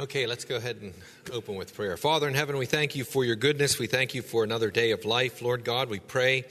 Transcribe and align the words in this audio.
Okay, 0.00 0.28
let's 0.28 0.44
go 0.44 0.54
ahead 0.54 0.76
and 0.80 0.94
open 1.32 1.56
with 1.56 1.74
prayer. 1.74 1.96
Father 1.96 2.28
in 2.28 2.34
heaven, 2.34 2.56
we 2.56 2.66
thank 2.66 2.94
you 2.94 3.02
for 3.02 3.24
your 3.24 3.34
goodness. 3.34 3.80
We 3.80 3.88
thank 3.88 4.14
you 4.14 4.22
for 4.22 4.44
another 4.44 4.70
day 4.70 4.92
of 4.92 5.04
life. 5.04 5.42
Lord 5.42 5.64
God, 5.64 5.90
we 5.90 5.98
pray 5.98 6.44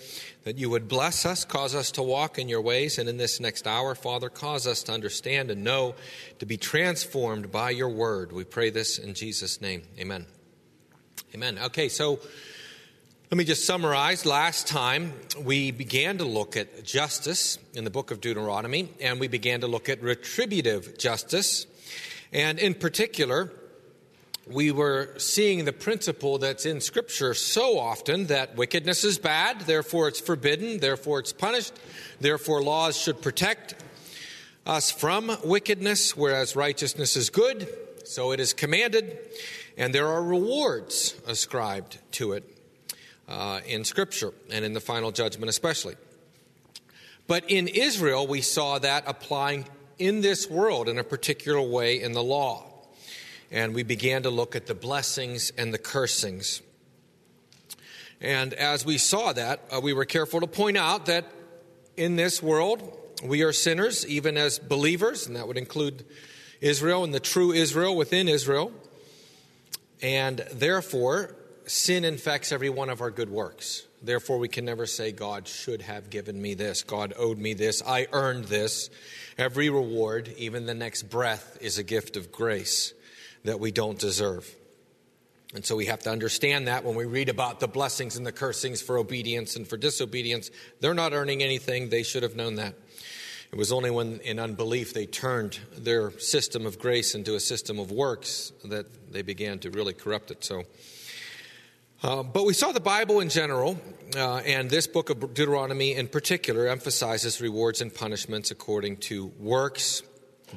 that 0.43 0.57
you 0.57 0.69
would 0.69 0.89
bless 0.89 1.25
us, 1.25 1.45
cause 1.45 1.73
us 1.73 1.91
to 1.91 2.03
walk 2.03 2.37
in 2.37 2.49
your 2.49 2.59
ways, 2.59 2.97
and 2.97 3.07
in 3.07 3.15
this 3.15 3.39
next 3.39 3.65
hour, 3.65 3.95
Father, 3.95 4.27
cause 4.27 4.67
us 4.67 4.83
to 4.83 4.91
understand 4.91 5.49
and 5.49 5.63
know, 5.63 5.95
to 6.39 6.45
be 6.45 6.57
transformed 6.57 7.49
by 7.49 7.69
your 7.69 7.87
word. 7.87 8.33
We 8.33 8.43
pray 8.43 8.69
this 8.69 8.97
in 8.99 9.13
Jesus' 9.13 9.61
name. 9.61 9.83
Amen. 9.97 10.25
Amen. 11.33 11.57
Okay, 11.57 11.87
so 11.87 12.19
let 13.31 13.37
me 13.37 13.45
just 13.45 13.65
summarize. 13.65 14.25
Last 14.25 14.67
time 14.67 15.13
we 15.41 15.71
began 15.71 16.17
to 16.17 16.25
look 16.25 16.57
at 16.57 16.83
justice 16.83 17.59
in 17.73 17.85
the 17.85 17.91
book 17.91 18.11
of 18.11 18.19
Deuteronomy, 18.19 18.89
and 18.99 19.21
we 19.21 19.29
began 19.29 19.61
to 19.61 19.67
look 19.67 19.87
at 19.87 20.01
retributive 20.01 20.97
justice. 20.97 21.65
And 22.31 22.59
in 22.59 22.73
particular, 22.73 23.51
we 24.49 24.71
were 24.71 25.13
seeing 25.17 25.65
the 25.65 25.73
principle 25.73 26.37
that's 26.37 26.65
in 26.65 26.79
Scripture 26.81 27.33
so 27.33 27.79
often 27.79 28.27
that 28.27 28.55
wickedness 28.55 29.03
is 29.03 29.17
bad, 29.17 29.61
therefore 29.61 30.07
it's 30.07 30.19
forbidden, 30.19 30.79
therefore 30.79 31.19
it's 31.19 31.33
punished, 31.33 31.73
therefore 32.19 32.61
laws 32.61 32.97
should 32.97 33.21
protect 33.21 33.75
us 34.65 34.91
from 34.91 35.35
wickedness, 35.43 36.15
whereas 36.15 36.55
righteousness 36.55 37.15
is 37.15 37.29
good, 37.29 37.67
so 38.05 38.31
it 38.31 38.39
is 38.39 38.53
commanded, 38.53 39.17
and 39.77 39.93
there 39.93 40.07
are 40.07 40.23
rewards 40.23 41.15
ascribed 41.27 41.97
to 42.11 42.33
it 42.33 42.43
uh, 43.27 43.59
in 43.65 43.83
Scripture 43.83 44.33
and 44.51 44.63
in 44.63 44.73
the 44.73 44.81
final 44.81 45.11
judgment 45.11 45.49
especially. 45.49 45.95
But 47.27 47.49
in 47.51 47.67
Israel, 47.67 48.25
we 48.25 48.41
saw 48.41 48.79
that 48.79 49.03
applying 49.05 49.65
in 49.99 50.21
this 50.21 50.49
world 50.49 50.89
in 50.89 50.97
a 50.97 51.03
particular 51.03 51.61
way 51.61 52.01
in 52.01 52.11
the 52.11 52.23
law. 52.23 52.65
And 53.51 53.73
we 53.73 53.83
began 53.83 54.23
to 54.23 54.29
look 54.29 54.55
at 54.55 54.67
the 54.67 54.75
blessings 54.75 55.51
and 55.57 55.73
the 55.73 55.77
cursings. 55.77 56.61
And 58.19 58.53
as 58.53 58.85
we 58.85 58.97
saw 58.97 59.33
that, 59.33 59.61
uh, 59.71 59.79
we 59.79 59.93
were 59.93 60.05
careful 60.05 60.41
to 60.41 60.47
point 60.47 60.77
out 60.77 61.05
that 61.05 61.25
in 61.95 62.15
this 62.15 62.41
world, 62.41 62.97
we 63.23 63.43
are 63.43 63.53
sinners, 63.53 64.05
even 64.07 64.37
as 64.37 64.59
believers, 64.59 65.27
and 65.27 65.35
that 65.35 65.47
would 65.47 65.57
include 65.57 66.05
Israel 66.61 67.03
and 67.03 67.13
the 67.13 67.19
true 67.19 67.51
Israel 67.51 67.95
within 67.95 68.27
Israel. 68.27 68.71
And 70.01 70.39
therefore, 70.51 71.35
sin 71.65 72.05
infects 72.05 72.51
every 72.51 72.69
one 72.69 72.89
of 72.89 73.01
our 73.01 73.11
good 73.11 73.29
works. 73.29 73.86
Therefore, 74.01 74.37
we 74.37 74.47
can 74.47 74.65
never 74.65 74.85
say, 74.85 75.11
God 75.11 75.47
should 75.47 75.81
have 75.81 76.09
given 76.09 76.39
me 76.39 76.53
this, 76.53 76.83
God 76.83 77.13
owed 77.17 77.37
me 77.37 77.53
this, 77.53 77.81
I 77.85 78.07
earned 78.11 78.45
this. 78.45 78.89
Every 79.37 79.69
reward, 79.69 80.33
even 80.37 80.65
the 80.65 80.73
next 80.73 81.03
breath, 81.03 81.57
is 81.61 81.77
a 81.77 81.83
gift 81.83 82.15
of 82.15 82.31
grace 82.31 82.93
that 83.43 83.59
we 83.59 83.71
don't 83.71 83.97
deserve. 83.97 84.53
And 85.53 85.65
so 85.65 85.75
we 85.75 85.85
have 85.85 85.99
to 86.01 86.11
understand 86.11 86.67
that 86.67 86.83
when 86.83 86.95
we 86.95 87.05
read 87.05 87.29
about 87.29 87.59
the 87.59 87.67
blessings 87.67 88.17
and 88.17 88.25
the 88.25 88.31
cursings 88.31 88.81
for 88.81 88.97
obedience 88.97 89.55
and 89.55 89.67
for 89.67 89.77
disobedience, 89.77 90.51
they're 90.81 90.93
not 90.93 91.13
earning 91.13 91.41
anything. 91.41 91.89
They 91.89 92.03
should 92.03 92.23
have 92.23 92.35
known 92.35 92.55
that. 92.55 92.75
It 93.51 93.57
was 93.57 93.71
only 93.71 93.89
when, 93.89 94.19
in 94.19 94.39
unbelief, 94.39 94.93
they 94.93 95.05
turned 95.05 95.57
their 95.77 96.11
system 96.19 96.65
of 96.65 96.79
grace 96.79 97.15
into 97.15 97.35
a 97.35 97.39
system 97.39 97.79
of 97.79 97.91
works 97.91 98.51
that 98.65 99.11
they 99.11 99.21
began 99.21 99.59
to 99.59 99.71
really 99.71 99.93
corrupt 99.93 100.31
it. 100.31 100.43
So, 100.43 100.63
uh, 102.03 102.21
but 102.21 102.45
we 102.45 102.53
saw 102.53 102.71
the 102.71 102.79
Bible 102.79 103.21
in 103.21 103.29
general, 103.29 103.79
uh, 104.15 104.37
and 104.37 104.69
this 104.69 104.85
book 104.85 105.09
of 105.09 105.19
Deuteronomy 105.33 105.95
in 105.95 106.07
particular 106.07 106.67
emphasizes 106.67 107.41
rewards 107.41 107.81
and 107.81 107.91
punishments 107.93 108.51
according 108.51 108.97
to 108.97 109.27
works, 109.39 110.03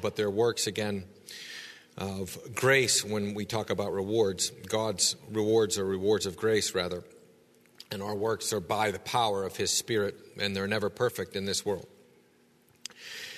but 0.01 0.15
they're 0.15 0.29
works 0.29 0.67
again 0.67 1.05
of 1.97 2.37
grace 2.53 3.03
when 3.03 3.33
we 3.33 3.45
talk 3.45 3.71
about 3.71 3.91
rewards. 3.91 4.51
God's 4.67 5.15
rewards 5.31 5.79
are 5.79 5.85
rewards 5.85 6.27
of 6.27 6.37
grace, 6.37 6.75
rather, 6.75 7.03
and 7.91 8.03
our 8.03 8.15
works 8.15 8.53
are 8.53 8.59
by 8.59 8.91
the 8.91 8.99
power 8.99 9.43
of 9.43 9.55
His 9.55 9.71
Spirit, 9.71 10.15
and 10.39 10.55
they're 10.55 10.67
never 10.67 10.91
perfect 10.91 11.35
in 11.35 11.45
this 11.45 11.65
world. 11.65 11.87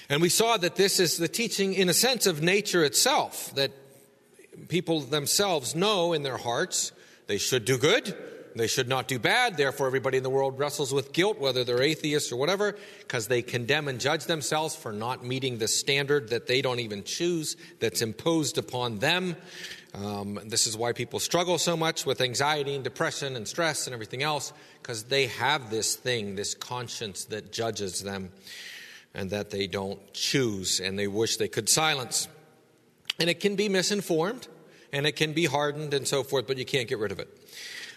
And 0.09 0.22
we 0.22 0.28
saw 0.28 0.58
that 0.58 0.75
this 0.75 1.00
is 1.00 1.16
the 1.16 1.30
teaching, 1.30 1.74
in 1.74 1.88
a 1.88 1.94
sense, 1.94 2.28
of 2.28 2.41
nature 2.41 2.84
itself, 2.84 3.56
that 3.56 3.72
people 4.68 5.00
themselves 5.00 5.74
know 5.74 6.12
in 6.12 6.24
their 6.24 6.38
hearts 6.38 6.91
they 7.28 7.38
should 7.38 7.66
do 7.66 7.78
good, 7.78 8.16
they 8.56 8.67
should 8.67 8.88
not 8.88 9.07
do 9.07 9.17
bad. 9.17 9.57
Therefore, 9.57 9.88
everybody 9.88 10.17
in 10.17 10.23
the 10.23 10.29
world 10.29 10.59
wrestles 10.59 10.94
with 10.94 11.11
guilt, 11.11 11.39
whether 11.39 11.63
they're 11.63 11.81
atheists 11.81 12.31
or 12.31 12.35
whatever, 12.35 12.75
because 13.00 13.28
they 13.28 13.41
condemn 13.41 13.88
and 13.88 14.00
judge 14.00 14.25
themselves 14.25 14.75
for 14.75 14.91
not 14.91 15.25
meeting 15.25 15.57
the 15.57 15.67
standard 15.67 16.29
that 16.29 16.47
they 16.47 16.61
don't 16.61 16.79
even 16.79 17.03
choose, 17.03 17.57
that's 17.79 18.01
imposed 18.01 18.57
upon 18.57 19.00
them. 19.00 19.35
Um, 19.95 20.39
this 20.45 20.66
is 20.66 20.75
why 20.75 20.91
people 20.94 21.19
struggle 21.19 21.57
so 21.57 21.78
much 21.78 22.06
with 22.06 22.22
anxiety 22.22 22.75
and 22.75 22.84
depression 22.84 23.35
and 23.35 23.47
stress 23.47 23.88
and 23.88 23.94
everything 23.94 24.23
else, 24.23 24.53
because 24.81 25.03
they 25.03 25.28
have 25.28 25.69
this 25.69 25.95
thing, 25.95 26.35
this 26.35 26.53
conscience 26.53 27.25
that 27.25 27.51
judges 27.51 28.01
them 28.01 28.31
and 29.13 29.29
that 29.29 29.51
they 29.51 29.67
don't 29.67 30.13
choose 30.13 30.79
and 30.79 30.97
they 30.97 31.07
wish 31.07 31.38
they 31.38 31.47
could 31.47 31.69
silence. 31.69 32.28
And 33.19 33.29
it 33.29 33.40
can 33.40 33.55
be 33.55 33.69
misinformed 33.69 34.47
and 34.94 35.06
it 35.06 35.18
can 35.18 35.34
be 35.34 35.46
hardened 35.46 35.94
and 35.94 36.08
so 36.08 36.24
forth, 36.24 36.48
but 36.48 36.58
you 36.58 36.66
can't 36.66 36.88
get 36.88 37.00
rid 37.00 37.12
of 37.12 37.20
it. 37.20 37.28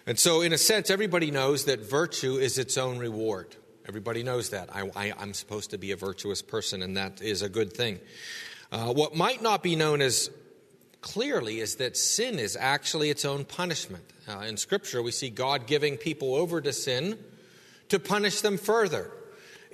And 0.07 0.19
so, 0.19 0.41
in 0.41 0.53
a 0.53 0.59
sense, 0.59 0.91
everybody 0.91 1.31
knows 1.31 1.67
that 1.67 1.81
virtue 1.81 2.37
is 2.37 2.59
its 2.59 2.79
own 2.79 2.99
reward. 2.99 3.55
Everybody 3.87 4.23
knows 4.23 4.51
that. 4.51 4.71
I, 4.75 5.13
am 5.19 5.35
supposed 5.35 5.71
to 5.71 5.79
be 5.79 5.93
a 5.93 5.97
virtuous 5.97 6.43
person, 6.43 6.83
and 6.83 6.97
that 6.97 7.21
is 7.21 7.43
a 7.43 7.49
good 7.49 7.73
thing. 7.73 8.01
Uh, 8.73 8.93
what 8.93 9.15
might 9.15 9.43
not 9.43 9.63
be 9.63 9.77
known 9.77 10.01
as 10.01 10.31
clearly 11.03 11.61
is 11.61 11.77
that 11.77 11.97
sin 11.97 12.39
is 12.39 12.57
actually 12.59 13.11
its 13.11 13.25
own 13.25 13.45
punishment. 13.45 14.05
Uh, 14.29 14.41
in 14.41 14.57
Scripture, 14.57 15.03
we 15.03 15.13
see 15.13 15.31
God 15.31 15.67
giving 15.67 15.97
people 15.97 16.35
over 16.35 16.61
to 16.61 16.73
sin 16.73 17.19
to 17.91 18.01
punish 18.01 18.41
them 18.41 18.59
further 18.59 19.11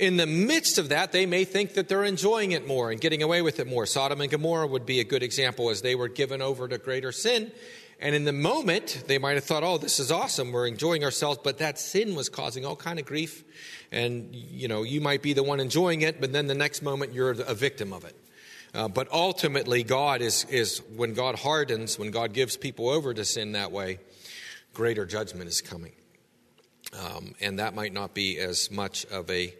in 0.03 0.17
the 0.17 0.27
midst 0.27 0.79
of 0.79 0.89
that, 0.89 1.13
they 1.13 1.27
may 1.27 1.45
think 1.45 1.75
that 1.75 1.89
they're 1.89 2.03
enjoying 2.03 2.51
it 2.51 2.67
more 2.67 2.91
and 2.91 3.01
getting 3.01 3.23
away 3.23 3.41
with 3.41 3.61
it 3.61 3.69
more. 3.69 3.87
Sodom 3.87 4.21
and 4.21 4.29
Gomorrah 4.29 4.67
would 4.67 4.85
be 4.85 4.99
a 4.99 5.05
good 5.05 5.23
example 5.23 5.71
as 5.71 5.81
they 5.81 5.95
were 5.95 6.09
given 6.09 6.43
over 6.43 6.67
to 6.67 6.77
greater 6.77 7.13
sin. 7.13 7.53
And 8.01 8.13
in 8.13 8.25
the 8.25 8.33
moment, 8.33 9.05
they 9.07 9.19
might 9.19 9.35
have 9.35 9.45
thought, 9.45 9.63
oh, 9.63 9.79
this 9.79 10.01
is 10.01 10.11
awesome. 10.11 10.51
We're 10.51 10.67
enjoying 10.67 11.05
ourselves. 11.05 11.39
But 11.45 11.59
that 11.59 11.79
sin 11.79 12.17
was 12.17 12.29
causing 12.29 12.67
all 12.67 12.75
kind 12.75 12.99
of 12.99 13.07
grief. 13.07 13.45
And, 13.93 14.35
you 14.35 14.67
know, 14.67 14.83
you 14.83 15.01
might 15.01 15.23
be 15.23 15.35
the 15.35 15.45
one 15.45 15.61
enjoying 15.61 16.01
it, 16.01 16.21
but 16.21 16.33
then 16.33 16.49
the 16.49 16.55
next 16.55 16.83
moment 16.83 17.13
you're 17.13 17.31
a 17.31 17.55
victim 17.55 17.93
of 17.93 18.05
it. 18.05 18.17
Uh, 18.75 18.89
but 18.89 19.07
ultimately, 19.13 19.85
God 19.85 20.21
is, 20.21 20.45
is, 20.47 20.83
when 20.97 21.15
God 21.15 21.37
hardens, 21.37 21.97
when 21.97 22.11
God 22.11 22.33
gives 22.33 22.57
people 22.57 22.89
over 22.89 23.15
to 23.15 23.25
sin 23.25 23.53
that 23.53 23.71
way, 23.71 24.01
greater 24.75 25.07
judgment 25.07 25.49
is 25.49 25.61
coming. 25.61 25.93
Um, 27.01 27.37
and 27.41 27.61
that 27.61 27.73
might 27.77 27.93
not 27.93 28.15
be 28.15 28.41
as 28.41 28.69
much 28.69 29.05
of 29.07 29.31
a, 29.31 29.55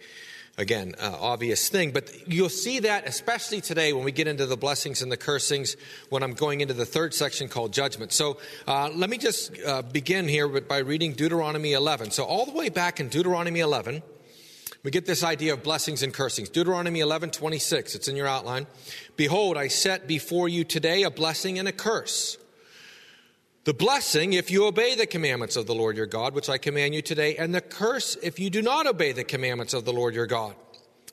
again, 0.59 0.95
uh, 1.01 1.17
obvious 1.21 1.69
thing. 1.69 1.93
But 1.93 2.29
you'll 2.29 2.49
see 2.49 2.81
that, 2.81 3.07
especially 3.07 3.61
today 3.61 3.93
when 3.93 4.05
we 4.05 4.13
get 4.13 4.27
into 4.27 4.47
the 4.47 4.57
blessings 4.57 5.03
and 5.03 5.11
the 5.11 5.17
cursings, 5.17 5.77
when 6.09 6.23
I'm 6.23 6.35
going 6.35 6.61
into 6.61 6.75
the 6.75 6.87
third 6.87 7.15
section 7.15 7.49
called 7.49 7.73
judgment. 7.73 8.13
So 8.13 8.39
uh, 8.67 8.91
let 8.91 9.11
me 9.11 9.19
just 9.19 9.53
uh, 9.67 9.83
begin 9.83 10.29
here 10.29 10.49
by 10.61 10.79
reading 10.79 11.13
Deuteronomy 11.13 11.73
11. 11.73 12.11
So, 12.11 12.25
all 12.25 12.47
the 12.47 12.53
way 12.53 12.69
back 12.69 13.01
in 13.01 13.09
Deuteronomy 13.09 13.61
11, 13.61 14.03
we 14.85 14.91
get 14.91 15.07
this 15.07 15.23
idea 15.23 15.53
of 15.53 15.63
blessings 15.63 16.03
and 16.03 16.13
cursings. 16.13 16.49
Deuteronomy 16.49 17.01
11, 17.01 17.31
26, 17.31 17.95
it's 17.95 18.09
in 18.09 18.17
your 18.17 18.27
outline. 18.27 18.67
Behold, 19.17 19.57
I 19.57 19.69
set 19.69 20.09
before 20.09 20.49
you 20.49 20.65
today 20.65 21.05
a 21.05 21.11
blessing 21.11 21.59
and 21.59 21.69
a 21.69 21.73
curse. 21.73 22.37
The 23.65 23.75
blessing 23.75 24.33
if 24.33 24.51
you 24.51 24.67
obey 24.67 24.97
the 24.97 25.07
commandments 25.07 25.55
of 25.55 25.67
the 25.67 25.75
Lord 25.75 25.97
your 25.97 26.07
God, 26.07 26.35
which 26.35 26.49
I 26.49 26.59
command 26.59 26.97
you 26.97 27.03
today, 27.03 27.37
and 27.37 27.55
the 27.55 27.61
curse 27.61 28.17
if 28.21 28.41
you 28.41 28.51
do 28.51 28.61
not 28.61 28.89
obey 28.89 29.13
the 29.13 29.23
commandments 29.23 29.73
of 29.73 29.85
the 29.85 29.93
Lord 29.93 30.17
your 30.17 30.27
God, 30.27 30.57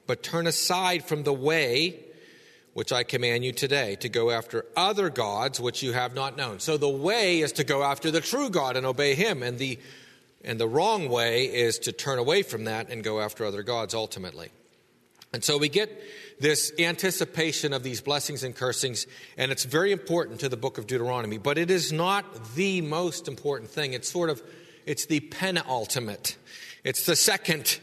but 0.08 0.24
turn 0.24 0.48
aside 0.48 1.06
from 1.06 1.22
the 1.22 1.34
way 1.34 2.00
which 2.74 2.92
I 2.92 3.04
command 3.04 3.46
you 3.46 3.52
today, 3.52 3.98
to 3.98 4.09
go 4.09 4.32
after 4.32 4.66
other 4.76 5.09
gods 5.09 5.59
which 5.59 5.84
you 5.84 5.92
have 5.92 6.16
not 6.16 6.38
known. 6.38 6.59
So 6.59 6.78
the 6.78 6.90
way 6.90 7.41
is 7.41 7.52
to 7.53 7.64
go 7.64 7.84
after 7.84 8.09
the 8.09 8.22
true 8.22 8.50
God 8.50 8.78
and 8.78 8.85
obey 8.85 9.14
him, 9.14 9.44
and 9.44 9.59
the 9.59 9.78
and 10.44 10.59
the 10.59 10.68
wrong 10.68 11.09
way 11.09 11.46
is 11.46 11.78
to 11.79 11.91
turn 11.91 12.18
away 12.18 12.44
from 12.44 12.64
that 12.64 12.90
and 12.90 13.03
go 13.03 13.20
after 13.20 13.46
other 13.46 13.62
gods 13.62 13.94
ultimately. 13.94 14.50
And 15.34 15.44
so 15.44 15.58
we 15.58 15.70
get 15.70 15.91
this 16.40 16.72
anticipation 16.80 17.74
of 17.74 17.84
these 17.84 18.02
blessings 18.02 18.44
and 18.44 18.56
cursings, 18.56 19.06
and 19.38 19.52
it's 19.52 19.66
very 19.66 19.91
important 19.91 20.40
to 20.40 20.50
the 20.50 20.58
book 20.58 20.78
of 20.78 20.88
Deuteronomy, 20.88 21.38
but 21.38 21.58
it 21.58 21.70
is 21.70 21.91
not 21.91 22.56
the 22.56 22.82
most 22.82 23.28
important 23.28 23.70
thing. 23.70 23.94
It's 23.94 24.09
sort 24.09 24.30
of, 24.30 24.41
it's 24.86 25.06
the 25.06 25.20
penultimate. 25.20 26.38
It's 26.84 27.06
the 27.06 27.16
second 27.16 27.80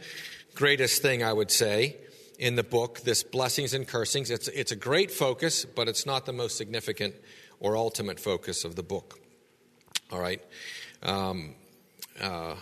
greatest 0.54 1.02
thing, 1.02 1.22
I 1.22 1.32
would 1.32 1.50
say, 1.50 1.96
in 2.38 2.56
the 2.56 2.62
book, 2.62 3.00
this 3.00 3.22
blessings 3.22 3.74
and 3.74 3.86
cursings. 3.86 4.30
It's, 4.30 4.48
it's 4.48 4.72
a 4.72 4.76
great 4.76 5.10
focus, 5.10 5.64
but 5.64 5.88
it's 5.88 6.06
not 6.06 6.26
the 6.26 6.32
most 6.32 6.56
significant 6.56 7.14
or 7.60 7.76
ultimate 7.76 8.20
focus 8.20 8.64
of 8.64 8.74
the 8.74 8.82
book. 8.82 9.20
All 10.10 10.20
right? 10.20 10.42
Um, 11.02 11.54
uh, 12.20 12.56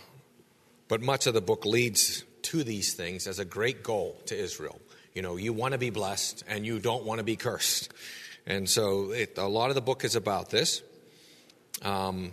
but 0.88 1.02
much 1.02 1.26
of 1.26 1.34
the 1.34 1.40
book 1.40 1.64
leads 1.64 2.24
to 2.42 2.62
these 2.62 2.94
things 2.94 3.26
as 3.26 3.38
a 3.38 3.44
great 3.44 3.82
goal 3.82 4.20
to 4.26 4.36
Israel. 4.36 4.80
You 5.14 5.22
know, 5.22 5.36
you 5.36 5.52
want 5.52 5.70
to 5.72 5.78
be 5.78 5.90
blessed 5.90 6.42
and 6.48 6.66
you 6.66 6.80
don't 6.80 7.04
want 7.04 7.18
to 7.18 7.24
be 7.24 7.36
cursed. 7.36 7.92
And 8.46 8.68
so 8.68 9.12
it, 9.12 9.38
a 9.38 9.46
lot 9.46 9.68
of 9.68 9.76
the 9.76 9.80
book 9.80 10.04
is 10.04 10.16
about 10.16 10.50
this. 10.50 10.82
Um, 11.82 12.32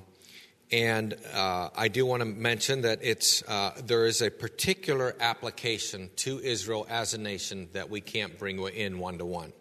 and 0.71 1.15
uh, 1.31 1.69
I 1.75 1.89
do 1.89 2.07
want 2.07 2.21
to 2.21 2.25
mention 2.25 2.81
that 2.81 2.97
it's, 3.03 3.43
uh, 3.47 3.79
there 3.85 4.07
is 4.07 4.23
a 4.23 4.31
particular 4.31 5.15
application 5.19 6.09
to 6.15 6.39
Israel 6.39 6.87
as 6.89 7.13
a 7.13 7.19
nation 7.19 7.69
that 7.73 7.91
we 7.91 8.01
can't 8.01 8.39
bring 8.39 8.57
in 8.69 8.97
one 8.97 9.19
to 9.19 9.25
one. 9.25 9.53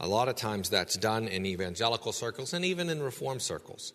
A 0.00 0.08
lot 0.08 0.28
of 0.28 0.34
times 0.34 0.68
that's 0.68 0.96
done 0.96 1.28
in 1.28 1.46
evangelical 1.46 2.10
circles 2.10 2.54
and 2.54 2.64
even 2.64 2.88
in 2.88 3.00
reform 3.00 3.38
circles. 3.38 3.92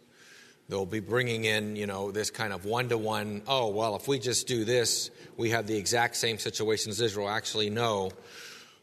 They'll 0.69 0.85
be 0.85 1.01
bringing 1.01 1.43
in, 1.43 1.75
you 1.75 1.85
know, 1.85 2.11
this 2.11 2.31
kind 2.31 2.53
of 2.53 2.63
one 2.63 2.87
to 2.89 2.97
one, 2.97 3.41
oh, 3.45 3.71
well, 3.71 3.97
if 3.97 4.07
we 4.07 4.19
just 4.19 4.47
do 4.47 4.63
this, 4.63 5.11
we 5.35 5.49
have 5.49 5.67
the 5.67 5.75
exact 5.75 6.15
same 6.15 6.37
situation 6.37 6.91
as 6.91 7.01
Israel. 7.01 7.27
Actually, 7.27 7.69
no, 7.69 8.11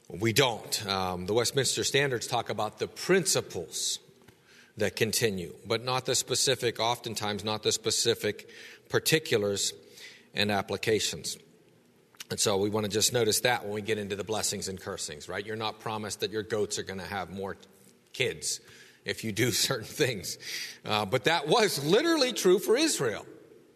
we 0.08 0.32
don't. 0.32 0.86
Um, 0.86 1.26
the 1.26 1.34
Westminster 1.34 1.82
Standards 1.84 2.26
talk 2.26 2.48
about 2.50 2.78
the 2.78 2.86
principles 2.86 3.98
that 4.76 4.94
continue, 4.94 5.54
but 5.66 5.84
not 5.84 6.06
the 6.06 6.14
specific, 6.14 6.78
oftentimes 6.78 7.44
not 7.44 7.62
the 7.62 7.72
specific 7.72 8.48
particulars 8.88 9.72
and 10.34 10.52
applications. 10.52 11.38
And 12.30 12.38
so 12.38 12.56
we 12.56 12.70
want 12.70 12.84
to 12.84 12.90
just 12.90 13.12
notice 13.12 13.40
that 13.40 13.64
when 13.64 13.72
we 13.72 13.82
get 13.82 13.98
into 13.98 14.16
the 14.16 14.24
blessings 14.24 14.68
and 14.68 14.80
cursings, 14.80 15.28
right? 15.28 15.44
You're 15.44 15.56
not 15.56 15.80
promised 15.80 16.20
that 16.20 16.30
your 16.30 16.42
goats 16.42 16.78
are 16.78 16.82
going 16.82 16.98
to 16.98 17.06
have 17.06 17.30
more 17.30 17.56
kids 18.12 18.60
if 19.04 19.24
you 19.24 19.32
do 19.32 19.50
certain 19.52 19.86
things. 19.86 20.38
Uh, 20.84 21.04
but 21.04 21.24
that 21.24 21.48
was 21.48 21.84
literally 21.84 22.32
true 22.32 22.58
for 22.58 22.76
Israel. 22.76 23.26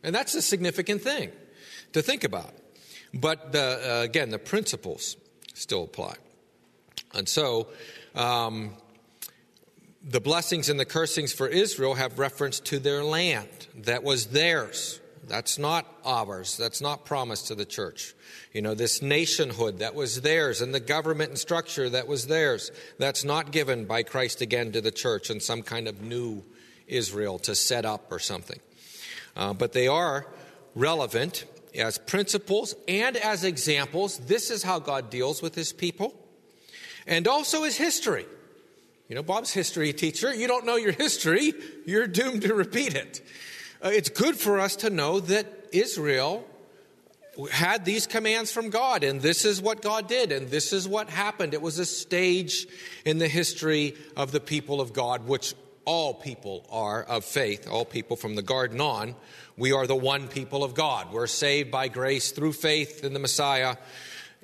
And 0.02 0.14
that's 0.14 0.34
a 0.34 0.42
significant 0.42 1.02
thing 1.02 1.30
to 1.92 2.02
think 2.02 2.24
about. 2.24 2.52
But 3.12 3.52
the, 3.52 3.98
uh, 4.00 4.02
again, 4.02 4.30
the 4.30 4.38
principles 4.38 5.16
still 5.60 5.84
apply. 5.84 6.14
And 7.14 7.28
so, 7.28 7.68
um, 8.14 8.70
the 10.02 10.20
blessings 10.20 10.68
and 10.68 10.80
the 10.80 10.86
cursings 10.86 11.32
for 11.32 11.46
Israel 11.46 11.94
have 11.94 12.18
reference 12.18 12.60
to 12.60 12.78
their 12.78 13.04
land 13.04 13.48
that 13.74 14.02
was 14.02 14.26
theirs. 14.26 15.00
That's 15.28 15.58
not 15.58 15.86
ours. 16.04 16.56
That's 16.56 16.80
not 16.80 17.04
promised 17.04 17.48
to 17.48 17.54
the 17.54 17.66
church. 17.66 18.14
You 18.52 18.62
know, 18.62 18.74
this 18.74 19.02
nationhood 19.02 19.80
that 19.80 19.94
was 19.94 20.22
theirs 20.22 20.62
and 20.62 20.74
the 20.74 20.80
government 20.80 21.30
and 21.30 21.38
structure 21.38 21.90
that 21.90 22.08
was 22.08 22.26
theirs, 22.26 22.70
that's 22.98 23.24
not 23.24 23.52
given 23.52 23.84
by 23.84 24.02
Christ 24.02 24.40
again 24.40 24.72
to 24.72 24.80
the 24.80 24.90
church 24.90 25.30
in 25.30 25.38
some 25.38 25.62
kind 25.62 25.86
of 25.86 26.00
new 26.00 26.42
Israel 26.86 27.38
to 27.40 27.54
set 27.54 27.84
up 27.84 28.10
or 28.10 28.18
something. 28.18 28.58
Uh, 29.36 29.52
but 29.52 29.72
they 29.72 29.86
are 29.86 30.26
relevant 30.74 31.44
as 31.74 31.98
principles 31.98 32.74
and 32.88 33.16
as 33.16 33.44
examples. 33.44 34.18
This 34.18 34.50
is 34.50 34.62
how 34.62 34.78
God 34.78 35.10
deals 35.10 35.42
with 35.42 35.54
his 35.54 35.72
people 35.72 36.14
and 37.06 37.26
also 37.26 37.64
his 37.64 37.76
history. 37.76 38.26
You 39.08 39.16
know, 39.16 39.22
Bob's 39.22 39.52
history 39.52 39.92
teacher. 39.92 40.32
You 40.32 40.46
don't 40.46 40.64
know 40.64 40.76
your 40.76 40.92
history, 40.92 41.52
you're 41.84 42.06
doomed 42.06 42.42
to 42.42 42.54
repeat 42.54 42.94
it. 42.94 43.20
Uh, 43.82 43.88
it's 43.88 44.08
good 44.08 44.36
for 44.36 44.60
us 44.60 44.76
to 44.76 44.90
know 44.90 45.20
that 45.20 45.46
Israel 45.72 46.46
had 47.50 47.84
these 47.84 48.06
commands 48.06 48.52
from 48.52 48.70
God, 48.70 49.02
and 49.02 49.20
this 49.20 49.44
is 49.44 49.62
what 49.62 49.82
God 49.82 50.08
did, 50.08 50.30
and 50.32 50.48
this 50.48 50.72
is 50.72 50.86
what 50.86 51.08
happened. 51.08 51.54
It 51.54 51.62
was 51.62 51.78
a 51.78 51.86
stage 51.86 52.66
in 53.04 53.18
the 53.18 53.28
history 53.28 53.94
of 54.16 54.32
the 54.32 54.40
people 54.40 54.80
of 54.80 54.92
God, 54.92 55.26
which 55.26 55.54
all 55.84 56.12
people 56.12 56.66
are 56.70 57.02
of 57.02 57.24
faith, 57.24 57.68
all 57.68 57.84
people 57.84 58.16
from 58.16 58.34
the 58.34 58.42
garden 58.42 58.80
on. 58.80 59.14
We 59.60 59.72
are 59.72 59.86
the 59.86 59.94
one 59.94 60.28
people 60.28 60.64
of 60.64 60.72
God. 60.72 61.12
We're 61.12 61.26
saved 61.26 61.70
by 61.70 61.88
grace 61.88 62.30
through 62.30 62.54
faith 62.54 63.04
in 63.04 63.12
the 63.12 63.18
Messiah. 63.18 63.76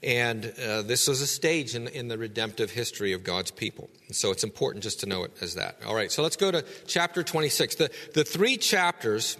And 0.02 0.44
uh, 0.44 0.82
this 0.82 1.08
is 1.08 1.22
a 1.22 1.26
stage 1.26 1.74
in, 1.74 1.88
in 1.88 2.08
the 2.08 2.18
redemptive 2.18 2.70
history 2.70 3.14
of 3.14 3.24
God's 3.24 3.50
people. 3.50 3.88
So 4.12 4.30
it's 4.30 4.44
important 4.44 4.84
just 4.84 5.00
to 5.00 5.06
know 5.06 5.24
it 5.24 5.32
as 5.40 5.54
that. 5.54 5.78
All 5.86 5.94
right, 5.94 6.12
so 6.12 6.22
let's 6.22 6.36
go 6.36 6.50
to 6.50 6.62
chapter 6.86 7.22
26. 7.22 7.76
The, 7.76 7.90
the 8.12 8.24
three 8.24 8.58
chapters 8.58 9.38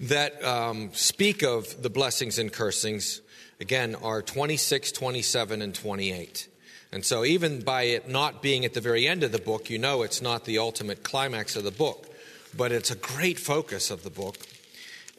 that 0.00 0.44
um, 0.44 0.90
speak 0.92 1.42
of 1.42 1.82
the 1.82 1.88
blessings 1.88 2.38
and 2.38 2.52
cursings, 2.52 3.22
again, 3.58 3.94
are 3.94 4.20
26, 4.20 4.92
27, 4.92 5.62
and 5.62 5.74
28. 5.74 6.46
And 6.92 7.06
so, 7.06 7.24
even 7.24 7.62
by 7.62 7.84
it 7.84 8.06
not 8.06 8.42
being 8.42 8.66
at 8.66 8.74
the 8.74 8.82
very 8.82 9.08
end 9.08 9.22
of 9.22 9.32
the 9.32 9.38
book, 9.38 9.70
you 9.70 9.78
know 9.78 10.02
it's 10.02 10.20
not 10.20 10.44
the 10.44 10.58
ultimate 10.58 11.04
climax 11.04 11.56
of 11.56 11.64
the 11.64 11.70
book, 11.70 12.09
but 12.56 12.72
it's 12.72 12.90
a 12.90 12.96
great 12.96 13.38
focus 13.38 13.90
of 13.90 14.02
the 14.02 14.10
book, 14.10 14.36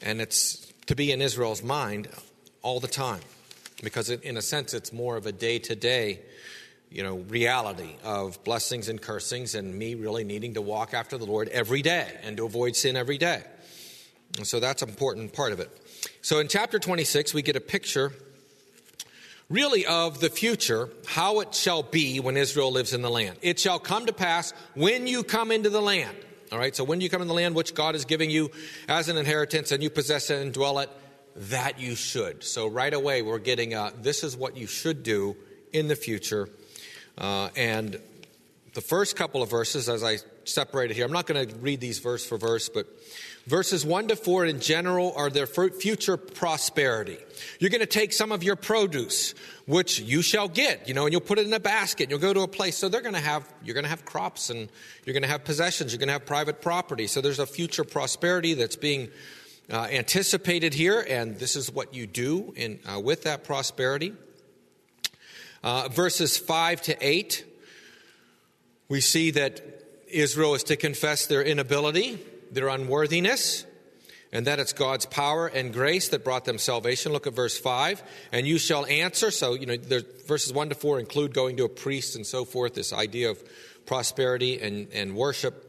and 0.00 0.20
it's 0.20 0.72
to 0.86 0.94
be 0.94 1.12
in 1.12 1.22
Israel's 1.22 1.62
mind 1.62 2.08
all 2.62 2.80
the 2.80 2.88
time 2.88 3.20
because 3.82 4.08
in 4.10 4.36
a 4.36 4.42
sense 4.42 4.74
it's 4.74 4.92
more 4.92 5.16
of 5.16 5.26
a 5.26 5.32
day-to-day 5.32 6.20
you 6.90 7.02
know 7.02 7.16
reality 7.28 7.96
of 8.04 8.42
blessings 8.44 8.88
and 8.88 9.00
cursings 9.00 9.54
and 9.54 9.76
me 9.76 9.94
really 9.94 10.24
needing 10.24 10.54
to 10.54 10.62
walk 10.62 10.94
after 10.94 11.18
the 11.18 11.26
lord 11.26 11.48
every 11.48 11.82
day 11.82 12.06
and 12.22 12.36
to 12.36 12.46
avoid 12.46 12.76
sin 12.76 12.96
every 12.96 13.18
day. 13.18 13.42
And 14.38 14.46
so 14.46 14.60
that's 14.60 14.80
an 14.80 14.88
important 14.88 15.34
part 15.34 15.52
of 15.52 15.60
it. 15.60 15.70
So 16.22 16.38
in 16.38 16.48
chapter 16.48 16.78
26 16.78 17.34
we 17.34 17.42
get 17.42 17.56
a 17.56 17.60
picture 17.60 18.12
really 19.48 19.84
of 19.84 20.20
the 20.20 20.30
future 20.30 20.88
how 21.06 21.40
it 21.40 21.54
shall 21.54 21.82
be 21.82 22.20
when 22.20 22.36
israel 22.36 22.70
lives 22.70 22.92
in 22.92 23.02
the 23.02 23.10
land. 23.10 23.36
It 23.42 23.58
shall 23.58 23.78
come 23.78 24.06
to 24.06 24.12
pass 24.12 24.52
when 24.74 25.06
you 25.06 25.24
come 25.24 25.50
into 25.50 25.70
the 25.70 25.82
land 25.82 26.16
all 26.52 26.58
right 26.58 26.76
so 26.76 26.84
when 26.84 27.00
you 27.00 27.08
come 27.10 27.22
in 27.22 27.28
the 27.28 27.34
land 27.34 27.54
which 27.54 27.74
god 27.74 27.94
is 27.94 28.04
giving 28.04 28.30
you 28.30 28.50
as 28.88 29.08
an 29.08 29.16
inheritance 29.16 29.72
and 29.72 29.82
you 29.82 29.90
possess 29.90 30.30
it 30.30 30.40
and 30.40 30.52
dwell 30.52 30.78
it 30.78 30.90
that 31.34 31.80
you 31.80 31.94
should. 31.94 32.44
So 32.44 32.66
right 32.66 32.92
away, 32.92 33.22
we're 33.22 33.38
getting 33.38 33.74
uh, 33.74 33.90
this 34.00 34.24
is 34.24 34.36
what 34.36 34.56
you 34.56 34.66
should 34.66 35.02
do 35.02 35.36
in 35.72 35.88
the 35.88 35.96
future. 35.96 36.48
Uh, 37.16 37.50
and 37.56 38.00
the 38.74 38.80
first 38.80 39.16
couple 39.16 39.42
of 39.42 39.50
verses, 39.50 39.88
as 39.88 40.02
I 40.02 40.18
separated 40.44 40.94
here, 40.94 41.04
I'm 41.04 41.12
not 41.12 41.26
going 41.26 41.48
to 41.48 41.56
read 41.56 41.80
these 41.80 41.98
verse 41.98 42.24
for 42.24 42.38
verse, 42.38 42.68
but 42.68 42.86
verses 43.46 43.84
1 43.84 44.08
to 44.08 44.16
4 44.16 44.46
in 44.46 44.60
general 44.60 45.12
are 45.16 45.30
their 45.30 45.46
future 45.46 46.16
prosperity. 46.16 47.18
You're 47.58 47.70
going 47.70 47.80
to 47.80 47.86
take 47.86 48.12
some 48.12 48.32
of 48.32 48.42
your 48.42 48.56
produce, 48.56 49.34
which 49.66 50.00
you 50.00 50.22
shall 50.22 50.48
get, 50.48 50.88
you 50.88 50.94
know, 50.94 51.04
and 51.04 51.12
you'll 51.12 51.20
put 51.20 51.38
it 51.38 51.46
in 51.46 51.52
a 51.52 51.60
basket, 51.60 52.04
and 52.04 52.10
you'll 52.10 52.20
go 52.20 52.32
to 52.32 52.40
a 52.40 52.48
place. 52.48 52.76
So 52.76 52.88
they're 52.88 53.00
going 53.00 53.14
to 53.14 53.20
have, 53.20 53.48
you're 53.64 53.74
going 53.74 53.84
to 53.84 53.90
have 53.90 54.04
crops, 54.04 54.50
and 54.50 54.68
you're 55.04 55.14
going 55.14 55.22
to 55.22 55.28
have 55.28 55.44
possessions, 55.44 55.92
you're 55.92 55.98
going 55.98 56.08
to 56.08 56.14
have 56.14 56.26
private 56.26 56.60
property. 56.60 57.06
So 57.06 57.20
there's 57.20 57.38
a 57.38 57.46
future 57.46 57.84
prosperity 57.84 58.54
that's 58.54 58.76
being 58.76 59.08
uh, 59.70 59.88
anticipated 59.90 60.74
here, 60.74 61.04
and 61.08 61.38
this 61.38 61.56
is 61.56 61.70
what 61.70 61.94
you 61.94 62.06
do 62.06 62.52
in, 62.56 62.78
uh, 62.86 63.00
with 63.00 63.22
that 63.24 63.44
prosperity. 63.44 64.12
Uh, 65.62 65.88
verses 65.88 66.36
5 66.36 66.82
to 66.82 66.96
8, 67.00 67.44
we 68.88 69.00
see 69.00 69.30
that 69.30 69.62
Israel 70.08 70.54
is 70.54 70.64
to 70.64 70.76
confess 70.76 71.26
their 71.26 71.42
inability, 71.42 72.18
their 72.52 72.68
unworthiness, 72.68 73.66
and 74.32 74.46
that 74.46 74.58
it's 74.60 74.72
God's 74.72 75.06
power 75.06 75.46
and 75.46 75.72
grace 75.72 76.08
that 76.08 76.24
brought 76.24 76.44
them 76.44 76.58
salvation. 76.58 77.12
Look 77.12 77.26
at 77.26 77.34
verse 77.34 77.58
5. 77.58 78.02
And 78.32 78.46
you 78.46 78.58
shall 78.58 78.86
answer. 78.86 79.30
So, 79.30 79.54
you 79.54 79.66
know, 79.66 79.76
verses 80.26 80.52
1 80.52 80.70
to 80.70 80.74
4 80.74 81.00
include 81.00 81.34
going 81.34 81.56
to 81.58 81.64
a 81.64 81.68
priest 81.68 82.16
and 82.16 82.26
so 82.26 82.44
forth, 82.44 82.74
this 82.74 82.92
idea 82.92 83.30
of 83.30 83.42
prosperity 83.84 84.60
and, 84.60 84.88
and 84.92 85.14
worship. 85.14 85.68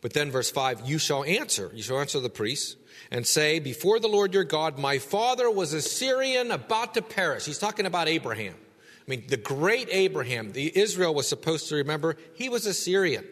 But 0.00 0.12
then 0.12 0.30
verse 0.30 0.50
5, 0.50 0.82
you 0.88 0.98
shall 0.98 1.24
answer. 1.24 1.70
You 1.72 1.82
shall 1.82 2.00
answer 2.00 2.20
the 2.20 2.30
priests 2.30 2.76
and 3.10 3.26
say, 3.26 3.60
Before 3.60 4.00
the 4.00 4.08
Lord 4.08 4.34
your 4.34 4.44
God, 4.44 4.78
my 4.78 4.98
father 4.98 5.48
was 5.50 5.72
a 5.72 5.80
Syrian 5.80 6.50
about 6.50 6.94
to 6.94 7.02
perish. 7.02 7.46
He's 7.46 7.58
talking 7.58 7.86
about 7.86 8.08
Abraham. 8.08 8.54
I 8.54 9.10
mean, 9.10 9.24
the 9.28 9.36
great 9.36 9.88
Abraham, 9.90 10.52
the 10.52 10.76
Israel 10.76 11.14
was 11.14 11.28
supposed 11.28 11.68
to 11.68 11.76
remember, 11.76 12.16
he 12.34 12.48
was 12.48 12.66
a 12.66 12.74
Syrian. 12.74 13.24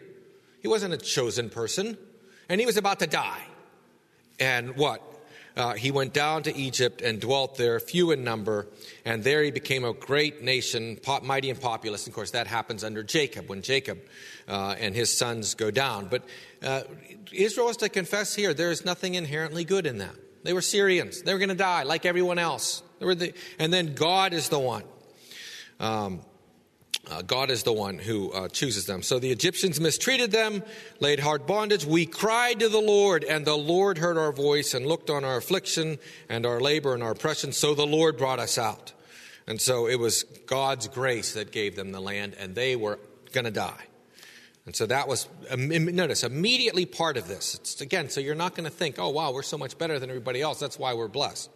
He 0.61 0.67
wasn't 0.67 0.93
a 0.93 0.97
chosen 0.97 1.49
person, 1.49 1.97
and 2.49 2.59
he 2.59 2.65
was 2.65 2.77
about 2.77 2.99
to 2.99 3.07
die. 3.07 3.41
And 4.39 4.75
what? 4.75 5.01
Uh, 5.55 5.73
he 5.73 5.91
went 5.91 6.13
down 6.13 6.41
to 6.43 6.55
Egypt 6.55 7.01
and 7.01 7.21
dwelt 7.21 7.57
there, 7.57 7.79
few 7.79 8.11
in 8.11 8.23
number, 8.23 8.67
and 9.05 9.23
there 9.23 9.43
he 9.43 9.51
became 9.51 9.85
a 9.85 9.93
great 9.93 10.41
nation, 10.41 10.99
mighty 11.21 11.51
and 11.51 11.61
populous. 11.61 12.05
And 12.05 12.11
of 12.11 12.15
course, 12.15 12.31
that 12.31 12.47
happens 12.47 12.83
under 12.83 13.03
Jacob 13.03 13.49
when 13.49 13.61
Jacob 13.61 13.99
uh, 14.47 14.75
and 14.79 14.95
his 14.95 15.15
sons 15.15 15.53
go 15.53 15.69
down. 15.69 16.07
But 16.07 16.23
uh, 16.63 16.81
Israel 17.31 17.69
is 17.69 17.77
to 17.77 17.89
confess 17.89 18.33
here 18.33 18.53
there 18.53 18.71
is 18.71 18.83
nothing 18.83 19.13
inherently 19.13 19.63
good 19.63 19.85
in 19.85 19.99
that. 19.99 20.15
They 20.41 20.53
were 20.53 20.61
Syrians. 20.61 21.21
They 21.21 21.33
were 21.33 21.39
going 21.39 21.49
to 21.49 21.55
die 21.55 21.83
like 21.83 22.05
everyone 22.05 22.39
else. 22.39 22.81
The, 22.99 23.33
and 23.59 23.71
then 23.71 23.93
God 23.93 24.33
is 24.33 24.49
the 24.49 24.59
one. 24.59 24.83
Um, 25.79 26.21
uh, 27.11 27.21
God 27.21 27.51
is 27.51 27.63
the 27.63 27.73
one 27.73 27.97
who 27.97 28.31
uh, 28.31 28.47
chooses 28.47 28.85
them. 28.85 29.03
So 29.03 29.19
the 29.19 29.31
Egyptians 29.31 29.79
mistreated 29.79 30.31
them, 30.31 30.63
laid 30.99 31.19
hard 31.19 31.45
bondage. 31.45 31.85
We 31.85 32.05
cried 32.05 32.61
to 32.61 32.69
the 32.69 32.79
Lord, 32.79 33.23
and 33.25 33.45
the 33.45 33.57
Lord 33.57 33.97
heard 33.97 34.17
our 34.17 34.31
voice 34.31 34.73
and 34.73 34.85
looked 34.85 35.09
on 35.09 35.25
our 35.25 35.37
affliction 35.37 35.99
and 36.29 36.45
our 36.45 36.61
labor 36.61 36.93
and 36.93 37.03
our 37.03 37.11
oppression. 37.11 37.51
So 37.51 37.75
the 37.75 37.85
Lord 37.85 38.17
brought 38.17 38.39
us 38.39 38.57
out. 38.57 38.93
And 39.47 39.59
so 39.59 39.87
it 39.87 39.99
was 39.99 40.23
God's 40.45 40.87
grace 40.87 41.33
that 41.33 41.51
gave 41.51 41.75
them 41.75 41.91
the 41.91 41.99
land, 41.99 42.35
and 42.39 42.55
they 42.55 42.77
were 42.77 42.99
going 43.33 43.45
to 43.45 43.51
die. 43.51 43.87
And 44.65 44.73
so 44.73 44.85
that 44.85 45.09
was, 45.09 45.27
notice, 45.57 46.23
immediately 46.23 46.85
part 46.85 47.17
of 47.17 47.27
this. 47.27 47.55
It's, 47.55 47.81
again, 47.81 48.09
so 48.09 48.21
you're 48.21 48.33
not 48.33 48.55
going 48.55 48.63
to 48.63 48.69
think, 48.69 48.97
oh, 48.97 49.09
wow, 49.09 49.33
we're 49.33 49.43
so 49.43 49.57
much 49.57 49.77
better 49.77 49.99
than 49.99 50.09
everybody 50.09 50.41
else. 50.41 50.57
That's 50.57 50.79
why 50.79 50.93
we're 50.93 51.09
blessed. 51.09 51.49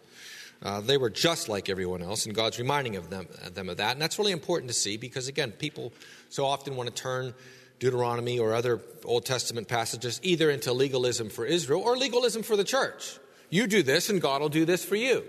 Uh, 0.62 0.80
they 0.80 0.96
were 0.96 1.10
just 1.10 1.48
like 1.48 1.68
everyone 1.68 2.02
else, 2.02 2.26
and 2.26 2.34
God's 2.34 2.58
reminding 2.58 2.96
of 2.96 3.10
them, 3.10 3.28
them 3.54 3.68
of 3.68 3.76
that. 3.76 3.92
And 3.92 4.02
that's 4.02 4.18
really 4.18 4.32
important 4.32 4.68
to 4.70 4.74
see 4.74 4.96
because, 4.96 5.28
again, 5.28 5.52
people 5.52 5.92
so 6.30 6.44
often 6.44 6.74
want 6.74 6.88
to 6.88 7.02
turn 7.02 7.32
Deuteronomy 7.78 8.38
or 8.38 8.54
other 8.54 8.80
Old 9.04 9.24
Testament 9.24 9.68
passages 9.68 10.18
either 10.22 10.50
into 10.50 10.72
legalism 10.72 11.30
for 11.30 11.44
Israel 11.44 11.82
or 11.82 11.96
legalism 11.96 12.42
for 12.42 12.56
the 12.56 12.64
church. 12.64 13.18
You 13.50 13.66
do 13.66 13.82
this 13.82 14.10
and 14.10 14.20
God 14.20 14.40
will 14.40 14.48
do 14.48 14.64
this 14.64 14.84
for 14.84 14.96
you. 14.96 15.24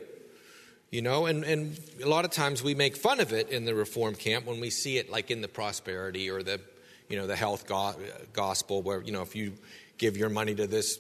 You 0.89 1.03
know, 1.03 1.27
and, 1.27 1.43
and 1.43 1.79
a 2.03 2.07
lot 2.07 2.25
of 2.25 2.31
times 2.31 2.63
we 2.63 2.73
make 2.73 2.97
fun 2.97 3.19
of 3.19 3.31
it 3.31 3.49
in 3.49 3.65
the 3.65 3.75
reform 3.75 4.15
camp 4.15 4.47
when 4.47 4.59
we 4.59 4.71
see 4.71 4.97
it 4.97 5.11
like 5.11 5.29
in 5.29 5.41
the 5.41 5.47
prosperity 5.47 6.31
or 6.31 6.41
the, 6.41 6.59
you 7.07 7.17
know, 7.17 7.27
the 7.27 7.35
health 7.35 7.67
go- 7.67 7.93
gospel 8.33 8.81
where, 8.81 9.03
you 9.03 9.11
know, 9.11 9.21
if 9.21 9.35
you 9.35 9.53
give 9.99 10.17
your 10.17 10.29
money 10.29 10.55
to 10.55 10.65
this 10.65 10.99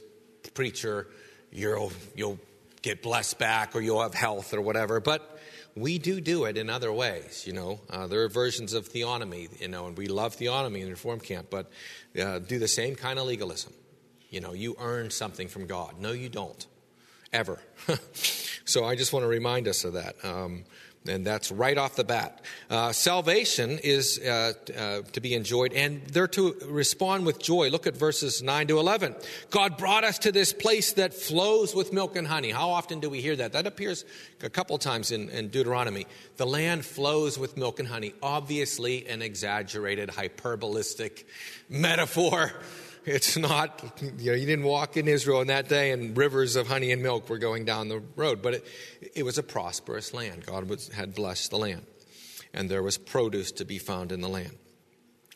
preacher, 0.53 1.07
you'll, 1.51 1.91
you'll 2.15 2.37
get 2.81 3.01
blessed 3.01 3.39
back 3.39 3.75
or 3.75 3.81
you'll 3.81 4.01
have 4.01 4.13
health 4.13 4.53
or 4.53 4.61
whatever. 4.61 4.99
But 4.99 5.39
we 5.75 5.97
do 5.97 6.19
do 6.21 6.45
it 6.45 6.57
in 6.57 6.69
other 6.69 6.91
ways, 6.91 7.45
you 7.45 7.53
know. 7.53 7.79
Uh, 7.89 8.07
there 8.07 8.23
are 8.23 8.29
versions 8.29 8.73
of 8.73 8.89
theonomy, 8.89 9.59
you 9.61 9.67
know, 9.67 9.87
and 9.87 9.97
we 9.97 10.07
love 10.07 10.35
theonomy 10.35 10.79
in 10.79 10.85
the 10.85 10.91
reform 10.91 11.19
camp, 11.19 11.47
but 11.49 11.71
uh, 12.19 12.39
do 12.39 12.59
the 12.59 12.67
same 12.67 12.95
kind 12.95 13.19
of 13.19 13.25
legalism. 13.25 13.73
You 14.29 14.41
know, 14.41 14.53
you 14.53 14.75
earn 14.79 15.09
something 15.09 15.47
from 15.47 15.67
God. 15.67 15.99
No, 15.99 16.11
you 16.11 16.29
don't 16.29 16.65
ever. 17.33 17.59
so 18.65 18.85
I 18.85 18.95
just 18.95 19.13
want 19.13 19.23
to 19.23 19.27
remind 19.27 19.67
us 19.67 19.83
of 19.83 19.93
that. 19.93 20.15
Um, 20.23 20.65
and 21.07 21.25
that's 21.25 21.51
right 21.51 21.77
off 21.77 21.95
the 21.95 22.03
bat. 22.03 22.41
Uh, 22.69 22.91
salvation 22.91 23.79
is 23.83 24.19
uh, 24.19 24.53
uh, 24.77 25.01
to 25.13 25.21
be 25.21 25.33
enjoyed, 25.33 25.73
and 25.73 26.01
they're 26.07 26.27
to 26.27 26.55
respond 26.65 27.25
with 27.25 27.39
joy. 27.39 27.69
Look 27.69 27.87
at 27.87 27.95
verses 27.95 28.41
9 28.41 28.67
to 28.67 28.79
11. 28.79 29.15
God 29.49 29.77
brought 29.77 30.03
us 30.03 30.19
to 30.19 30.31
this 30.31 30.51
place 30.51 30.93
that 30.93 31.13
flows 31.13 31.73
with 31.73 31.93
milk 31.93 32.15
and 32.15 32.27
honey. 32.27 32.51
How 32.51 32.69
often 32.69 32.99
do 32.99 33.09
we 33.09 33.21
hear 33.21 33.35
that? 33.37 33.53
That 33.53 33.65
appears 33.65 34.03
a 34.43 34.49
couple 34.49 34.77
times 34.77 35.11
in, 35.11 35.29
in 35.29 35.47
Deuteronomy. 35.47 36.05
The 36.37 36.45
land 36.45 36.85
flows 36.85 37.37
with 37.37 37.57
milk 37.57 37.79
and 37.79 37.87
honey. 37.87 38.13
Obviously, 38.21 39.07
an 39.07 39.21
exaggerated, 39.21 40.09
hyperbolistic 40.09 41.23
metaphor 41.69 42.51
it's 43.09 43.37
not, 43.37 43.83
you 44.19 44.31
know, 44.31 44.37
you 44.37 44.45
didn't 44.45 44.65
walk 44.65 44.95
in 44.95 45.07
Israel 45.07 45.41
in 45.41 45.47
that 45.47 45.67
day 45.67 45.91
and 45.91 46.15
rivers 46.15 46.55
of 46.55 46.67
honey 46.67 46.91
and 46.91 47.01
milk 47.01 47.29
were 47.29 47.39
going 47.39 47.65
down 47.65 47.89
the 47.89 48.01
road, 48.15 48.41
but 48.41 48.53
it, 48.53 48.67
it 49.15 49.23
was 49.23 49.37
a 49.37 49.43
prosperous 49.43 50.13
land. 50.13 50.45
God 50.45 50.69
was, 50.69 50.89
had 50.89 51.15
blessed 51.15 51.49
the 51.49 51.57
land, 51.57 51.85
and 52.53 52.69
there 52.69 52.83
was 52.83 52.97
produce 52.97 53.51
to 53.53 53.65
be 53.65 53.79
found 53.79 54.11
in 54.11 54.21
the 54.21 54.29
land. 54.29 54.55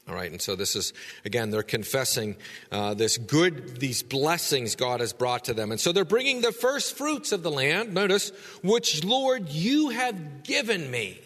All 0.08 0.14
right, 0.14 0.30
and 0.30 0.42
so 0.42 0.56
this 0.56 0.76
is, 0.76 0.92
again, 1.24 1.50
they're 1.50 1.64
confessing 1.64 2.36
uh, 2.72 2.94
this 2.94 3.18
good, 3.18 3.80
these 3.80 4.04
blessings 4.04 4.76
God 4.76 5.00
has 5.00 5.14
brought 5.14 5.46
to 5.46 5.54
them. 5.54 5.72
And 5.72 5.80
so 5.80 5.94
they're 5.94 6.04
bringing 6.04 6.42
the 6.42 6.52
first 6.52 6.98
fruits 6.98 7.32
of 7.32 7.42
the 7.42 7.52
land, 7.52 7.94
notice, 7.94 8.32
which, 8.62 9.04
Lord, 9.06 9.48
you 9.50 9.90
have 9.90 10.44
given 10.44 10.92
me. 10.92 11.20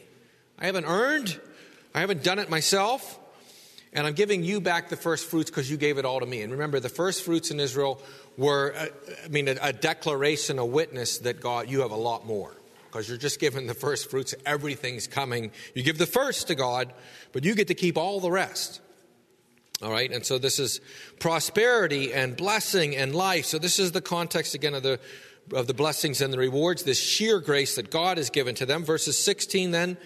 I 0.60 0.68
haven't 0.68 0.86
earned, 0.86 1.40
I 1.96 2.02
haven't 2.02 2.24
done 2.24 2.38
it 2.38 2.52
myself. 2.52 3.20
And 3.94 4.06
I'm 4.06 4.14
giving 4.14 4.44
you 4.44 4.60
back 4.60 4.90
the 4.90 4.96
first 4.96 5.26
fruits 5.26 5.50
because 5.50 5.72
you 5.72 5.78
gave 5.78 5.98
it 5.98 6.06
all 6.06 6.20
to 6.20 6.26
me. 6.26 6.42
And 6.42 6.52
remember, 6.52 6.80
the 6.80 6.90
first 6.90 7.24
fruits 7.24 7.52
in 7.52 7.60
Israel 7.60 8.02
were, 8.38 8.74
uh, 8.76 8.88
I 9.24 9.28
mean, 9.30 9.48
a, 9.48 9.58
a 9.62 9.74
declaration, 9.74 10.60
a 10.60 10.66
witness 10.66 11.20
that 11.20 11.40
God, 11.40 11.70
you 11.70 11.82
have 11.82 11.92
a 11.92 11.96
lot 11.98 12.26
more. 12.26 12.54
Because 12.86 13.10
you're 13.10 13.18
just 13.18 13.40
given 13.40 13.68
the 13.68 13.74
first 13.74 14.10
fruits, 14.10 14.34
everything's 14.46 15.08
coming. 15.08 15.52
You 15.74 15.84
give 15.84 15.98
the 15.98 16.06
first 16.06 16.48
to 16.48 16.56
God, 16.56 16.94
but 17.32 17.44
you 17.44 17.54
get 17.54 17.68
to 17.68 17.76
keep 17.76 17.98
all 17.98 18.20
the 18.20 18.32
rest. 18.32 18.82
All 19.82 19.92
right, 19.92 20.12
and 20.12 20.26
so 20.26 20.40
this 20.40 20.58
is 20.58 20.82
prosperity 21.20 22.12
and 22.12 22.36
blessing 22.36 22.96
and 22.96 23.14
life. 23.14 23.46
So 23.46 23.60
this 23.60 23.78
is 23.78 23.92
the 23.92 24.02
context 24.02 24.56
again 24.56 24.74
of 24.74 24.82
the 24.84 25.00
of 25.54 25.68
the 25.68 25.74
blessings 25.74 26.22
and 26.22 26.34
the 26.34 26.38
rewards, 26.38 26.84
this 26.84 27.00
sheer 27.00 27.40
grace 27.40 27.76
that 27.76 27.90
God 27.90 28.18
has 28.18 28.30
given 28.30 28.56
to 28.56 28.66
them. 28.66 28.84
Verses 28.84 29.18
16 29.18 29.72
then 29.72 29.98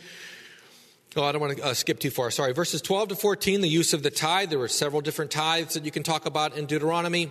Oh, 1.13 1.25
I 1.25 1.33
don't 1.33 1.41
want 1.41 1.57
to 1.57 1.63
uh, 1.65 1.73
skip 1.73 1.99
too 1.99 2.09
far. 2.09 2.31
Sorry. 2.31 2.53
Verses 2.53 2.81
12 2.81 3.09
to 3.09 3.15
14, 3.15 3.59
the 3.59 3.67
use 3.67 3.91
of 3.93 4.01
the 4.01 4.09
tithe. 4.09 4.49
There 4.49 4.59
were 4.59 4.69
several 4.69 5.01
different 5.01 5.29
tithes 5.29 5.73
that 5.73 5.83
you 5.83 5.91
can 5.91 6.03
talk 6.03 6.25
about 6.25 6.55
in 6.55 6.67
Deuteronomy. 6.67 7.29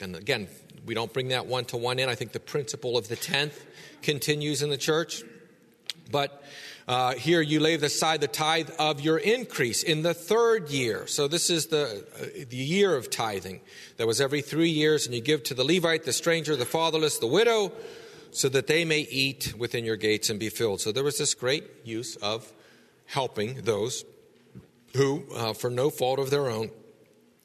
And 0.00 0.16
again, 0.16 0.48
we 0.86 0.94
don't 0.94 1.12
bring 1.12 1.28
that 1.28 1.46
one 1.46 1.66
to 1.66 1.76
one 1.76 1.98
in. 1.98 2.08
I 2.08 2.14
think 2.14 2.32
the 2.32 2.40
principle 2.40 2.96
of 2.96 3.08
the 3.08 3.16
tenth 3.16 3.66
continues 4.00 4.62
in 4.62 4.70
the 4.70 4.78
church. 4.78 5.22
But 6.10 6.42
uh, 6.86 7.16
here 7.16 7.42
you 7.42 7.60
lay 7.60 7.74
aside 7.74 8.22
the 8.22 8.28
tithe 8.28 8.70
of 8.78 9.02
your 9.02 9.18
increase 9.18 9.82
in 9.82 10.00
the 10.00 10.14
third 10.14 10.70
year. 10.70 11.06
So 11.06 11.28
this 11.28 11.50
is 11.50 11.66
the, 11.66 12.06
uh, 12.18 12.46
the 12.48 12.56
year 12.56 12.96
of 12.96 13.10
tithing. 13.10 13.60
That 13.98 14.06
was 14.06 14.22
every 14.22 14.40
three 14.40 14.70
years, 14.70 15.04
and 15.04 15.14
you 15.14 15.20
give 15.20 15.42
to 15.44 15.54
the 15.54 15.64
Levite, 15.64 16.04
the 16.04 16.14
stranger, 16.14 16.56
the 16.56 16.64
fatherless, 16.64 17.18
the 17.18 17.26
widow, 17.26 17.72
so 18.30 18.48
that 18.48 18.68
they 18.68 18.86
may 18.86 19.00
eat 19.00 19.52
within 19.58 19.84
your 19.84 19.96
gates 19.96 20.30
and 20.30 20.40
be 20.40 20.48
filled. 20.48 20.80
So 20.80 20.92
there 20.92 21.04
was 21.04 21.18
this 21.18 21.34
great 21.34 21.64
use 21.84 22.16
of 22.16 22.50
helping 23.08 23.62
those 23.62 24.04
who, 24.94 25.24
uh, 25.34 25.52
for 25.52 25.70
no 25.70 25.90
fault 25.90 26.18
of 26.18 26.30
their 26.30 26.48
own, 26.48 26.70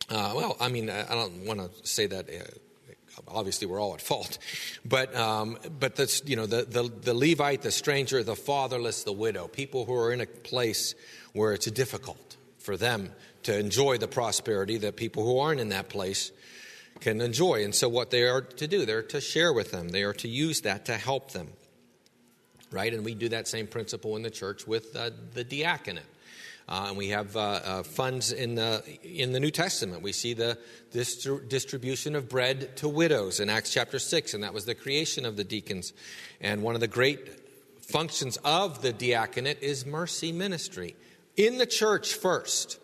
uh, 0.09 0.33
well, 0.35 0.57
I 0.59 0.69
mean, 0.69 0.89
I 0.89 1.03
don't 1.09 1.45
want 1.45 1.59
to 1.59 1.87
say 1.87 2.07
that. 2.07 2.29
Uh, 2.29 3.21
obviously, 3.27 3.67
we're 3.67 3.79
all 3.79 3.93
at 3.93 4.01
fault, 4.01 4.37
but 4.85 5.15
um, 5.15 5.57
but 5.79 5.95
that's 5.95 6.21
you 6.25 6.35
know 6.35 6.45
the, 6.45 6.63
the 6.65 6.83
the 6.83 7.13
Levite, 7.13 7.61
the 7.61 7.71
stranger, 7.71 8.21
the 8.21 8.35
fatherless, 8.35 9.03
the 9.03 9.13
widow, 9.13 9.47
people 9.47 9.85
who 9.85 9.95
are 9.95 10.11
in 10.11 10.21
a 10.21 10.25
place 10.25 10.93
where 11.31 11.53
it's 11.53 11.65
difficult 11.71 12.37
for 12.59 12.77
them 12.77 13.11
to 13.43 13.57
enjoy 13.57 13.97
the 13.97 14.07
prosperity 14.07 14.77
that 14.77 14.95
people 14.95 15.23
who 15.23 15.39
aren't 15.39 15.59
in 15.59 15.69
that 15.69 15.89
place 15.89 16.31
can 16.99 17.21
enjoy. 17.21 17.63
And 17.63 17.73
so, 17.73 17.87
what 17.89 18.11
they 18.11 18.23
are 18.23 18.41
to 18.41 18.67
do, 18.67 18.85
they're 18.85 19.03
to 19.03 19.21
share 19.21 19.53
with 19.53 19.71
them. 19.71 19.89
They 19.89 20.03
are 20.03 20.13
to 20.13 20.27
use 20.27 20.61
that 20.61 20.85
to 20.85 20.97
help 20.97 21.31
them 21.31 21.49
right? 22.73 22.93
And 22.93 23.05
we 23.05 23.15
do 23.15 23.29
that 23.29 23.47
same 23.47 23.67
principle 23.67 24.15
in 24.15 24.23
the 24.23 24.31
church 24.31 24.67
with 24.67 24.95
uh, 24.95 25.11
the 25.33 25.43
diaconate. 25.43 26.03
Uh, 26.67 26.85
and 26.89 26.97
we 26.97 27.09
have 27.09 27.35
uh, 27.35 27.39
uh, 27.39 27.83
funds 27.83 28.31
in 28.31 28.55
the, 28.55 28.83
in 29.03 29.33
the 29.33 29.39
New 29.39 29.51
Testament. 29.51 30.01
We 30.01 30.13
see 30.13 30.33
the 30.33 30.57
distri- 30.93 31.47
distribution 31.47 32.15
of 32.15 32.29
bread 32.29 32.77
to 32.77 32.87
widows 32.87 33.39
in 33.39 33.49
Acts 33.49 33.73
chapter 33.73 33.99
6, 33.99 34.33
and 34.33 34.43
that 34.43 34.53
was 34.53 34.65
the 34.65 34.75
creation 34.75 35.25
of 35.25 35.35
the 35.35 35.43
deacons. 35.43 35.91
And 36.39 36.63
one 36.63 36.75
of 36.75 36.81
the 36.81 36.87
great 36.87 37.27
functions 37.81 38.37
of 38.45 38.81
the 38.81 38.93
diaconate 38.93 39.61
is 39.61 39.85
mercy 39.85 40.31
ministry 40.31 40.95
in 41.35 41.57
the 41.57 41.65
church 41.65 42.13
first 42.13 42.79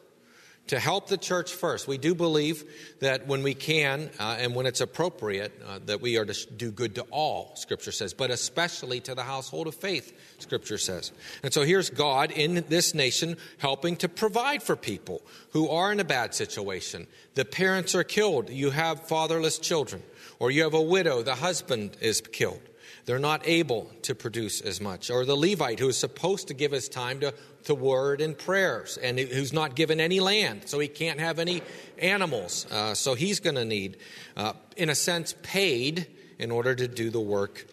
to 0.69 0.79
help 0.79 1.07
the 1.07 1.17
church 1.17 1.51
first. 1.51 1.87
We 1.87 1.97
do 1.97 2.13
believe 2.13 2.63
that 2.99 3.25
when 3.25 3.41
we 3.41 3.55
can 3.55 4.11
uh, 4.19 4.37
and 4.39 4.53
when 4.53 4.67
it's 4.67 4.81
appropriate, 4.81 5.51
uh, 5.67 5.79
that 5.87 5.99
we 5.99 6.15
are 6.17 6.25
to 6.25 6.51
do 6.51 6.71
good 6.71 6.93
to 6.95 7.01
all, 7.09 7.55
Scripture 7.55 7.91
says, 7.91 8.13
but 8.13 8.29
especially 8.29 8.99
to 9.01 9.15
the 9.15 9.23
household 9.23 9.65
of 9.65 9.73
faith, 9.73 10.15
Scripture 10.37 10.77
says. 10.77 11.11
And 11.41 11.51
so 11.51 11.63
here's 11.63 11.89
God 11.89 12.31
in 12.31 12.63
this 12.69 12.93
nation 12.93 13.37
helping 13.57 13.95
to 13.97 14.07
provide 14.07 14.61
for 14.61 14.75
people 14.75 15.23
who 15.53 15.69
are 15.69 15.91
in 15.91 15.99
a 15.99 16.03
bad 16.03 16.35
situation. 16.35 17.07
The 17.33 17.45
parents 17.45 17.95
are 17.95 18.03
killed, 18.03 18.51
you 18.51 18.69
have 18.69 19.07
fatherless 19.07 19.57
children, 19.57 20.03
or 20.37 20.51
you 20.51 20.61
have 20.61 20.75
a 20.75 20.81
widow, 20.81 21.23
the 21.23 21.35
husband 21.35 21.97
is 21.99 22.21
killed 22.21 22.61
they're 23.09 23.17
not 23.17 23.41
able 23.47 23.89
to 24.03 24.13
produce 24.13 24.61
as 24.61 24.79
much. 24.79 25.09
Or 25.09 25.25
the 25.25 25.35
Levite 25.35 25.79
who 25.79 25.89
is 25.89 25.97
supposed 25.97 26.47
to 26.49 26.53
give 26.53 26.71
his 26.71 26.87
time 26.87 27.19
to, 27.21 27.33
to 27.69 27.75
word 27.75 28.19
and 28.19 28.37
prayers 28.37 28.97
and 28.97 29.17
who's 29.17 29.53
not 29.53 29.75
given 29.75 29.99
any 29.99 30.19
land, 30.19 30.63
so 30.65 30.79
he 30.79 30.87
can't 30.87 31.19
have 31.19 31.39
any 31.39 31.61
animals. 31.99 32.65
Uh, 32.71 32.93
so 32.93 33.13
he's 33.13 33.39
going 33.39 33.55
to 33.55 33.65
need, 33.65 33.97
uh, 34.35 34.53
in 34.75 34.89
a 34.89 34.95
sense, 34.95 35.35
paid 35.43 36.07
in 36.37 36.51
order 36.51 36.75
to 36.75 36.87
do 36.87 37.09
the 37.09 37.19
work 37.19 37.67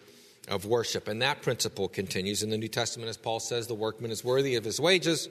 of 0.47 0.65
worship. 0.65 1.07
And 1.07 1.21
that 1.21 1.41
principle 1.41 1.87
continues 1.87 2.43
in 2.43 2.49
the 2.49 2.57
New 2.57 2.67
Testament, 2.67 3.09
as 3.09 3.17
Paul 3.17 3.39
says, 3.39 3.67
the 3.67 3.73
workman 3.73 4.11
is 4.11 4.23
worthy 4.23 4.55
of 4.55 4.63
his 4.63 4.79
wages. 4.79 5.29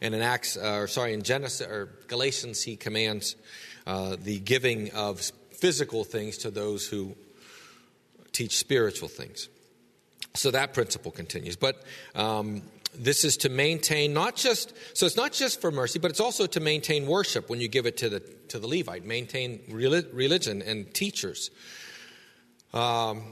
And 0.00 0.14
in 0.14 0.20
Acts, 0.20 0.56
uh, 0.56 0.80
or 0.80 0.86
sorry, 0.86 1.12
in 1.12 1.22
Genesis 1.22 1.66
or 1.66 1.88
Galatians, 2.06 2.62
he 2.62 2.76
commands 2.76 3.36
uh, 3.86 4.16
the 4.22 4.38
giving 4.38 4.92
of 4.92 5.20
physical 5.50 6.04
things 6.04 6.38
to 6.38 6.50
those 6.50 6.86
who 6.86 7.16
teach 8.32 8.58
spiritual 8.58 9.08
things. 9.08 9.48
So 10.34 10.52
that 10.52 10.72
principle 10.72 11.10
continues. 11.10 11.56
But 11.56 11.82
um, 12.14 12.62
this 12.94 13.24
is 13.24 13.36
to 13.38 13.48
maintain 13.48 14.12
not 14.12 14.36
just 14.36 14.72
so 14.94 15.06
it's 15.06 15.16
not 15.16 15.32
just 15.32 15.60
for 15.60 15.70
mercy, 15.70 15.98
but 15.98 16.10
it's 16.10 16.20
also 16.20 16.46
to 16.46 16.60
maintain 16.60 17.06
worship 17.06 17.48
when 17.48 17.60
you 17.60 17.68
give 17.68 17.86
it 17.86 17.96
to 17.98 18.08
the 18.08 18.20
to 18.48 18.58
the 18.58 18.66
Levite, 18.66 19.04
maintain 19.04 19.60
religion 19.68 20.62
and 20.62 20.92
teachers. 20.94 21.50
Um, 22.72 23.22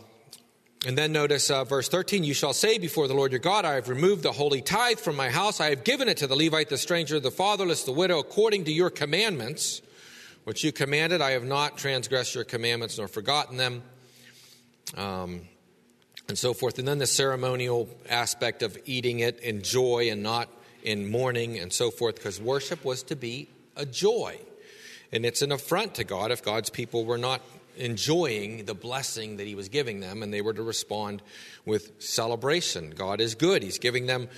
and 0.87 0.97
then 0.97 1.11
notice 1.11 1.51
uh, 1.51 1.65
verse 1.65 1.89
13 1.89 2.23
You 2.23 2.35
shall 2.35 2.53
say 2.53 2.79
before 2.79 3.09
the 3.09 3.15
Lord 3.15 3.33
your 3.33 3.41
God, 3.41 3.65
I 3.65 3.75
have 3.75 3.89
removed 3.89 4.23
the 4.23 4.33
holy 4.33 4.61
tithe 4.61 4.99
from 4.99 5.17
my 5.17 5.31
house. 5.31 5.61
I 5.61 5.71
have 5.71 5.85
given 5.85 6.09
it 6.09 6.19
to 6.19 6.27
the 6.27 6.37
Levite, 6.37 6.69
the 6.69 6.79
stranger, 6.79 7.19
the 7.19 7.31
fatherless, 7.31 7.85
the 7.85 7.93
widow, 7.93 8.19
according 8.19 8.65
to 8.65 8.73
your 8.73 8.91
commandments, 8.91 9.81
which 10.45 10.63
you 10.63 10.73
commanded. 10.73 11.21
I 11.21 11.33
have 11.33 11.45
not 11.45 11.79
transgressed 11.79 12.35
your 12.35 12.45
commandments 12.45 12.99
nor 12.99 13.09
forgotten 13.09 13.57
them 13.57 13.83
um, 14.97 15.43
and 16.29 16.39
so 16.39 16.53
forth. 16.53 16.79
And 16.79 16.87
then 16.87 16.99
the 16.99 17.07
ceremonial 17.07 17.89
aspect 18.09 18.63
of 18.63 18.77
eating 18.85 19.21
it 19.21 19.41
in 19.41 19.63
joy 19.63 20.09
and 20.11 20.23
not 20.23 20.49
in 20.83 21.11
mourning 21.11 21.59
and 21.59 21.73
so 21.73 21.91
forth, 21.91 22.17
because 22.17 22.41
worship 22.41 22.85
was 22.85 23.03
to 23.05 23.17
be 23.17 23.49
a 23.77 23.85
joy. 23.85 24.39
And 25.13 25.25
it's 25.25 25.43
an 25.43 25.53
affront 25.53 25.97
to 25.97 26.05
God 26.05 26.31
if 26.31 26.43
God's 26.43 26.71
people 26.71 27.05
were 27.05 27.19
not 27.19 27.43
enjoying 27.77 28.65
the 28.65 28.75
blessing 28.75 29.37
that 29.37 29.47
He 29.47 29.55
was 29.55 29.69
giving 29.69 30.01
them, 30.01 30.23
and 30.23 30.33
they 30.33 30.41
were 30.41 30.55
to 30.55 30.63
respond 30.63 31.23
with 31.65 31.93
celebration. 32.03 32.91
God 32.91 33.21
is 33.21 33.35
good, 33.35 33.63
He's 33.63 33.79
giving 33.79 34.07
them 34.07 34.29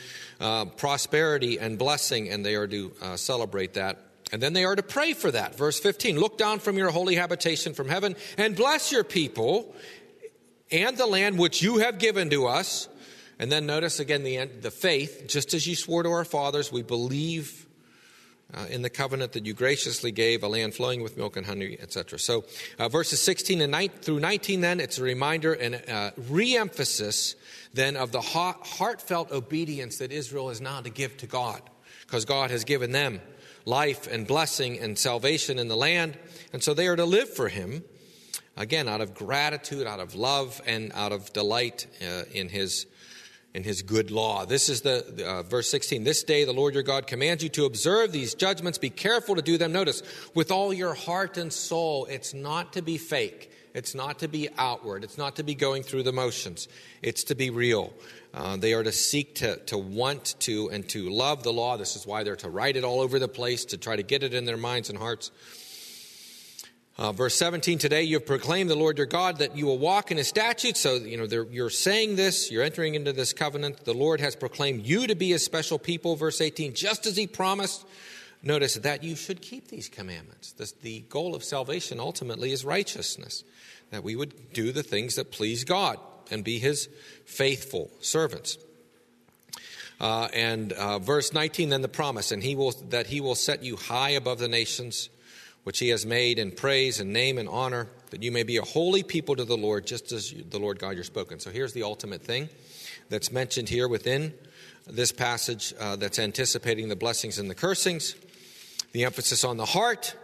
uh, 0.41 0.67
prosperity 0.67 1.59
and 1.59 1.79
blessing, 1.79 2.29
and 2.29 2.45
they 2.45 2.55
are 2.57 2.67
to 2.67 2.93
uh, 3.01 3.17
celebrate 3.17 3.75
that 3.75 3.99
And 4.31 4.43
then 4.43 4.53
they 4.53 4.65
are 4.65 4.77
to 4.77 4.83
pray 4.83 5.15
for 5.15 5.31
that. 5.31 5.57
Verse 5.57 5.81
15 5.81 6.19
Look 6.19 6.37
down 6.37 6.59
from 6.59 6.77
your 6.77 6.91
holy 6.91 7.15
habitation 7.15 7.73
from 7.75 7.89
heaven 7.89 8.17
and 8.37 8.55
bless 8.55 8.93
your 8.93 9.05
people 9.05 9.75
and 10.71 10.97
the 10.97 11.07
land 11.07 11.39
which 11.39 11.63
you 11.63 11.79
have 11.79 11.99
given 11.99 12.31
to 12.31 12.47
us. 12.47 12.89
And 13.39 13.53
then 13.53 13.67
notice 13.67 14.01
again 14.01 14.25
the, 14.25 14.47
the 14.47 14.71
faith, 14.71 15.25
just 15.29 15.55
as 15.55 15.67
you 15.67 15.77
swore 15.77 16.03
to 16.03 16.11
our 16.11 16.25
fathers, 16.25 16.73
we 16.73 16.83
believe 16.83 17.67
uh, 18.55 18.67
in 18.71 18.83
the 18.83 18.91
covenant 18.91 19.33
that 19.33 19.45
you 19.45 19.53
graciously 19.53 20.11
gave, 20.11 20.43
a 20.43 20.49
land 20.49 20.75
flowing 20.75 21.03
with 21.03 21.17
milk 21.17 21.37
and 21.37 21.47
honey, 21.47 21.77
etc. 21.81 22.19
So, 22.19 22.45
uh, 22.79 22.89
verses 22.89 23.23
16 23.23 23.61
and 23.61 23.73
9, 23.73 23.89
through 24.01 24.21
19, 24.21 24.61
then, 24.61 24.81
it's 24.81 24.99
a 24.99 25.03
reminder 25.03 25.53
and 25.53 25.83
uh, 25.89 26.13
re 26.29 26.57
emphasis 26.57 27.37
then 27.75 27.97
of 27.97 28.11
the 28.11 28.21
heart, 28.23 28.57
heartfelt 28.67 29.31
obedience 29.31 29.99
that 29.99 30.13
Israel 30.13 30.51
is 30.51 30.61
now 30.61 30.81
to 30.81 30.91
give 30.91 31.17
to 31.19 31.27
God, 31.27 31.61
because 32.07 32.25
God 32.25 32.51
has 32.51 32.65
given 32.65 32.93
them 32.93 33.21
life 33.67 34.07
and 34.11 34.27
blessing 34.27 34.79
and 34.79 34.99
salvation 34.99 35.59
in 35.59 35.69
the 35.69 35.77
land, 35.77 36.19
and 36.53 36.63
so 36.63 36.73
they 36.73 36.89
are 36.89 36.97
to 36.97 37.05
live 37.05 37.29
for 37.29 37.49
Him, 37.49 37.85
again, 38.59 38.89
out 38.89 39.01
of 39.01 39.15
gratitude, 39.15 39.87
out 39.87 40.01
of 40.01 40.15
love, 40.15 40.61
and 40.67 40.93
out 40.95 41.13
of 41.13 41.33
delight 41.33 41.87
uh, 42.03 42.25
in 42.33 42.51
His 42.51 42.87
in 43.55 43.65
his 43.65 43.81
good 43.81 44.11
law. 44.11 44.45
This 44.45 44.69
is 44.69 44.83
the 44.83 45.27
uh, 45.27 45.43
verse 45.43 45.71
16. 45.71 46.05
This 46.05 46.23
day 46.23 46.45
the 46.45 46.53
Lord 46.53 46.75
your 46.75 46.83
God 46.83 47.07
commands 47.07 47.43
you 47.43 47.49
to 47.51 47.65
observe 47.65 48.13
these 48.13 48.35
judgments. 48.35 48.79
Be 48.79 48.91
careful 48.91 49.37
to 49.37 49.43
do 49.43 49.57
them. 49.57 49.73
Notice, 49.73 50.03
with 50.35 50.53
all 50.53 50.73
your 50.73 50.95
heart 50.95 51.39
and 51.39 51.53
soul. 51.53 52.07
It's 52.07 52.35
not 52.35 52.75
to 52.75 52.83
be 52.83 52.99
fake. 52.99 53.51
It's 53.75 53.95
not 53.95 54.21
to 54.21 54.29
be 54.29 54.49
outward. 54.59 55.05
It's 55.05 55.19
not 55.19 55.37
to 55.37 55.43
be 55.43 55.55
going 55.55 55.83
through 55.83 56.03
the 56.03 56.13
motions. 56.13 56.69
It's 57.03 57.25
to 57.25 57.35
be 57.35 57.51
real. 57.51 57.93
Uh, 58.35 58.57
they 58.57 58.75
are 58.75 58.83
to 58.83 58.93
seek 58.93 59.37
to, 59.37 59.57
to 59.67 59.79
want 59.79 60.35
to 60.41 60.69
and 60.71 60.89
to 60.91 61.09
love 61.09 61.43
the 61.43 61.53
law. 61.53 61.77
This 61.77 61.97
is 61.97 62.07
why 62.07 62.25
they're 62.25 62.37
to 62.37 62.51
write 62.51 62.77
it 62.77 62.85
all 62.85 63.01
over 63.01 63.19
the 63.19 63.29
place, 63.29 63.65
to 63.67 63.77
try 63.77 63.97
to 63.97 64.03
get 64.03 64.23
it 64.23 64.35
in 64.35 64.45
their 64.45 64.57
minds 64.57 64.91
and 64.91 64.99
hearts. 64.99 65.31
Uh, 66.99 67.13
verse 67.13 67.37
17, 67.37 67.79
today 67.79 68.03
you 68.03 68.17
have 68.17 68.27
proclaimed 68.27 68.69
the 68.69 68.75
Lord 68.75 68.99
your 68.99 69.07
God 69.07 69.39
that 69.39 69.57
you 69.57 69.67
will 69.67 69.79
walk 69.79 70.11
in 70.11 70.17
his 70.17 70.27
statutes. 70.27 70.81
So, 70.81 70.97
you 70.97 71.17
know, 71.17 71.47
you're 71.49 71.71
saying 71.71 72.17
this, 72.17 72.51
you're 72.51 72.65
entering 72.65 72.97
into 72.97 73.13
this 73.13 73.33
covenant. 73.33 73.85
The 73.85 73.95
Lord 73.95 74.21
has 74.21 74.35
proclaimed 74.35 74.85
you 74.85 75.07
to 75.07 75.15
be 75.15 75.33
a 75.33 75.39
special 75.39 75.79
people. 75.79 76.17
Verse 76.17 76.41
18, 76.41 76.75
just 76.75 77.07
as 77.07 77.17
he 77.17 77.29
promised, 77.29 77.87
notice 78.43 78.75
that 78.75 79.05
you 79.05 79.15
should 79.15 79.41
keep 79.43 79.69
these 79.69 79.89
commandments. 79.89 80.51
This, 80.51 80.73
the 80.73 81.05
goal 81.09 81.37
of 81.37 81.45
salvation 81.45 82.01
ultimately 82.01 82.51
is 82.51 82.65
righteousness, 82.65 83.45
that 83.91 84.03
we 84.03 84.17
would 84.17 84.53
do 84.53 84.73
the 84.73 84.83
things 84.83 85.15
that 85.15 85.31
please 85.31 85.63
God 85.63 86.01
and 86.33 86.43
be 86.43 86.59
his 86.59 86.89
faithful 87.25 87.93
servants. 88.01 88.59
Uh, 90.01 90.27
and 90.35 90.73
uh, 90.73 90.99
verse 90.99 91.33
19, 91.33 91.69
then 91.69 91.83
the 91.83 91.89
promise, 91.89 92.33
and 92.33 92.43
he 92.43 92.57
will, 92.57 92.73
that 92.89 93.07
he 93.07 93.21
will 93.21 93.37
set 93.37 93.63
you 93.63 93.77
high 93.77 94.11
above 94.11 94.41
the 94.41 94.49
nations 94.49 95.11
which 95.69 95.81
he 95.81 95.91
has 95.91 96.07
made 96.07 96.39
in 96.39 96.51
praise 96.51 96.99
and 96.99 97.13
name 97.13 97.37
and 97.37 97.47
honor, 97.47 97.89
that 98.09 98.23
you 98.23 98.33
may 98.33 98.43
be 98.43 98.57
a 98.57 98.63
holy 98.63 99.03
people 99.03 99.37
to 99.37 99.45
the 99.45 99.55
Lord, 99.55 99.87
just 99.87 100.13
as 100.13 100.33
the 100.49 100.59
Lord 100.59 100.79
God 100.79 100.95
you're 100.95 101.05
spoken. 101.05 101.39
So 101.41 101.51
here's 101.51 101.75
the 101.75 101.83
ultimate 101.83 102.23
thing 102.23 102.49
that's 103.11 103.31
mentioned 103.31 103.69
here 103.69 103.87
within 103.87 104.33
this 104.87 105.13
passage 105.13 105.75
uh, 105.79 105.97
that's 105.97 106.19
anticipating 106.19 106.89
the 106.89 106.97
blessings 106.97 107.39
and 107.39 107.51
the 107.51 107.55
cursings. 107.55 108.15
The 108.93 109.05
emphasis 109.05 109.45
on 109.45 109.59
the 109.59 109.67
heart. 109.67 110.17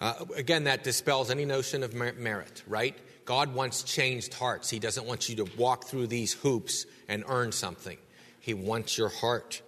Uh, 0.00 0.24
again, 0.34 0.64
that 0.64 0.84
dispels 0.84 1.30
any 1.30 1.44
notion 1.44 1.82
of 1.82 1.92
merit, 1.92 2.62
right? 2.66 2.96
God 3.26 3.52
wants 3.52 3.82
changed 3.82 4.32
hearts. 4.32 4.70
He 4.70 4.78
doesn't 4.78 5.04
want 5.04 5.28
you 5.28 5.36
to 5.44 5.46
walk 5.58 5.84
through 5.84 6.06
these 6.06 6.32
hoops 6.32 6.86
and 7.08 7.24
earn 7.28 7.52
something. 7.52 7.98
He 8.40 8.54
wants 8.54 8.96
your 8.96 9.10
heart 9.10 9.60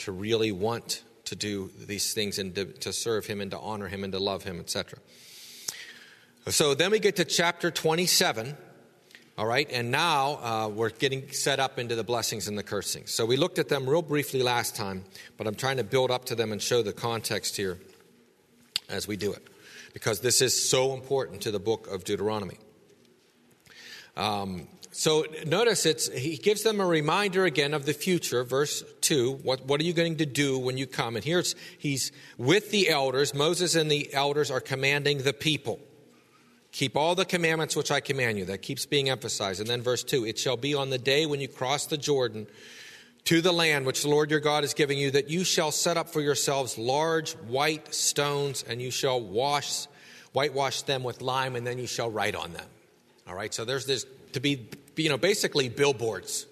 to 0.00 0.12
really 0.12 0.52
want 0.52 1.02
to 1.26 1.36
do 1.36 1.70
these 1.86 2.14
things 2.14 2.38
and 2.38 2.54
to, 2.54 2.64
to 2.64 2.92
serve 2.92 3.26
him 3.26 3.40
and 3.40 3.50
to 3.50 3.58
honor 3.58 3.88
him 3.88 4.04
and 4.04 4.12
to 4.12 4.18
love 4.18 4.44
him, 4.44 4.58
etc. 4.58 4.98
So 6.48 6.74
then 6.74 6.92
we 6.92 6.98
get 6.98 7.16
to 7.16 7.24
chapter 7.24 7.70
27. 7.70 8.56
All 9.38 9.46
right, 9.46 9.70
and 9.70 9.90
now 9.90 10.38
uh, 10.42 10.68
we're 10.68 10.88
getting 10.88 11.30
set 11.30 11.60
up 11.60 11.78
into 11.78 11.94
the 11.94 12.04
blessings 12.04 12.48
and 12.48 12.56
the 12.56 12.62
cursings. 12.62 13.10
So 13.10 13.26
we 13.26 13.36
looked 13.36 13.58
at 13.58 13.68
them 13.68 13.86
real 13.86 14.00
briefly 14.00 14.42
last 14.42 14.74
time, 14.74 15.04
but 15.36 15.46
I'm 15.46 15.54
trying 15.54 15.76
to 15.76 15.84
build 15.84 16.10
up 16.10 16.24
to 16.26 16.34
them 16.34 16.52
and 16.52 16.62
show 16.62 16.82
the 16.82 16.94
context 16.94 17.54
here 17.54 17.78
as 18.88 19.06
we 19.06 19.18
do 19.18 19.34
it, 19.34 19.46
because 19.92 20.20
this 20.20 20.40
is 20.40 20.70
so 20.70 20.94
important 20.94 21.42
to 21.42 21.50
the 21.50 21.58
book 21.58 21.86
of 21.88 22.04
Deuteronomy. 22.04 22.56
Um, 24.16 24.68
so 24.96 25.26
notice 25.44 25.84
it's 25.84 26.08
he 26.08 26.38
gives 26.38 26.62
them 26.62 26.80
a 26.80 26.86
reminder 26.86 27.44
again 27.44 27.74
of 27.74 27.84
the 27.84 27.92
future, 27.92 28.44
verse 28.44 28.82
2. 29.02 29.40
What, 29.42 29.66
what 29.66 29.78
are 29.78 29.84
you 29.84 29.92
going 29.92 30.16
to 30.16 30.24
do 30.24 30.58
when 30.58 30.78
you 30.78 30.86
come? 30.86 31.16
And 31.16 31.24
here's 31.24 31.54
he's 31.76 32.12
with 32.38 32.70
the 32.70 32.88
elders. 32.88 33.34
Moses 33.34 33.74
and 33.74 33.90
the 33.90 34.14
elders 34.14 34.50
are 34.50 34.58
commanding 34.58 35.18
the 35.18 35.34
people. 35.34 35.80
Keep 36.72 36.96
all 36.96 37.14
the 37.14 37.26
commandments 37.26 37.76
which 37.76 37.90
I 37.90 38.00
command 38.00 38.38
you. 38.38 38.46
That 38.46 38.62
keeps 38.62 38.86
being 38.86 39.10
emphasized. 39.10 39.60
And 39.60 39.68
then 39.68 39.82
verse 39.82 40.02
2 40.02 40.24
It 40.24 40.38
shall 40.38 40.56
be 40.56 40.72
on 40.72 40.88
the 40.88 40.96
day 40.96 41.26
when 41.26 41.42
you 41.42 41.48
cross 41.48 41.84
the 41.84 41.98
Jordan 41.98 42.46
to 43.24 43.42
the 43.42 43.52
land 43.52 43.84
which 43.84 44.00
the 44.00 44.08
Lord 44.08 44.30
your 44.30 44.40
God 44.40 44.64
is 44.64 44.72
giving 44.72 44.96
you 44.96 45.10
that 45.10 45.28
you 45.28 45.44
shall 45.44 45.72
set 45.72 45.98
up 45.98 46.08
for 46.08 46.22
yourselves 46.22 46.78
large 46.78 47.32
white 47.32 47.94
stones 47.94 48.64
and 48.66 48.80
you 48.80 48.90
shall 48.90 49.20
wash 49.20 49.88
whitewash 50.32 50.82
them 50.82 51.02
with 51.02 51.20
lime 51.20 51.54
and 51.54 51.66
then 51.66 51.76
you 51.76 51.86
shall 51.86 52.10
write 52.10 52.34
on 52.34 52.54
them. 52.54 52.66
All 53.28 53.34
right, 53.34 53.52
so 53.52 53.66
there's 53.66 53.84
this 53.84 54.06
to 54.32 54.40
be 54.40 54.70
you 54.96 55.08
know, 55.08 55.18
basically 55.18 55.68
billboards 55.68 56.46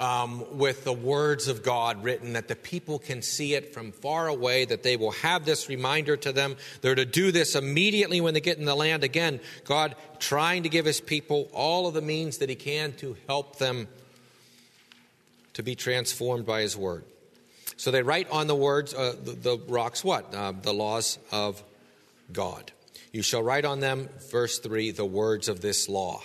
um, 0.00 0.56
with 0.56 0.84
the 0.84 0.92
words 0.92 1.46
of 1.46 1.62
God 1.62 2.02
written 2.02 2.32
that 2.32 2.48
the 2.48 2.56
people 2.56 2.98
can 2.98 3.20
see 3.20 3.54
it 3.54 3.74
from 3.74 3.92
far 3.92 4.28
away, 4.28 4.64
that 4.64 4.82
they 4.82 4.96
will 4.96 5.10
have 5.12 5.44
this 5.44 5.68
reminder 5.68 6.16
to 6.16 6.32
them. 6.32 6.56
They're 6.80 6.94
to 6.94 7.04
do 7.04 7.30
this 7.30 7.54
immediately 7.54 8.20
when 8.22 8.32
they 8.32 8.40
get 8.40 8.56
in 8.56 8.64
the 8.64 8.74
land. 8.74 9.04
Again, 9.04 9.40
God 9.64 9.94
trying 10.18 10.62
to 10.62 10.70
give 10.70 10.86
his 10.86 11.00
people 11.02 11.50
all 11.52 11.86
of 11.86 11.92
the 11.92 12.00
means 12.00 12.38
that 12.38 12.48
he 12.48 12.54
can 12.54 12.92
to 12.94 13.16
help 13.28 13.58
them 13.58 13.88
to 15.52 15.62
be 15.62 15.74
transformed 15.74 16.46
by 16.46 16.62
his 16.62 16.76
word. 16.76 17.04
So 17.76 17.90
they 17.90 18.02
write 18.02 18.30
on 18.30 18.46
the 18.46 18.54
words, 18.54 18.94
uh, 18.94 19.14
the, 19.22 19.32
the, 19.32 19.58
rocks, 19.68 20.02
what? 20.02 20.34
Uh, 20.34 20.52
the 20.52 20.72
laws 20.72 21.18
of 21.30 21.62
God. 22.32 22.72
You 23.12 23.22
shall 23.22 23.42
write 23.42 23.64
on 23.66 23.80
them, 23.80 24.08
verse 24.30 24.58
3, 24.58 24.92
the 24.92 25.04
words 25.04 25.48
of 25.48 25.60
this 25.60 25.88
law. 25.88 26.22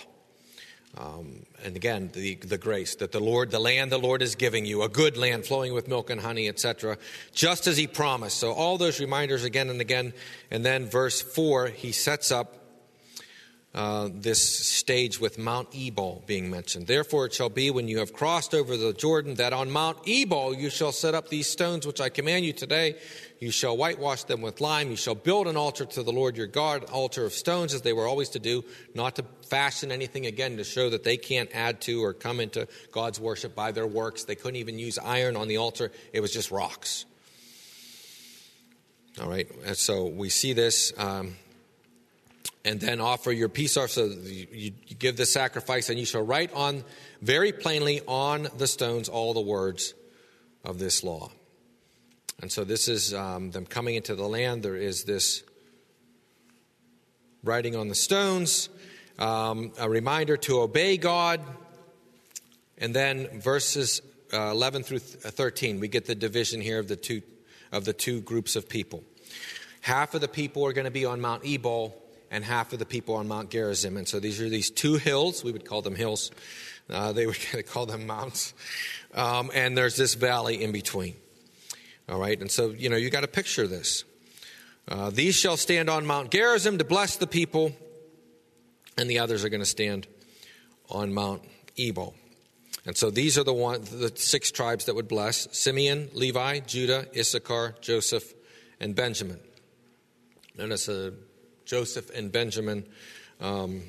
Um, 0.98 1.44
and 1.62 1.76
again, 1.76 2.10
the, 2.14 2.36
the 2.36 2.56
grace 2.56 2.94
that 2.96 3.12
the 3.12 3.20
Lord, 3.20 3.50
the 3.50 3.58
land 3.58 3.92
the 3.92 3.98
Lord 3.98 4.22
is 4.22 4.34
giving 4.34 4.64
you, 4.64 4.82
a 4.82 4.88
good 4.88 5.16
land 5.16 5.44
flowing 5.44 5.74
with 5.74 5.88
milk 5.88 6.08
and 6.08 6.20
honey, 6.20 6.48
etc., 6.48 6.96
just 7.34 7.66
as 7.66 7.76
He 7.76 7.86
promised. 7.86 8.38
So, 8.38 8.52
all 8.52 8.78
those 8.78 8.98
reminders 8.98 9.44
again 9.44 9.68
and 9.68 9.80
again. 9.80 10.14
And 10.50 10.64
then, 10.64 10.86
verse 10.86 11.20
4, 11.20 11.66
He 11.68 11.92
sets 11.92 12.30
up 12.30 12.65
uh, 13.76 14.08
this 14.10 14.42
stage 14.42 15.20
with 15.20 15.38
Mount 15.38 15.68
Ebal 15.74 16.24
being 16.26 16.50
mentioned. 16.50 16.86
Therefore, 16.86 17.26
it 17.26 17.34
shall 17.34 17.50
be 17.50 17.70
when 17.70 17.88
you 17.88 17.98
have 17.98 18.14
crossed 18.14 18.54
over 18.54 18.74
the 18.74 18.94
Jordan 18.94 19.34
that 19.34 19.52
on 19.52 19.70
Mount 19.70 19.98
Ebal 20.08 20.54
you 20.54 20.70
shall 20.70 20.92
set 20.92 21.14
up 21.14 21.28
these 21.28 21.46
stones 21.46 21.86
which 21.86 22.00
I 22.00 22.08
command 22.08 22.46
you 22.46 22.54
today. 22.54 22.96
You 23.38 23.50
shall 23.50 23.76
whitewash 23.76 24.24
them 24.24 24.40
with 24.40 24.62
lime. 24.62 24.88
You 24.88 24.96
shall 24.96 25.14
build 25.14 25.46
an 25.46 25.58
altar 25.58 25.84
to 25.84 26.02
the 26.02 26.10
Lord 26.10 26.38
your 26.38 26.46
God, 26.46 26.84
altar 26.84 27.26
of 27.26 27.34
stones, 27.34 27.74
as 27.74 27.82
they 27.82 27.92
were 27.92 28.06
always 28.06 28.30
to 28.30 28.38
do, 28.38 28.64
not 28.94 29.16
to 29.16 29.26
fashion 29.46 29.92
anything 29.92 30.24
again 30.24 30.56
to 30.56 30.64
show 30.64 30.88
that 30.88 31.04
they 31.04 31.18
can't 31.18 31.50
add 31.52 31.82
to 31.82 32.02
or 32.02 32.14
come 32.14 32.40
into 32.40 32.66
God's 32.92 33.20
worship 33.20 33.54
by 33.54 33.72
their 33.72 33.86
works. 33.86 34.24
They 34.24 34.36
couldn't 34.36 34.56
even 34.56 34.78
use 34.78 34.96
iron 34.96 35.36
on 35.36 35.48
the 35.48 35.58
altar, 35.58 35.92
it 36.14 36.20
was 36.20 36.32
just 36.32 36.50
rocks. 36.50 37.04
All 39.20 39.28
right, 39.28 39.46
and 39.66 39.76
so 39.76 40.06
we 40.06 40.30
see 40.30 40.54
this. 40.54 40.94
Um, 40.96 41.36
and 42.66 42.80
then 42.80 43.00
offer 43.00 43.30
your 43.30 43.48
peace 43.48 43.76
offering. 43.76 44.10
So 44.10 44.28
you, 44.52 44.72
give 44.98 45.16
the 45.16 45.24
sacrifice, 45.24 45.88
and 45.88 45.98
you 45.98 46.04
shall 46.04 46.22
write 46.22 46.52
on 46.52 46.82
very 47.22 47.52
plainly 47.52 48.00
on 48.08 48.48
the 48.58 48.66
stones 48.66 49.08
all 49.08 49.32
the 49.32 49.40
words 49.40 49.94
of 50.64 50.80
this 50.80 51.04
law. 51.04 51.30
And 52.42 52.50
so 52.50 52.64
this 52.64 52.88
is 52.88 53.14
um, 53.14 53.52
them 53.52 53.66
coming 53.66 53.94
into 53.94 54.16
the 54.16 54.26
land. 54.26 54.64
There 54.64 54.76
is 54.76 55.04
this 55.04 55.44
writing 57.44 57.76
on 57.76 57.86
the 57.88 57.94
stones, 57.94 58.68
um, 59.18 59.72
a 59.78 59.88
reminder 59.88 60.36
to 60.36 60.60
obey 60.60 60.96
God. 60.96 61.40
And 62.78 62.92
then 62.92 63.40
verses 63.40 64.02
uh, 64.32 64.50
11 64.50 64.82
through 64.82 64.98
13, 64.98 65.78
we 65.78 65.86
get 65.86 66.04
the 66.04 66.16
division 66.16 66.60
here 66.60 66.80
of 66.80 66.88
the 66.88 66.96
two 66.96 67.22
of 67.72 67.84
the 67.84 67.92
two 67.92 68.20
groups 68.20 68.54
of 68.54 68.68
people. 68.68 69.02
Half 69.80 70.14
of 70.14 70.20
the 70.20 70.28
people 70.28 70.64
are 70.66 70.72
going 70.72 70.84
to 70.84 70.90
be 70.90 71.04
on 71.04 71.20
Mount 71.20 71.44
Ebal, 71.44 71.94
and 72.30 72.44
half 72.44 72.72
of 72.72 72.78
the 72.78 72.86
people 72.86 73.14
on 73.14 73.28
Mount 73.28 73.50
Gerizim. 73.50 73.96
And 73.96 74.06
so 74.06 74.20
these 74.20 74.40
are 74.40 74.48
these 74.48 74.70
two 74.70 74.94
hills. 74.94 75.44
We 75.44 75.52
would 75.52 75.64
call 75.64 75.82
them 75.82 75.94
hills. 75.94 76.30
Uh, 76.88 77.12
they 77.12 77.26
would 77.26 77.38
call 77.66 77.86
them 77.86 78.06
mounts. 78.06 78.54
Um, 79.14 79.50
and 79.54 79.76
there's 79.76 79.96
this 79.96 80.14
valley 80.14 80.62
in 80.62 80.72
between. 80.72 81.16
All 82.08 82.18
right. 82.18 82.40
And 82.40 82.50
so, 82.50 82.70
you 82.70 82.88
know, 82.88 82.96
you 82.96 83.10
got 83.10 83.22
to 83.22 83.28
picture 83.28 83.66
this. 83.66 84.04
Uh, 84.88 85.10
these 85.10 85.34
shall 85.34 85.56
stand 85.56 85.90
on 85.90 86.06
Mount 86.06 86.30
Gerizim 86.30 86.78
to 86.78 86.84
bless 86.84 87.16
the 87.16 87.26
people, 87.26 87.72
and 88.96 89.10
the 89.10 89.18
others 89.18 89.44
are 89.44 89.48
going 89.48 89.60
to 89.60 89.66
stand 89.66 90.06
on 90.88 91.12
Mount 91.12 91.42
Ebal. 91.76 92.14
And 92.84 92.96
so 92.96 93.10
these 93.10 93.36
are 93.36 93.42
the 93.42 93.52
one, 93.52 93.80
the 93.82 94.12
six 94.14 94.52
tribes 94.52 94.84
that 94.84 94.94
would 94.94 95.08
bless 95.08 95.48
Simeon, 95.50 96.08
Levi, 96.12 96.60
Judah, 96.60 97.06
Issachar, 97.16 97.74
Joseph, 97.80 98.32
and 98.78 98.94
Benjamin. 98.94 99.40
Notice 100.56 100.88
uh, 100.88 101.10
Joseph 101.66 102.10
and 102.14 102.32
Benjamin 102.32 102.86
um, 103.40 103.82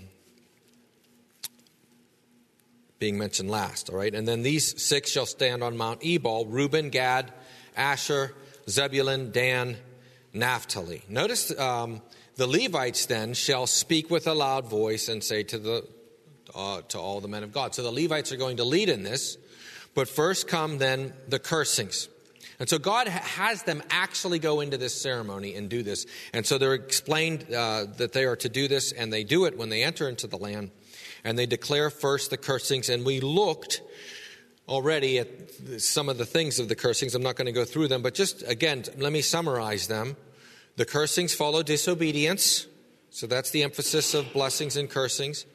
being 3.00 3.18
mentioned 3.18 3.50
last, 3.50 3.90
all 3.90 3.98
right? 3.98 4.14
And 4.14 4.28
then 4.28 4.42
these 4.42 4.82
six 4.82 5.12
shall 5.12 5.28
stand 5.28 5.64
on 5.64 5.78
Mount 5.78 6.04
Ebal 6.04 6.48
Reuben, 6.48 6.90
Gad, 6.90 7.32
Asher, 7.76 8.34
Zebulun, 8.68 9.32
Dan, 9.32 9.78
Naphtali. 10.34 11.04
Notice 11.08 11.58
um, 11.60 12.02
the 12.36 12.48
Levites 12.48 13.06
then 13.06 13.34
shall 13.34 13.68
speak 13.68 14.10
with 14.10 14.28
a 14.28 14.34
loud 14.34 14.68
voice 14.68 15.08
and 15.08 15.24
say 15.24 15.44
to, 15.44 15.58
the, 15.60 15.88
uh, 16.56 16.82
to 16.90 17.00
all 17.00 17.22
the 17.22 17.28
men 17.28 17.44
of 17.44 17.54
God. 17.54 17.76
So 17.76 17.84
the 17.84 17.92
Levites 17.92 18.32
are 18.32 18.38
going 18.38 18.58
to 18.58 18.64
lead 18.64 18.90
in 18.90 19.04
this, 19.04 19.38
but 19.94 20.10
first 20.10 20.48
come 20.48 20.80
then 20.80 21.14
the 21.28 21.40
cursings. 21.40 22.10
And 22.60 22.68
so 22.68 22.80
God 22.80 23.08
has 23.08 23.64
them 23.64 23.84
actually 23.90 24.40
go 24.40 24.62
into 24.62 24.78
this 24.78 25.00
ceremony 25.00 25.54
and 25.56 25.70
do 25.70 25.84
this. 25.84 26.08
And 26.34 26.46
so 26.46 26.58
they're 26.58 26.74
explained 26.74 27.54
uh, 27.54 27.86
that 27.98 28.14
they 28.14 28.26
are 28.26 28.36
to 28.38 28.50
do 28.50 28.68
this, 28.68 28.92
and 28.92 29.14
they 29.14 29.24
do 29.24 29.46
it 29.46 29.58
when 29.58 29.70
they 29.70 29.84
enter 29.84 30.10
into 30.10 30.26
the 30.26 30.38
land. 30.38 30.72
And 31.24 31.38
they 31.38 31.46
declare 31.46 31.90
first 31.90 32.32
the 32.32 32.38
cursings. 32.38 32.90
And 32.90 33.06
we 33.06 33.20
looked 33.20 33.82
already 34.68 35.20
at 35.20 35.28
some 35.78 36.10
of 36.10 36.18
the 36.18 36.26
things 36.26 36.60
of 36.60 36.68
the 36.68 36.76
cursings. 36.76 37.16
I'm 37.16 37.24
not 37.24 37.36
going 37.36 37.46
to 37.46 37.52
go 37.52 37.66
through 37.66 37.88
them, 37.88 38.02
but 38.02 38.14
just 38.14 38.44
again, 38.48 38.84
let 38.98 39.14
me 39.14 39.22
summarize 39.22 39.88
them. 39.88 40.18
The 40.76 40.86
cursings 40.86 41.34
follow 41.34 41.64
disobedience. 41.64 42.68
So 43.10 43.28
that's 43.28 43.52
the 43.52 43.64
emphasis 43.64 44.14
of 44.14 44.32
blessings 44.34 44.78
and 44.78 44.90
cursings. 44.90 45.46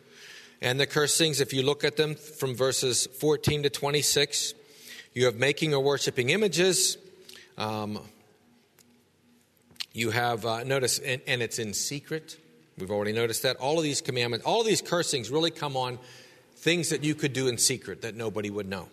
And 0.60 0.78
the 0.78 0.86
cursings, 0.86 1.40
if 1.40 1.52
you 1.52 1.62
look 1.62 1.84
at 1.84 1.96
them 1.96 2.14
from 2.14 2.54
verses 2.54 3.06
14 3.18 3.64
to 3.64 3.70
26, 3.70 4.54
you 5.14 5.26
have 5.26 5.36
making 5.36 5.74
or 5.74 5.82
worshiping 5.82 6.30
images. 6.30 6.96
Um, 7.58 8.00
you 9.92 10.10
have, 10.10 10.46
uh, 10.46 10.64
notice, 10.64 10.98
and, 10.98 11.20
and, 11.26 11.42
it's 11.42 11.58
in 11.58 11.74
secret. 11.74 12.38
We've 12.78 12.90
already 12.90 13.12
noticed 13.12 13.42
that. 13.42 13.56
All 13.56 13.76
of 13.76 13.84
these 13.84 14.00
commandments, 14.00 14.46
all 14.46 14.60
of 14.60 14.66
these 14.66 14.80
cursings 14.80 15.30
really 15.30 15.50
come 15.50 15.76
on 15.76 15.98
things 16.56 16.88
that 16.88 17.04
you 17.04 17.14
could 17.14 17.32
do 17.32 17.48
in 17.48 17.58
secret 17.58 18.02
that 18.02 18.14
nobody 18.14 18.48
would 18.48 18.66
know. 18.66 18.88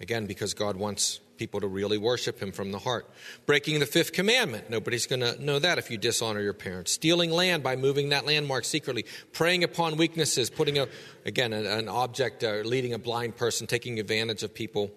Again, 0.00 0.26
because 0.26 0.52
God 0.52 0.76
wants 0.76 1.20
people 1.38 1.60
to 1.60 1.66
really 1.66 1.98
worship 1.98 2.40
Him 2.40 2.50
from 2.50 2.72
the 2.72 2.78
heart. 2.78 3.08
Breaking 3.44 3.78
the 3.78 3.86
fifth 3.86 4.12
commandment. 4.12 4.68
Nobody's 4.68 5.06
going 5.06 5.20
to 5.20 5.42
know 5.42 5.58
that 5.58 5.78
if 5.78 5.90
you 5.90 5.98
dishonor 5.98 6.40
your 6.40 6.54
parents. 6.54 6.92
Stealing 6.92 7.30
land 7.30 7.62
by 7.62 7.76
moving 7.76 8.08
that 8.08 8.26
landmark 8.26 8.64
secretly. 8.64 9.04
Preying 9.32 9.62
upon 9.62 9.96
weaknesses. 9.96 10.50
Putting, 10.50 10.78
a, 10.78 10.88
again, 11.24 11.52
an 11.52 11.88
object, 11.88 12.42
uh, 12.42 12.56
leading 12.64 12.94
a 12.94 12.98
blind 12.98 13.36
person, 13.36 13.66
taking 13.66 14.00
advantage 14.00 14.42
of 14.42 14.54
people 14.54 14.90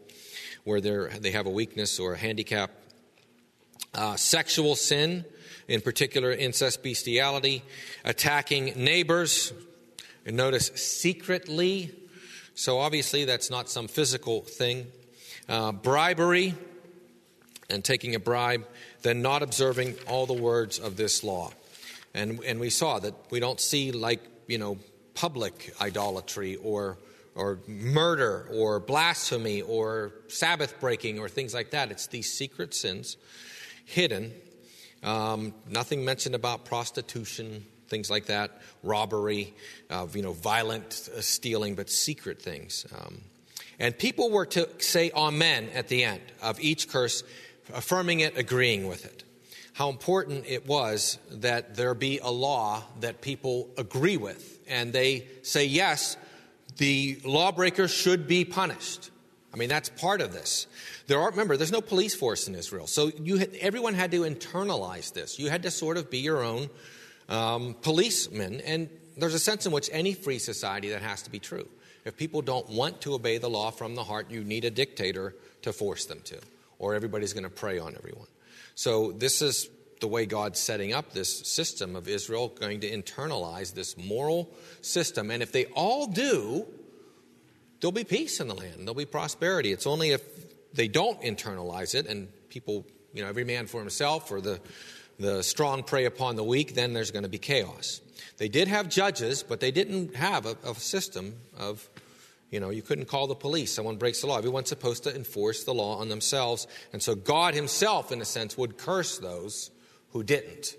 where 0.70 0.80
they 0.80 1.32
have 1.32 1.48
a 1.48 1.50
weakness 1.50 2.00
or 2.00 2.14
a 2.14 2.18
handicap. 2.18 2.70
Uh, 3.96 4.16
sexual 4.16 4.76
sin, 4.76 5.26
in 5.68 5.82
particular 5.82 6.32
incest, 6.32 6.84
bestiality, 6.84 7.64
attacking 8.06 8.66
neighbors, 8.76 9.52
and 10.28 10.38
notice 10.38 10.68
secretly. 10.76 11.92
So 12.54 12.78
obviously, 12.78 13.26
that's 13.26 13.50
not 13.50 13.68
some 13.68 13.88
physical 13.88 14.42
thing. 14.42 14.86
Uh, 15.48 15.72
bribery 15.72 16.54
and 17.72 17.84
taking 17.84 18.14
a 18.14 18.20
bribe, 18.20 18.64
then 19.02 19.24
not 19.24 19.42
observing 19.42 19.96
all 20.08 20.28
the 20.28 20.34
words 20.34 20.78
of 20.78 20.98
this 20.98 21.24
law. 21.24 21.52
And, 22.14 22.42
and 22.46 22.60
we 22.60 22.70
saw 22.70 23.00
that 23.00 23.16
we 23.32 23.40
don't 23.40 23.60
see 23.60 23.92
like, 23.92 24.22
you 24.46 24.60
know, 24.60 24.78
public 25.16 25.74
idolatry 25.82 26.58
or 26.58 27.00
or 27.36 27.60
murder 27.68 28.48
or 28.52 28.80
blasphemy 28.80 29.62
or 29.62 30.14
Sabbath 30.28 30.80
breaking 30.80 31.20
or 31.20 31.30
things 31.30 31.54
like 31.54 31.72
that. 31.72 31.92
It's 31.92 32.08
these 32.08 32.32
secret 32.32 32.74
sins 32.74 33.18
hidden. 33.86 34.34
Um, 35.04 35.54
nothing 35.68 36.04
mentioned 36.04 36.36
about 36.36 36.66
prostitution, 36.66 37.66
things 37.88 38.10
like 38.10 38.26
that, 38.26 38.62
robbery, 38.84 39.54
uh, 39.90 40.08
you 40.14 40.22
know, 40.22 40.34
violent 40.34 41.10
uh, 41.16 41.22
stealing, 41.22 41.76
but 41.76 41.90
secret 41.90 42.42
things. 42.42 42.86
Um, 42.98 43.22
and 43.80 43.98
people 43.98 44.30
were 44.30 44.46
to 44.48 44.68
say 44.80 45.12
amen 45.16 45.70
at 45.74 45.88
the 45.88 46.04
end 46.04 46.22
of 46.42 46.60
each 46.60 46.90
curse, 46.90 47.24
affirming 47.74 48.20
it, 48.20 48.38
agreeing 48.38 48.88
with 48.88 49.06
it. 49.06 49.24
How 49.74 49.90
important 49.90 50.46
it 50.46 50.68
was 50.68 51.18
that 51.32 51.76
there 51.76 51.94
be 51.94 52.20
a 52.20 52.30
law 52.30 52.84
that 53.00 53.22
people 53.22 53.70
agree 53.78 54.18
with 54.18 54.60
and 54.68 54.92
they 54.92 55.26
say 55.42 55.66
yes 55.66 56.18
the 56.80 57.20
lawbreaker 57.24 57.88
should 57.88 58.28
be 58.28 58.44
punished. 58.44 59.12
I 59.54 59.58
mean, 59.58 59.70
that's 59.70 59.90
part 59.90 60.22
of 60.22 60.34
this. 60.34 60.68
There 61.08 61.20
are, 61.20 61.30
remember, 61.30 61.58
there's 61.58 61.72
no 61.72 61.82
police 61.82 62.16
force 62.16 62.48
in 62.48 62.56
Israel. 62.56 62.88
So 62.88 63.12
you 63.22 63.40
everyone 63.62 63.94
had 63.94 64.12
to 64.12 64.22
internalize 64.22 65.14
this. 65.14 65.40
You 65.40 65.50
had 65.50 65.64
to 65.64 65.72
sort 65.72 65.98
of 65.98 66.10
be 66.10 66.20
your 66.20 66.44
own 66.44 66.70
um, 67.28 67.76
policeman. 67.82 68.62
And 68.62 68.90
there's 69.18 69.34
a 69.34 69.40
sense 69.40 69.66
in 69.66 69.72
which 69.72 69.90
any 69.92 70.14
free 70.14 70.40
society 70.40 70.90
that 70.90 71.02
has 71.02 71.22
to 71.24 71.30
be 71.30 71.40
true. 71.40 71.68
If 72.06 72.16
people 72.16 72.42
don't 72.42 72.70
want 72.70 73.02
to 73.02 73.14
obey 73.14 73.38
the 73.38 73.50
law 73.50 73.72
from 73.72 73.96
the 73.96 74.04
heart, 74.04 74.32
you 74.32 74.44
need 74.44 74.66
a 74.66 74.72
dictator 74.72 75.36
to 75.64 75.74
force 75.74 76.06
them 76.06 76.22
to, 76.26 76.40
or 76.78 76.96
everybody's 76.96 77.34
going 77.34 77.44
to 77.44 77.50
prey 77.50 77.80
on 77.80 77.96
everyone. 77.96 78.28
So 78.76 79.12
this 79.12 79.42
is 79.42 79.70
the 80.00 80.08
way 80.08 80.26
God's 80.26 80.60
setting 80.60 80.94
up 80.94 81.14
this 81.14 81.48
system 81.48 81.96
of 81.96 82.08
Israel, 82.08 82.50
going 82.50 82.80
to 82.82 82.90
internalize 82.90 83.74
this 83.74 83.98
moral 83.98 84.50
system. 84.82 85.32
And 85.32 85.44
if 85.44 85.52
they 85.52 85.66
all 85.68 86.08
do, 86.08 86.66
there'll 87.80 87.92
be 87.92 88.04
peace 88.04 88.40
in 88.40 88.48
the 88.48 88.56
land, 88.56 88.80
there'll 88.80 88.94
be 88.94 89.06
prosperity. 89.06 89.72
It's 89.72 89.88
only 89.88 90.12
if 90.12 90.22
they 90.74 90.88
don't 90.88 91.22
internalize 91.22 91.96
it 91.96 92.08
and 92.08 92.28
people, 92.50 92.86
you 93.14 93.24
know, 93.24 93.30
every 93.30 93.44
man 93.44 93.68
for 93.68 93.80
himself 93.80 94.32
or 94.32 94.42
the, 94.42 94.60
the 95.20 95.44
strong 95.44 95.84
prey 95.84 96.06
upon 96.06 96.36
the 96.36 96.44
weak, 96.44 96.76
then 96.76 96.94
there's 96.94 97.12
going 97.12 97.24
to 97.24 97.30
be 97.30 97.40
chaos. 97.40 98.02
They 98.38 98.48
did 98.48 98.68
have 98.68 98.90
judges, 98.90 99.44
but 99.44 99.60
they 99.60 99.72
didn't 99.72 100.16
have 100.16 100.46
a, 100.46 100.56
a 100.66 100.76
system 100.76 101.36
of 101.58 101.90
you 102.52 102.60
know, 102.60 102.72
you 102.72 102.82
couldn't 102.82 103.06
call 103.06 103.28
the 103.28 103.36
police. 103.36 103.72
Someone 103.72 103.98
breaks 103.98 104.22
the 104.22 104.28
law. 104.28 104.38
Everyone's 104.38 104.70
supposed 104.70 105.04
to 105.04 105.16
enforce 105.16 105.64
the 105.64 105.74
law 105.74 106.00
on 106.00 106.10
themselves. 106.10 106.66
And 106.92 107.02
so 107.02 107.14
God 107.14 107.54
Himself, 107.54 108.12
in 108.12 108.22
a 108.22 108.26
sense, 108.26 108.58
would 108.58 108.78
curse 108.78 109.20
those 109.20 109.70
who 110.12 110.24
didn't. 110.24 110.76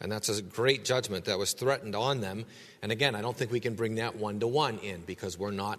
And 0.00 0.10
that's 0.12 0.28
a 0.28 0.42
great 0.42 0.84
judgment 0.84 1.24
that 1.26 1.38
was 1.38 1.52
threatened 1.52 1.94
on 1.94 2.20
them. 2.20 2.44
And 2.82 2.92
again, 2.92 3.14
I 3.14 3.22
don't 3.22 3.36
think 3.36 3.50
we 3.50 3.60
can 3.60 3.74
bring 3.74 3.94
that 3.96 4.16
one 4.16 4.40
to 4.40 4.46
one 4.46 4.78
in 4.78 5.02
because 5.02 5.38
we're 5.38 5.50
not, 5.50 5.78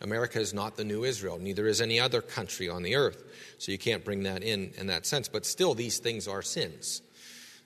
America 0.00 0.40
is 0.40 0.52
not 0.52 0.76
the 0.76 0.84
new 0.84 1.04
Israel. 1.04 1.38
Neither 1.38 1.66
is 1.66 1.80
any 1.80 2.00
other 2.00 2.22
country 2.22 2.68
on 2.68 2.82
the 2.82 2.96
earth. 2.96 3.22
So 3.58 3.70
you 3.70 3.78
can't 3.78 4.04
bring 4.04 4.24
that 4.24 4.42
in 4.42 4.72
in 4.76 4.88
that 4.88 5.06
sense. 5.06 5.28
But 5.28 5.46
still, 5.46 5.74
these 5.74 5.98
things 5.98 6.26
are 6.26 6.42
sins. 6.42 7.02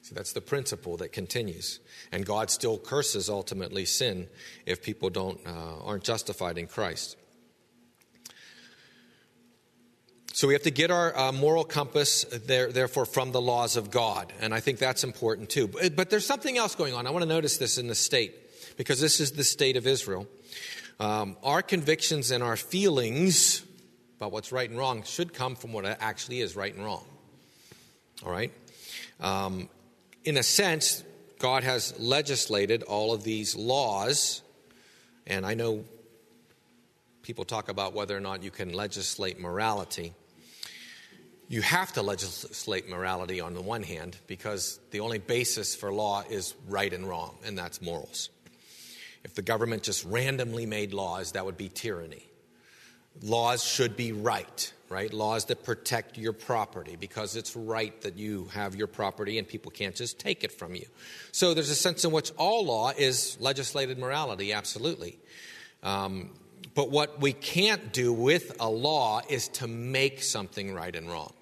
See, 0.02 0.14
that's 0.14 0.34
the 0.34 0.40
principle 0.40 0.96
that 0.98 1.12
continues. 1.12 1.80
And 2.12 2.24
God 2.24 2.50
still 2.50 2.78
curses 2.78 3.28
ultimately 3.28 3.84
sin 3.86 4.28
if 4.64 4.82
people 4.82 5.10
don't, 5.10 5.40
uh, 5.44 5.82
aren't 5.84 6.04
justified 6.04 6.58
in 6.58 6.68
Christ. 6.68 7.16
So 10.36 10.46
we 10.46 10.52
have 10.52 10.64
to 10.64 10.70
get 10.70 10.90
our 10.90 11.16
uh, 11.16 11.32
moral 11.32 11.64
compass, 11.64 12.24
there, 12.24 12.70
therefore, 12.70 13.06
from 13.06 13.32
the 13.32 13.40
laws 13.40 13.78
of 13.78 13.90
God. 13.90 14.34
And 14.38 14.52
I 14.52 14.60
think 14.60 14.78
that's 14.78 15.02
important 15.02 15.48
too. 15.48 15.66
But, 15.66 15.96
but, 15.96 16.10
there's 16.10 16.26
something 16.26 16.58
else 16.58 16.74
going 16.74 16.92
on. 16.92 17.06
I 17.06 17.10
want 17.10 17.22
to 17.22 17.28
notice 17.28 17.56
this 17.56 17.78
in 17.78 17.86
the 17.86 17.94
state, 17.94 18.34
because 18.76 19.00
this 19.00 19.18
is 19.18 19.32
the 19.32 19.44
state 19.44 19.78
of 19.78 19.86
Israel. 19.86 20.26
Um, 21.00 21.38
our 21.42 21.62
convictions 21.62 22.32
and 22.32 22.44
our 22.44 22.56
feelings 22.56 23.62
about 24.18 24.30
what's 24.30 24.52
right 24.52 24.68
and 24.68 24.78
wrong 24.78 25.04
should 25.04 25.32
come 25.32 25.56
from 25.56 25.72
what 25.72 25.86
actually 25.86 26.42
is 26.42 26.54
right 26.54 26.74
and 26.74 26.84
wrong. 26.84 27.06
All 28.22 28.30
right? 28.30 28.52
Um, 29.20 29.70
in 30.24 30.36
a 30.36 30.42
sense, 30.42 31.02
God 31.38 31.64
has 31.64 31.98
legislated 31.98 32.82
all 32.82 33.14
of 33.14 33.24
these 33.24 33.56
laws. 33.56 34.42
And 35.26 35.46
I 35.46 35.54
know 35.54 35.84
people 37.22 37.46
talk 37.46 37.70
about 37.70 37.94
whether 37.94 38.14
or 38.14 38.20
not 38.20 38.42
you 38.42 38.50
can 38.50 38.74
legislate 38.74 39.40
morality 39.40 40.12
you 41.48 41.62
have 41.62 41.92
to 41.92 42.02
legislate 42.02 42.88
morality 42.88 43.40
on 43.40 43.54
the 43.54 43.60
one 43.60 43.82
hand 43.82 44.16
because 44.26 44.80
the 44.90 45.00
only 45.00 45.18
basis 45.18 45.74
for 45.74 45.92
law 45.92 46.24
is 46.28 46.54
right 46.68 46.92
and 46.92 47.08
wrong, 47.08 47.36
and 47.44 47.56
that's 47.56 47.80
morals. 47.80 48.30
If 49.22 49.34
the 49.34 49.42
government 49.42 49.82
just 49.82 50.04
randomly 50.04 50.66
made 50.66 50.92
laws, 50.92 51.32
that 51.32 51.44
would 51.44 51.56
be 51.56 51.68
tyranny. 51.68 52.26
Laws 53.22 53.64
should 53.64 53.96
be 53.96 54.12
right, 54.12 54.72
right? 54.88 55.12
Laws 55.12 55.46
that 55.46 55.64
protect 55.64 56.18
your 56.18 56.32
property 56.32 56.96
because 56.96 57.34
it's 57.34 57.56
right 57.56 57.98
that 58.02 58.16
you 58.16 58.48
have 58.52 58.74
your 58.74 58.86
property 58.86 59.38
and 59.38 59.48
people 59.48 59.70
can't 59.70 59.96
just 59.96 60.18
take 60.18 60.44
it 60.44 60.52
from 60.52 60.74
you. 60.74 60.86
So 61.32 61.54
there's 61.54 61.70
a 61.70 61.74
sense 61.74 62.04
in 62.04 62.12
which 62.12 62.30
all 62.36 62.66
law 62.66 62.92
is 62.96 63.36
legislated 63.40 63.98
morality, 63.98 64.52
absolutely. 64.52 65.18
Um, 65.82 66.30
but 66.76 66.90
what 66.90 67.20
we 67.22 67.32
can't 67.32 67.90
do 67.92 68.12
with 68.12 68.54
a 68.60 68.68
law 68.68 69.22
is 69.30 69.48
to 69.48 69.66
make 69.66 70.22
something 70.22 70.74
right 70.74 70.94
and 70.94 71.10
wrong. 71.10 71.32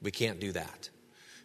We 0.00 0.10
can't 0.10 0.40
do 0.40 0.52
that. 0.52 0.88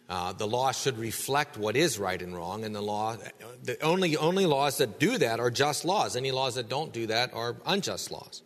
Uh, 0.08 0.32
the 0.32 0.46
law 0.46 0.72
should 0.72 0.98
reflect 0.98 1.58
what 1.58 1.76
is 1.76 1.98
right 1.98 2.20
and 2.20 2.34
wrong, 2.34 2.64
and 2.64 2.74
the 2.74 2.80
law, 2.80 3.16
the 3.62 3.80
only, 3.82 4.16
only 4.16 4.46
laws 4.46 4.78
that 4.78 4.98
do 4.98 5.18
that 5.18 5.38
are 5.38 5.50
just 5.50 5.84
laws. 5.84 6.16
Any 6.16 6.32
laws 6.32 6.54
that 6.54 6.70
don't 6.70 6.94
do 6.94 7.06
that 7.08 7.34
are 7.34 7.56
unjust 7.66 8.10
laws. 8.10 8.42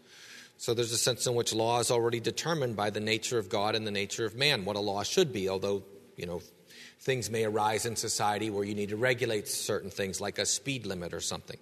So 0.59 0.75
there's 0.75 0.93
a 0.93 0.99
sense 0.99 1.27
in 1.27 1.35
which 1.35 1.55
law 1.55 1.79
is 1.79 1.93
already 1.93 2.19
determined 2.19 2.75
by 2.75 2.91
the 2.91 3.01
nature 3.01 3.39
of 3.39 3.49
God 3.49 3.77
and 3.77 3.87
the 3.87 3.93
nature 3.93 4.27
of 4.27 4.35
man, 4.35 4.65
what 4.65 4.75
a 4.75 4.81
law 4.81 5.05
should 5.05 5.33
be, 5.33 5.49
although, 5.49 5.85
you 6.17 6.27
know, 6.27 6.43
things 6.99 7.31
may 7.31 7.45
arise 7.45 7.87
in 7.87 7.95
society 7.95 8.51
where 8.51 8.65
you 8.65 8.75
need 8.75 8.89
to 8.89 8.97
regulate 8.97 9.47
certain 9.47 9.91
things, 9.91 10.21
like 10.21 10.39
a 10.39 10.47
speed 10.47 10.85
limit 10.85 11.15
or 11.15 11.21
something. 11.21 11.59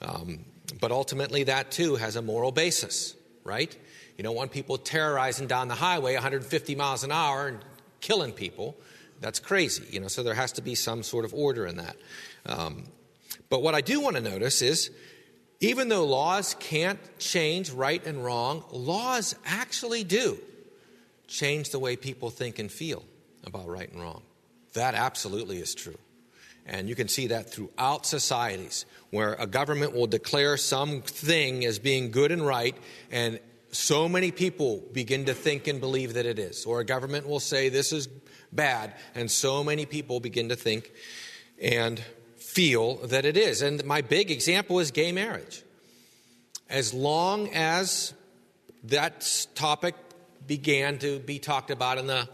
Um, 0.00 0.44
but 0.80 0.92
ultimately, 0.92 1.44
that 1.44 1.70
too 1.70 1.96
has 1.96 2.16
a 2.16 2.22
moral 2.22 2.52
basis, 2.52 3.14
right? 3.44 3.74
You 4.16 4.24
don't 4.24 4.36
want 4.36 4.50
people 4.50 4.78
terrorizing 4.78 5.46
down 5.46 5.68
the 5.68 5.74
highway 5.74 6.14
150 6.14 6.74
miles 6.74 7.04
an 7.04 7.12
hour 7.12 7.48
and 7.48 7.58
killing 8.00 8.32
people. 8.32 8.76
That's 9.20 9.38
crazy, 9.38 9.84
you 9.90 10.00
know. 10.00 10.08
So 10.08 10.22
there 10.22 10.34
has 10.34 10.52
to 10.52 10.62
be 10.62 10.74
some 10.74 11.02
sort 11.02 11.24
of 11.24 11.32
order 11.32 11.66
in 11.66 11.76
that. 11.76 11.96
Um, 12.46 12.84
but 13.48 13.62
what 13.62 13.74
I 13.74 13.80
do 13.80 14.00
want 14.00 14.16
to 14.16 14.22
notice 14.22 14.62
is 14.62 14.90
even 15.60 15.88
though 15.88 16.04
laws 16.04 16.54
can't 16.58 17.00
change 17.18 17.70
right 17.70 18.04
and 18.06 18.24
wrong, 18.24 18.64
laws 18.70 19.34
actually 19.44 20.04
do 20.04 20.38
change 21.26 21.70
the 21.70 21.78
way 21.78 21.96
people 21.96 22.30
think 22.30 22.58
and 22.58 22.70
feel 22.70 23.04
about 23.44 23.68
right 23.68 23.90
and 23.90 24.00
wrong. 24.00 24.22
That 24.74 24.94
absolutely 24.94 25.58
is 25.58 25.74
true. 25.74 25.98
And 26.68 26.88
you 26.88 26.94
can 26.94 27.08
see 27.08 27.28
that 27.28 27.50
throughout 27.50 28.04
societies 28.04 28.84
where 29.10 29.34
a 29.34 29.46
government 29.46 29.94
will 29.94 30.06
declare 30.06 30.56
something 30.58 31.64
as 31.64 31.78
being 31.78 32.10
good 32.10 32.30
and 32.30 32.46
right, 32.46 32.76
and 33.10 33.40
so 33.72 34.08
many 34.08 34.30
people 34.30 34.82
begin 34.92 35.26
to 35.26 35.34
think 35.34 35.66
and 35.66 35.80
believe 35.80 36.14
that 36.14 36.26
it 36.26 36.38
is. 36.38 36.66
Or 36.66 36.80
a 36.80 36.84
government 36.84 37.26
will 37.26 37.40
say 37.40 37.68
this 37.68 37.92
is 37.92 38.08
bad, 38.52 38.94
and 39.14 39.30
so 39.30 39.64
many 39.64 39.86
people 39.86 40.20
begin 40.20 40.50
to 40.50 40.56
think 40.56 40.92
and 41.60 42.02
feel 42.36 42.96
that 43.06 43.24
it 43.24 43.36
is. 43.36 43.62
And 43.62 43.84
my 43.84 44.02
big 44.02 44.30
example 44.30 44.78
is 44.78 44.90
gay 44.90 45.12
marriage. 45.12 45.62
As 46.68 46.92
long 46.92 47.48
as 47.54 48.12
that 48.84 49.46
topic 49.54 49.94
began 50.46 50.98
to 50.98 51.18
be 51.18 51.38
talked 51.38 51.70
about 51.70 51.98
in 51.98 52.06
the 52.06 52.28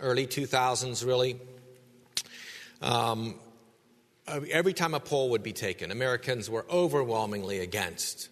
early 0.00 0.26
2000s, 0.26 1.04
really, 1.06 1.36
um, 2.80 3.34
Uh, 4.26 4.40
every 4.50 4.72
time 4.72 4.94
a 4.94 5.00
poll 5.00 5.30
would 5.30 5.42
be 5.42 5.52
taken, 5.52 5.90
Americans 5.90 6.48
were 6.48 6.64
overwhelmingly 6.70 7.58
against 7.58 8.28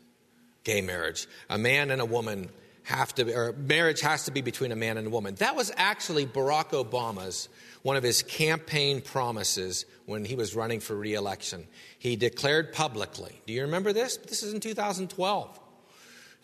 gay 0.65 0.81
marriage. 0.81 1.27
A 1.49 1.59
man 1.59 1.91
and 1.91 2.01
a 2.01 2.05
woman 2.05 2.49
have 2.85 3.15
to, 3.17 3.33
or 3.33 3.53
marriage 3.53 4.01
has 4.01 4.25
to 4.25 4.31
be 4.31 4.41
between 4.41 4.73
a 4.73 4.77
man 4.77 4.97
and 4.99 5.07
a 5.07 5.11
woman. 5.11 5.35
That 5.37 5.57
was 5.57 5.73
actually 5.77 6.27
Barack 6.27 6.71
Obama's 6.71 7.49
one 7.83 7.97
of 7.97 8.03
his 8.03 8.23
campaign 8.23 9.01
promises 9.01 9.87
when 10.07 10.25
he 10.25 10.35
was 10.35 10.55
running 10.55 10.81
for 10.81 10.95
reelection. 10.95 11.67
He 11.99 12.17
declared 12.17 12.73
publicly. 12.73 13.41
Do 13.47 13.53
you 13.53 13.63
remember 13.63 13.93
this? 13.93 14.17
This 14.19 14.43
is 14.43 14.53
in 14.53 14.61
2012. 14.61 15.61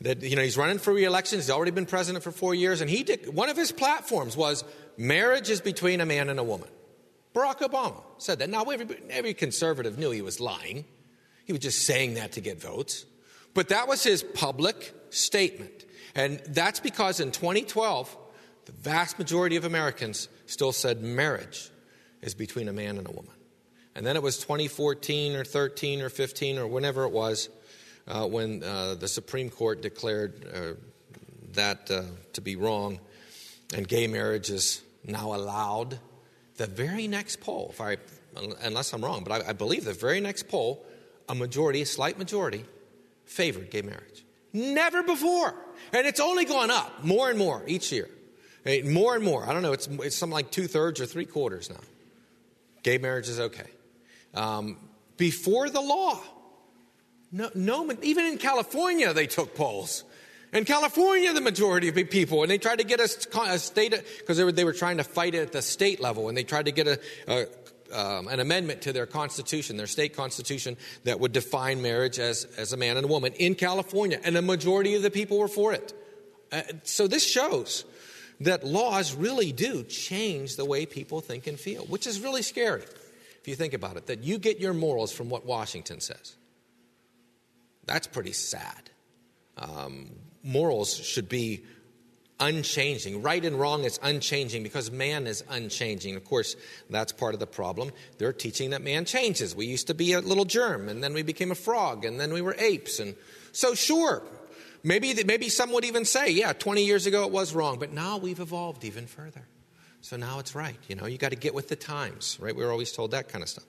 That 0.03 0.23
you 0.23 0.37
know 0.37 0.43
he's 0.43 0.59
running 0.59 0.79
for 0.79 0.93
reelection. 0.93 1.39
He's 1.39 1.51
already 1.51 1.71
been 1.71 1.87
president 1.87 2.23
for 2.23 2.31
four 2.31 2.55
years, 2.55 2.81
and 2.83 2.91
he 2.91 3.03
did, 3.03 3.35
one 3.35 3.49
of 3.49 3.57
his 3.57 3.73
platforms 3.73 4.37
was 4.37 4.63
marriage 4.99 5.49
is 5.49 5.61
between 5.63 6.01
a 6.01 6.07
man 6.07 6.29
and 6.29 6.39
a 6.39 6.45
woman. 6.45 6.69
Barack 7.37 7.59
Obama 7.59 8.03
said 8.17 8.39
that. 8.39 8.49
Now 8.49 8.65
every, 8.65 8.97
every 9.11 9.35
conservative 9.35 9.99
knew 9.99 10.11
he 10.11 10.23
was 10.23 10.41
lying. 10.41 10.87
He 11.45 11.53
was 11.53 11.61
just 11.61 11.83
saying 11.83 12.15
that 12.15 12.33
to 12.33 12.41
get 12.41 12.61
votes. 12.61 13.05
But 13.53 13.69
that 13.69 13.87
was 13.87 14.03
his 14.03 14.23
public 14.23 14.95
statement. 15.11 15.85
And 16.15 16.41
that's 16.49 16.81
because 16.81 17.21
in 17.21 17.33
2012, 17.33 18.17
the 18.65 18.73
vast 18.73 19.19
majority 19.19 19.57
of 19.57 19.67
Americans 19.67 20.29
still 20.47 20.73
said 20.73 21.03
marriage 21.03 21.71
is 22.23 22.35
between 22.35 22.69
a 22.69 22.73
man 22.73 22.97
and 22.97 23.07
a 23.07 23.11
woman. 23.11 23.35
And 23.95 24.07
then 24.07 24.17
it 24.17 24.23
was 24.23 24.39
2014 24.39 25.37
or 25.37 25.45
13 25.45 26.01
or 26.01 26.09
15 26.09 26.59
or 26.59 26.67
whenever 26.67 27.05
it 27.05 27.13
was 27.13 27.51
uh, 28.09 28.27
when 28.27 28.63
uh, 28.63 28.95
the 28.95 29.09
Supreme 29.09 29.51
Court 29.51 29.83
declared 29.83 30.47
uh, 30.55 30.73
that 31.53 31.91
uh, 31.91 32.03
to 32.33 32.41
be 32.41 32.57
wrong 32.57 32.99
and 33.75 33.87
gay 33.87 34.07
marriage 34.07 34.49
is 34.49 34.81
now 35.05 35.35
allowed. 35.35 35.99
The 36.57 36.67
very 36.67 37.07
next 37.07 37.41
poll, 37.41 37.69
if 37.71 37.81
I, 37.81 37.97
unless 38.63 38.93
I'm 38.93 39.05
wrong, 39.05 39.25
but 39.25 39.47
I, 39.47 39.51
I 39.51 39.53
believe 39.53 39.85
the 39.85 39.93
very 39.93 40.21
next 40.21 40.49
poll, 40.49 40.85
a 41.29 41.35
majority, 41.35 41.83
a 41.83 41.87
slight 41.87 42.19
majority, 42.19 42.65
favored 43.25 43.71
gay 43.71 43.83
marriage. 43.83 44.25
Never 44.53 45.03
before. 45.03 45.55
And 45.93 46.07
it's 46.07 46.21
only 46.21 46.45
gone 46.45 46.71
up 46.71 47.05
more 47.05 47.29
and 47.29 47.39
more 47.39 47.63
each 47.67 47.93
year. 47.93 48.09
More 48.85 49.15
and 49.15 49.23
more. 49.23 49.45
I 49.49 49.53
don't 49.53 49.63
know, 49.63 49.73
it's, 49.73 49.87
it's 49.87 50.17
something 50.17 50.35
like 50.35 50.51
two 50.51 50.67
thirds 50.67 51.01
or 51.01 51.07
three 51.07 51.27
quarters 51.27 51.71
now. 51.71 51.81
Gay 52.83 52.99
marriage 52.99 53.29
is 53.29 53.39
okay. 53.39 53.71
Um, 54.35 54.79
before 55.17 55.69
the 55.69 55.81
law, 55.81 56.21
no, 57.33 57.51
no, 57.55 57.93
even 58.03 58.27
in 58.27 58.39
California, 58.39 59.13
they 59.13 59.27
took 59.27 59.55
polls. 59.55 60.05
In 60.57 60.65
California, 60.65 61.35
the 61.35 61.43
majority 61.43 61.89
of 61.89 61.95
people, 62.09 62.41
and 62.43 62.51
they 62.51 62.57
tried 62.57 62.79
to 62.79 62.85
get 62.85 62.99
a, 62.99 63.43
a 63.43 63.59
state, 63.59 63.93
because 64.19 64.39
they 64.39 64.45
were, 64.45 64.53
they 64.53 64.65
were 64.65 64.73
trying 64.73 64.97
to 64.97 65.05
fight 65.05 65.35
it 65.35 65.43
at 65.43 65.53
the 65.53 65.61
state 65.61 66.01
level, 66.01 66.31
and 66.31 66.37
they 66.37 66.45
tried 66.45 66.65
to 66.65 66.73
get 66.73 66.87
a, 66.87 66.99
a 67.29 67.47
um, 67.93 68.27
an 68.29 68.41
amendment 68.41 68.81
to 68.83 68.93
their 68.93 69.05
constitution, 69.05 69.77
their 69.77 69.87
state 69.87 70.17
constitution, 70.17 70.79
that 71.05 71.21
would 71.21 71.33
define 71.33 71.83
marriage 71.83 72.19
as, 72.19 72.47
as 72.57 72.73
a 72.73 72.77
man 72.77 72.97
and 72.97 73.05
a 73.05 73.09
woman 73.09 73.35
in 73.35 73.55
California, 73.55 74.19
and 74.25 74.35
a 74.35 74.43
majority 74.43 74.95
of 74.95 75.03
the 75.03 75.11
people 75.11 75.39
were 75.39 75.47
for 75.47 75.75
it. 75.75 75.93
Uh, 76.51 76.63
so 76.85 77.07
this 77.07 77.25
shows 77.25 77.85
that 78.41 78.65
laws 78.65 79.15
really 79.15 79.53
do 79.53 79.85
change 79.85 80.57
the 80.57 80.65
way 80.65 80.87
people 80.87 81.21
think 81.21 81.47
and 81.47 81.61
feel, 81.61 81.85
which 81.85 82.07
is 82.07 82.19
really 82.21 82.43
scary 82.43 82.83
if 83.41 83.47
you 83.47 83.55
think 83.55 83.75
about 83.75 83.99
it, 83.99 84.07
that 84.07 84.25
you 84.25 84.39
get 84.39 84.59
your 84.59 84.73
morals 84.73 85.13
from 85.13 85.29
what 85.29 85.45
Washington 85.45 86.01
says. 86.01 86.35
That's 87.85 88.07
pretty 88.07 88.33
sad. 88.33 88.91
Um, 89.59 90.11
morals 90.47 90.97
should 90.97 91.29
be 91.29 91.65
unchanging. 92.39 93.23
Right 93.23 93.45
and 93.45 93.59
wrong 93.59 93.85
is 93.85 93.99
unchanging 94.03 94.63
because 94.63 94.91
man 94.91 95.27
is 95.27 95.43
unchanging. 95.49 96.17
Of 96.17 96.25
course, 96.25 96.57
that's 96.91 97.13
part 97.13 97.35
of 97.35 97.41
the 97.41 97.47
problem. 97.47 97.91
They're 98.19 98.33
teaching 98.33 98.71
that 98.71 98.83
man 98.83 99.05
changes. 99.05 99.55
We 99.55 99.67
used 99.67 99.87
to 99.89 99.95
be 99.95 100.13
a 100.13 100.21
little 100.21 100.45
germ, 100.45 100.89
and 100.89 101.03
then 101.03 101.15
we 101.15 101.23
became 101.23 101.51
a 101.51 101.57
frog, 101.57 102.05
and 102.05 102.21
then 102.21 102.33
we 102.33 102.43
were 102.43 102.55
apes. 102.59 103.01
And 103.01 103.15
so, 103.53 103.75
sure, 103.75 104.23
maybe, 104.83 105.15
maybe 105.25 105.49
some 105.49 105.73
would 105.73 105.85
even 105.85 106.05
say, 106.05 106.31
yeah, 106.31 106.53
20 106.53 106.85
years 106.85 107.07
ago 107.07 107.25
it 107.25 107.33
was 107.33 107.55
wrong, 107.55 107.79
but 107.79 107.93
now 107.93 108.19
we've 108.19 108.41
evolved 108.41 108.85
even 108.85 109.07
further. 109.07 109.47
So 110.03 110.17
now 110.17 110.39
it's 110.39 110.55
right. 110.55 110.79
You 110.89 110.97
know, 110.97 111.07
you 111.07 111.19
got 111.19 111.31
to 111.31 111.37
get 111.37 111.55
with 111.55 111.69
the 111.69 111.77
times, 111.77 112.39
right? 112.41 112.55
We 112.55 112.65
were 112.65 112.71
always 112.71 112.93
told 112.93 113.11
that 113.11 113.29
kind 113.29 113.43
of 113.43 113.49
stuff. 113.49 113.65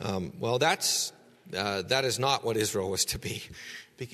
Um, 0.00 0.32
well, 0.38 0.58
that's, 0.58 1.12
uh, 1.56 1.82
that 1.82 2.04
is 2.04 2.18
not 2.18 2.44
what 2.44 2.56
Israel 2.56 2.90
was 2.90 3.04
to 3.06 3.18
be. 3.18 3.42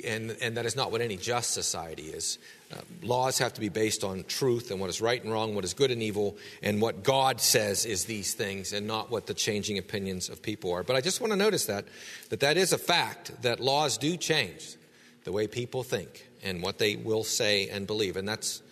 And, 0.04 0.36
and 0.42 0.56
that 0.58 0.66
is 0.66 0.76
not 0.76 0.92
what 0.92 1.00
any 1.00 1.16
just 1.16 1.52
society 1.52 2.08
is. 2.08 2.38
Uh, 2.70 2.76
laws 3.02 3.38
have 3.38 3.54
to 3.54 3.60
be 3.60 3.70
based 3.70 4.04
on 4.04 4.24
truth 4.24 4.70
and 4.70 4.78
what 4.78 4.90
is 4.90 5.00
right 5.00 5.22
and 5.22 5.32
wrong, 5.32 5.54
what 5.54 5.64
is 5.64 5.72
good 5.72 5.90
and 5.90 6.02
evil, 6.02 6.36
and 6.62 6.82
what 6.82 7.02
God 7.02 7.40
says 7.40 7.86
is 7.86 8.04
these 8.04 8.34
things, 8.34 8.74
and 8.74 8.86
not 8.86 9.10
what 9.10 9.26
the 9.26 9.32
changing 9.34 9.78
opinions 9.78 10.28
of 10.28 10.42
people 10.42 10.70
are. 10.72 10.82
But 10.82 10.96
I 10.96 11.00
just 11.00 11.20
want 11.20 11.32
to 11.32 11.36
notice 11.36 11.64
that 11.66 11.86
that 12.28 12.40
that 12.40 12.58
is 12.58 12.74
a 12.74 12.78
fact 12.78 13.42
that 13.42 13.58
laws 13.58 13.96
do 13.96 14.16
change 14.18 14.76
the 15.24 15.32
way 15.32 15.46
people 15.46 15.82
think 15.82 16.28
and 16.42 16.62
what 16.62 16.78
they 16.78 16.96
will 16.96 17.24
say 17.24 17.68
and 17.70 17.86
believe, 17.86 18.16
and 18.16 18.28
that's 18.28 18.62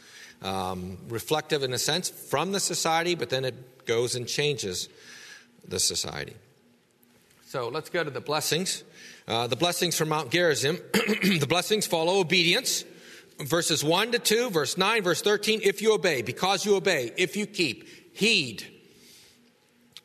um, 0.43 0.99
reflective 1.09 1.63
in 1.63 1.73
a 1.73 1.79
sense 1.79 2.11
from 2.11 2.53
the 2.53 2.61
society, 2.61 3.15
but 3.15 3.31
then 3.31 3.45
it 3.45 3.87
goes 3.87 4.15
and 4.15 4.29
changes 4.29 4.89
the 5.67 5.81
society. 5.81 6.35
So 7.49 7.71
let's 7.71 7.89
go 7.89 8.05
to 8.05 8.11
the 8.11 8.21
blessings. 8.21 8.85
Uh, 9.27 9.47
the 9.47 9.57
blessings 9.57 9.97
from 9.97 10.11
Mount 10.11 10.31
Gerizim. 10.31 10.79
the 10.93 11.47
blessings 11.49 11.87
follow 11.87 12.21
obedience. 12.21 12.85
Verses 13.39 13.83
1 13.83 14.13
to 14.13 14.19
2, 14.19 14.51
verse 14.51 14.77
9, 14.77 15.03
verse 15.03 15.23
13. 15.23 15.63
If 15.65 15.81
you 15.81 15.95
obey, 15.95 16.21
because 16.21 16.67
you 16.67 16.77
obey, 16.77 17.11
if 17.17 17.39
you 17.39 17.47
keep, 17.47 18.15
heed. 18.15 18.67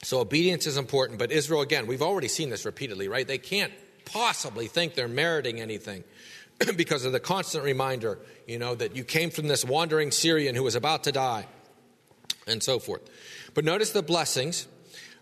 So 0.03 0.21
obedience 0.21 0.67
is 0.67 0.77
important, 0.77 1.19
but 1.19 1.33
Israel, 1.33 1.59
again, 1.59 1.85
we've 1.85 2.01
already 2.01 2.29
seen 2.29 2.49
this 2.49 2.63
repeatedly, 2.63 3.09
right? 3.09 3.27
They 3.27 3.39
can't 3.39 3.73
possibly 4.05 4.67
think 4.67 4.95
they're 4.95 5.09
meriting 5.09 5.59
anything 5.59 6.05
because 6.77 7.03
of 7.03 7.11
the 7.11 7.19
constant 7.19 7.65
reminder, 7.65 8.19
you 8.47 8.57
know, 8.57 8.73
that 8.73 8.95
you 8.95 9.03
came 9.03 9.31
from 9.31 9.49
this 9.49 9.65
wandering 9.65 10.11
Syrian 10.11 10.55
who 10.55 10.63
was 10.63 10.75
about 10.75 11.03
to 11.03 11.11
die, 11.11 11.47
and 12.47 12.63
so 12.63 12.79
forth. 12.79 13.01
But 13.53 13.65
notice 13.65 13.91
the 13.91 14.01
blessings 14.01 14.65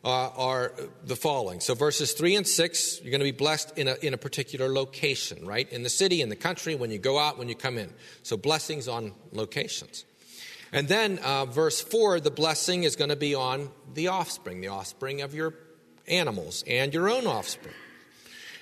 uh, 0.04 0.30
are 0.30 0.74
the 1.04 1.16
following. 1.16 1.60
So, 1.60 1.76
verses 1.76 2.14
3 2.14 2.36
and 2.38 2.48
6, 2.48 3.02
you're 3.02 3.12
going 3.12 3.20
to 3.20 3.26
be 3.26 3.32
blessed 3.32 3.78
in 3.78 3.88
a, 3.88 3.96
in 4.02 4.14
a 4.14 4.18
particular 4.18 4.70
location, 4.70 5.46
right? 5.46 5.72
In 5.72 5.84
the 5.84 5.90
city, 5.90 6.22
in 6.22 6.30
the 6.30 6.36
country, 6.36 6.76
when 6.76 6.92
you 6.92 6.98
go 6.98 7.20
out, 7.20 7.38
when 7.38 7.50
you 7.50 7.56
come 7.56 7.78
in. 7.78 7.94
So, 8.24 8.36
blessings 8.36 8.88
on 8.88 9.14
locations. 9.32 10.06
And 10.74 10.88
then, 10.88 11.20
uh, 11.20 11.46
verse 11.46 11.82
4, 11.82 12.20
the 12.20 12.32
blessing 12.32 12.84
is 12.84 12.96
going 12.96 13.10
to 13.10 13.16
be 13.16 13.36
on 13.36 13.70
the 13.94 14.08
offspring, 14.08 14.62
the 14.62 14.70
offspring 14.70 15.22
of 15.22 15.36
your 15.36 15.54
animals 16.08 16.64
and 16.66 16.94
your 16.94 17.10
own 17.10 17.28
offspring. 17.28 17.76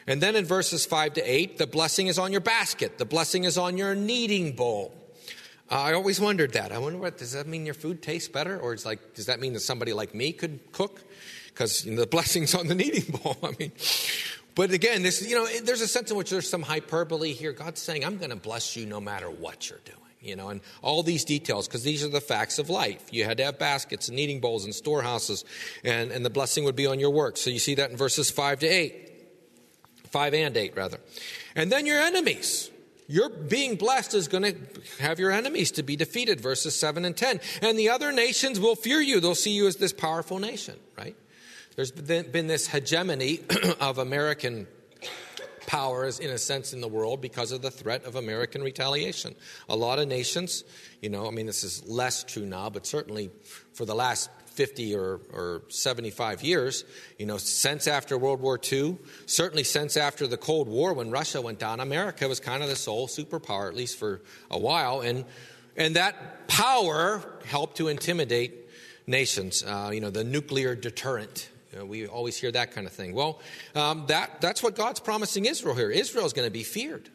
And 0.07 0.21
then 0.21 0.35
in 0.35 0.43
verses 0.43 0.85
5 0.85 1.13
to 1.13 1.21
8, 1.21 1.57
the 1.59 1.67
blessing 1.67 2.07
is 2.07 2.17
on 2.17 2.31
your 2.31 2.41
basket, 2.41 2.97
the 2.97 3.05
blessing 3.05 3.43
is 3.43 3.57
on 3.57 3.77
your 3.77 3.93
kneading 3.93 4.55
bowl. 4.55 4.93
Uh, 5.71 5.75
I 5.75 5.93
always 5.93 6.19
wondered 6.19 6.53
that. 6.53 6.71
I 6.71 6.79
wonder 6.79 6.97
what 6.97 7.19
does 7.19 7.33
that 7.33 7.45
mean 7.45 7.63
your 7.63 7.75
food 7.75 8.01
tastes 8.01 8.27
better? 8.27 8.59
Or 8.59 8.73
it's 8.73 8.87
like, 8.87 9.13
does 9.13 9.27
that 9.27 9.39
mean 9.39 9.53
that 9.53 9.59
somebody 9.59 9.93
like 9.93 10.15
me 10.15 10.33
could 10.33 10.71
cook? 10.71 11.03
Because 11.59 11.85
you 11.85 11.91
know, 11.91 12.01
the 12.01 12.07
blessings 12.17 12.55
on 12.55 12.67
the 12.67 12.75
kneading 12.75 13.19
bowl. 13.21 13.37
I 13.43 13.53
mean, 13.59 13.73
but 14.55 14.71
again, 14.71 15.03
this 15.03 15.27
you 15.27 15.35
know, 15.35 15.45
there's 15.63 15.81
a 15.81 15.87
sense 15.87 16.09
in 16.09 16.17
which 16.17 16.29
there's 16.29 16.49
some 16.49 16.61
hyperbole 16.61 17.33
here. 17.33 17.51
God's 17.51 17.81
saying, 17.81 18.05
"I'm 18.05 18.17
going 18.17 18.29
to 18.29 18.35
bless 18.35 18.75
you 18.75 18.85
no 18.85 19.01
matter 19.01 19.29
what 19.29 19.69
you're 19.69 19.79
doing." 19.85 19.97
you 20.21 20.35
know, 20.35 20.49
and 20.49 20.59
all 20.81 21.01
these 21.01 21.23
details, 21.23 21.65
because 21.65 21.81
these 21.81 22.03
are 22.03 22.09
the 22.09 22.19
facts 22.19 22.59
of 22.59 22.69
life. 22.69 23.01
You 23.09 23.23
had 23.23 23.37
to 23.37 23.45
have 23.45 23.57
baskets 23.57 24.09
and 24.09 24.19
eating 24.19 24.41
bowls 24.41 24.65
and 24.65 24.75
storehouses, 24.75 25.45
and, 25.85 26.11
and 26.11 26.25
the 26.25 26.29
blessing 26.29 26.65
would 26.65 26.75
be 26.75 26.87
on 26.87 26.99
your 26.99 27.09
work. 27.09 27.37
So 27.37 27.49
you 27.49 27.57
see 27.57 27.75
that 27.75 27.89
in 27.89 27.95
verses 27.95 28.29
5 28.29 28.59
to 28.59 28.67
8. 28.67 29.13
5 30.09 30.33
and 30.33 30.57
8, 30.57 30.75
rather. 30.75 30.99
And 31.55 31.71
then 31.71 31.85
your 31.85 32.01
enemies. 32.01 32.69
Your 33.07 33.29
being 33.29 33.77
blessed 33.77 34.13
is 34.13 34.27
going 34.27 34.43
to 34.43 34.55
have 34.99 35.19
your 35.19 35.31
enemies 35.31 35.71
to 35.71 35.83
be 35.83 35.95
defeated, 35.95 36.41
verses 36.41 36.77
7 36.77 37.05
and 37.05 37.15
10. 37.15 37.39
And 37.61 37.79
the 37.79 37.87
other 37.87 38.11
nations 38.11 38.59
will 38.59 38.75
fear 38.75 38.99
you. 38.99 39.21
They'll 39.21 39.35
see 39.35 39.51
you 39.51 39.67
as 39.67 39.77
this 39.77 39.93
powerful 39.93 40.37
nation, 40.37 40.75
right? 40.97 41.15
There's 41.75 41.91
been 41.91 42.47
this 42.47 42.67
hegemony 42.67 43.39
of 43.79 43.97
American 43.97 44.67
powers, 45.69 46.17
in 46.17 46.31
a 46.31 46.37
sense, 46.39 46.73
in 46.73 46.81
the 46.81 46.87
world 46.87 47.21
because 47.21 47.51
of 47.51 47.61
the 47.61 47.69
threat 47.69 48.03
of 48.03 48.15
American 48.15 48.63
retaliation. 48.63 49.35
A 49.69 49.75
lot 49.75 49.99
of 49.99 50.07
nations, 50.07 50.63
you 50.99 51.09
know, 51.09 51.27
I 51.27 51.29
mean, 51.29 51.45
this 51.45 51.63
is 51.63 51.87
less 51.87 52.23
true 52.23 52.45
now, 52.45 52.71
but 52.71 52.87
certainly 52.87 53.29
for 53.73 53.85
the 53.85 53.93
last 53.93 54.31
50 54.47 54.95
or, 54.95 55.19
or 55.31 55.61
75 55.69 56.41
years, 56.41 56.85
you 57.19 57.27
know, 57.27 57.37
since 57.37 57.87
after 57.87 58.17
World 58.17 58.41
War 58.41 58.59
II, 58.59 58.97
certainly 59.27 59.63
since 59.63 59.95
after 59.95 60.25
the 60.25 60.37
Cold 60.37 60.67
War 60.67 60.93
when 60.93 61.11
Russia 61.11 61.39
went 61.39 61.59
down, 61.59 61.79
America 61.79 62.27
was 62.27 62.39
kind 62.39 62.63
of 62.63 62.69
the 62.69 62.75
sole 62.75 63.07
superpower, 63.07 63.67
at 63.67 63.75
least 63.75 63.97
for 63.97 64.21
a 64.49 64.57
while. 64.57 65.01
And, 65.01 65.23
and 65.77 65.95
that 65.95 66.47
power 66.47 67.21
helped 67.45 67.77
to 67.77 67.89
intimidate 67.89 68.67
nations, 69.05 69.63
uh, 69.63 69.91
you 69.93 70.01
know, 70.01 70.09
the 70.09 70.23
nuclear 70.23 70.73
deterrent 70.73 71.47
you 71.71 71.79
know, 71.79 71.85
we 71.85 72.07
always 72.07 72.37
hear 72.37 72.51
that 72.51 72.71
kind 72.71 72.87
of 72.87 72.93
thing. 72.93 73.13
Well, 73.13 73.39
um, 73.75 74.05
that, 74.07 74.41
that's 74.41 74.63
what 74.63 74.75
God's 74.75 74.99
promising 74.99 75.45
Israel 75.45 75.75
here. 75.75 75.91
Israel 75.91 76.25
is 76.25 76.33
going 76.33 76.47
to 76.47 76.51
be 76.51 76.63
feared 76.63 77.09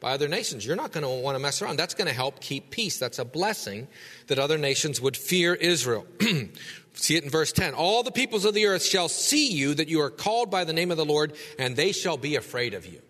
by 0.00 0.12
other 0.12 0.28
nations. 0.28 0.66
You're 0.66 0.76
not 0.76 0.92
going 0.92 1.04
to 1.04 1.22
want 1.22 1.36
to 1.36 1.38
mess 1.38 1.62
around. 1.62 1.76
That's 1.76 1.94
going 1.94 2.08
to 2.08 2.14
help 2.14 2.40
keep 2.40 2.70
peace. 2.70 2.98
That's 2.98 3.18
a 3.18 3.24
blessing 3.24 3.86
that 4.26 4.38
other 4.38 4.58
nations 4.58 5.00
would 5.00 5.16
fear 5.16 5.54
Israel. 5.54 6.06
see 6.94 7.16
it 7.16 7.24
in 7.24 7.30
verse 7.30 7.52
10. 7.52 7.74
All 7.74 8.02
the 8.02 8.10
peoples 8.10 8.44
of 8.44 8.54
the 8.54 8.66
earth 8.66 8.84
shall 8.84 9.08
see 9.08 9.52
you 9.52 9.74
that 9.74 9.88
you 9.88 10.00
are 10.00 10.10
called 10.10 10.50
by 10.50 10.64
the 10.64 10.72
name 10.72 10.90
of 10.90 10.96
the 10.96 11.04
Lord, 11.04 11.34
and 11.58 11.76
they 11.76 11.92
shall 11.92 12.16
be 12.16 12.36
afraid 12.36 12.74
of 12.74 12.86
you. 12.86 13.00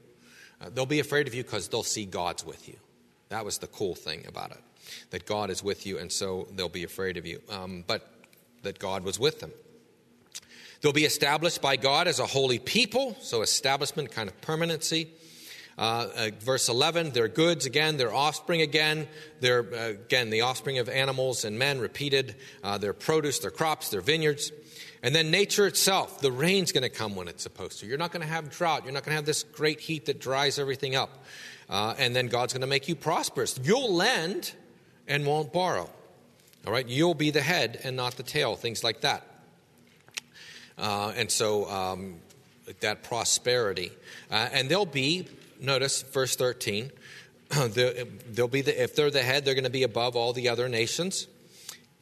Uh, 0.61 0.69
they'll 0.75 0.85
be 0.85 1.01
afraid 1.01 1.27
of 1.29 1.35
you 1.35 1.43
because 1.43 1.69
they'll 1.69 1.83
see 1.83 2.05
God's 2.05 2.45
with 2.45 2.69
you. 2.69 2.77
That 3.31 3.45
was 3.45 3.59
the 3.59 3.69
cool 3.69 3.95
thing 3.95 4.27
about 4.27 4.51
it, 4.51 4.61
that 5.11 5.25
God 5.25 5.51
is 5.51 5.63
with 5.63 5.87
you, 5.87 5.99
and 5.99 6.11
so 6.11 6.49
they'll 6.53 6.69
be 6.69 6.85
afraid 6.85 7.17
of 7.17 7.25
you. 7.25 7.41
Um, 7.49 7.85
but 7.87 8.13
that 8.63 8.79
God 8.79 9.05
was 9.05 9.19
with 9.19 9.41
them. 9.41 9.53
They'll 10.81 10.93
be 10.93 11.05
established 11.05 11.61
by 11.61 11.77
God 11.77 12.09
as 12.09 12.21
a 12.21 12.27
holy 12.27 12.59
people, 12.59 13.17
so 13.21 13.43
establishment, 13.43 14.11
kind 14.11 14.29
of 14.29 14.41
permanency. 14.41 15.09
Uh, 15.77 16.09
uh, 16.15 16.31
verse 16.41 16.69
11, 16.69 17.11
their 17.11 17.29
goods 17.29 17.65
again, 17.65 17.97
their 17.97 18.13
offspring 18.13 18.61
again, 18.61 19.09
their, 19.41 19.61
uh, 19.61 19.89
again, 19.89 20.29
the 20.29 20.43
offspring 20.43 20.79
of 20.79 20.89
animals 20.89 21.45
and 21.45 21.59
men 21.59 21.81
repeated, 21.81 22.35
uh, 22.63 22.77
their 22.77 22.93
produce, 22.93 23.39
their 23.39 23.51
crops, 23.51 23.89
their 23.89 24.01
vineyards. 24.01 24.53
And 25.03 25.15
then 25.15 25.31
nature 25.31 25.67
itself, 25.67 26.21
the 26.21 26.33
rain's 26.33 26.73
going 26.73 26.83
to 26.83 26.91
come 26.91 27.17
when 27.17 27.29
it's 27.29 27.43
supposed 27.43 27.81
to. 27.81 27.87
You're 27.87 27.97
not 27.97 28.13
going 28.13 28.21
to 28.21 28.29
have 28.29 28.51
drought. 28.51 28.85
You're 28.85 28.93
not 28.93 29.05
going 29.05 29.13
to 29.13 29.17
have 29.17 29.25
this 29.25 29.43
great 29.43 29.81
heat 29.81 30.07
that 30.07 30.21
dries 30.21 30.59
everything 30.59 30.97
up. 30.97 31.25
Uh, 31.71 31.95
and 31.99 32.15
then 32.15 32.27
God's 32.27 32.53
going 32.53 32.61
to 32.61 32.67
make 32.67 32.89
you 32.89 32.95
prosperous. 32.95 33.59
You'll 33.63 33.95
lend 33.95 34.53
and 35.09 35.25
won't 35.25 35.53
borrow. 35.53 35.89
All 36.67 36.73
right? 36.73 36.87
You'll 36.87 37.15
be 37.15 37.31
the 37.31 37.41
head 37.41 37.81
and 37.85 37.97
not 37.97 38.17
the 38.17 38.23
tail, 38.23 38.57
things 38.57 38.85
like 38.85 39.01
that. 39.01 39.30
Uh, 40.81 41.13
and 41.15 41.31
so 41.31 41.69
um, 41.71 42.17
that 42.81 43.03
prosperity. 43.03 43.93
Uh, 44.31 44.49
and 44.53 44.69
they'll 44.69 44.87
be, 44.87 45.27
notice 45.61 46.03
verse 46.03 46.37
13, 46.37 46.91
they'll 47.51 48.49
be 48.49 48.63
the, 48.63 48.83
if 48.83 48.97
they're 48.97 49.11
the 49.11 49.23
head, 49.23 49.45
they're 49.45 49.55
going 49.55 49.65
to 49.65 49.71
be 49.71 49.83
above 49.83 50.17
all 50.17 50.33
the 50.33 50.49
other 50.49 50.69
nations. 50.69 51.27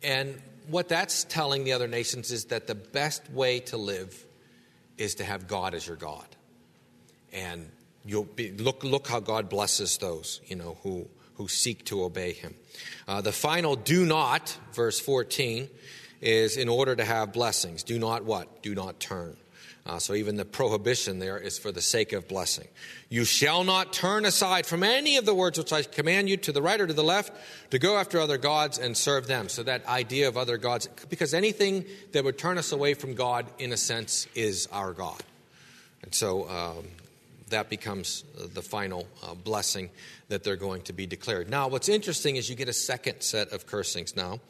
And 0.03 0.41
what 0.69 0.89
that's 0.89 1.25
telling 1.25 1.65
the 1.65 1.73
other 1.73 1.89
nations 1.89 2.31
is 2.31 2.47
that 2.47 2.67
the 2.67 2.75
best 2.75 3.29
way 3.31 3.61
to 3.61 3.77
live 3.77 4.25
is 4.97 5.17
to 5.17 5.25
have 5.25 5.49
God 5.49 5.75
as 5.75 5.87
your 5.87 5.97
God. 5.97 6.27
And 7.33 7.71
you'll 8.05 8.25
be, 8.25 8.53
look, 8.53 8.85
look 8.85 9.09
how 9.09 9.21
God 9.21 9.49
blesses 9.49 9.99
those, 9.99 10.41
you 10.47 10.57
know, 10.57 10.79
who, 10.83 11.09
who 11.35 11.49
seek 11.49 11.85
to 11.87 12.05
obey 12.05 12.33
him. 12.33 12.55
Uh, 13.07 13.21
the 13.23 13.33
final 13.33 13.75
do 13.75 14.05
not, 14.05 14.57
verse 14.73 15.01
14, 15.01 15.69
is 16.21 16.57
in 16.57 16.69
order 16.69 16.97
to 16.97 17.05
have 17.05 17.33
blessings. 17.33 17.83
Do 17.83 17.99
not 17.99 18.25
what? 18.25 18.63
Do 18.63 18.75
not 18.75 19.01
turn. 19.01 19.37
Uh, 19.89 19.99
so 19.99 20.13
even 20.13 20.37
the 20.37 20.45
prohibition 20.45 21.19
there 21.19 21.39
is 21.39 21.59
for 21.59 21.73
the 21.73 21.81
sake 21.81 22.13
of 22.13 22.29
blessing. 22.29 22.69
You 23.09 23.25
shall 23.25 23.65
not 23.65 23.93
turn 23.95 24.27
aside 24.27 24.67
from 24.67 24.83
any 24.83 25.17
of 25.17 25.25
the 25.25 25.35
words 25.35 25.57
which 25.57 25.73
I 25.73 25.83
command 25.83 26.29
you 26.29 26.37
to 26.39 26.53
the 26.53 26.61
right 26.61 26.79
or 26.79 26.87
to 26.87 26.93
the 26.93 27.03
left 27.03 27.33
to 27.71 27.79
go 27.79 27.97
after 27.97 28.21
other 28.21 28.37
gods 28.37 28.79
and 28.79 28.95
serve 28.95 29.27
them. 29.27 29.49
So 29.49 29.63
that 29.63 29.87
idea 29.87 30.29
of 30.29 30.37
other 30.37 30.59
gods, 30.59 30.89
because 31.09 31.33
anything 31.33 31.87
that 32.13 32.23
would 32.23 32.37
turn 32.37 32.59
us 32.59 32.73
away 32.73 32.93
from 32.93 33.15
God, 33.15 33.47
in 33.59 33.73
a 33.73 33.79
sense, 33.79 34.29
is 34.35 34.69
our 34.73 34.93
God. 34.93 35.23
And 36.03 36.15
so 36.15 36.47
um, 36.51 36.85
that 37.49 37.69
becomes 37.69 38.25
the 38.37 38.63
final 38.63 39.07
uh, 39.23 39.35
blessing 39.35 39.91
that 40.29 40.45
they're 40.45 40.57
going 40.57 40.83
to 40.83 40.93
be 40.93 41.07
declared. 41.07 41.49
Now, 41.49 41.69
what's 41.69 41.89
interesting 41.89 42.37
is 42.37 42.49
you 42.49 42.57
get 42.57 42.69
a 42.69 42.73
second 42.73 43.23
set 43.23 43.53
of 43.53 43.67
cursings 43.67 44.17
now. 44.17 44.41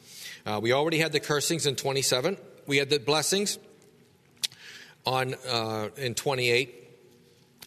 Uh, 0.45 0.59
we 0.61 0.73
already 0.73 0.99
had 0.99 1.11
the 1.11 1.19
cursings 1.19 1.65
in 1.65 1.75
27. 1.75 2.37
We 2.67 2.77
had 2.77 2.89
the 2.89 2.99
blessings 2.99 3.57
on 5.05 5.35
uh, 5.47 5.89
in 5.97 6.15
28, 6.15 6.89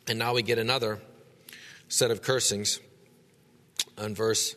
and 0.09 0.18
now 0.18 0.35
we 0.35 0.42
get 0.42 0.59
another 0.59 1.01
set 1.88 2.11
of 2.11 2.23
cursings 2.23 2.81
on 3.99 4.14
verse 4.14 4.57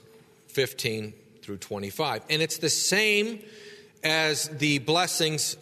15 0.50 1.14
through 1.42 1.58
25. 1.58 2.24
And 2.30 2.42
it's 2.42 2.58
the 2.58 2.70
same 2.70 3.40
as 4.04 4.48
the 4.50 4.80
blessings 4.80 5.58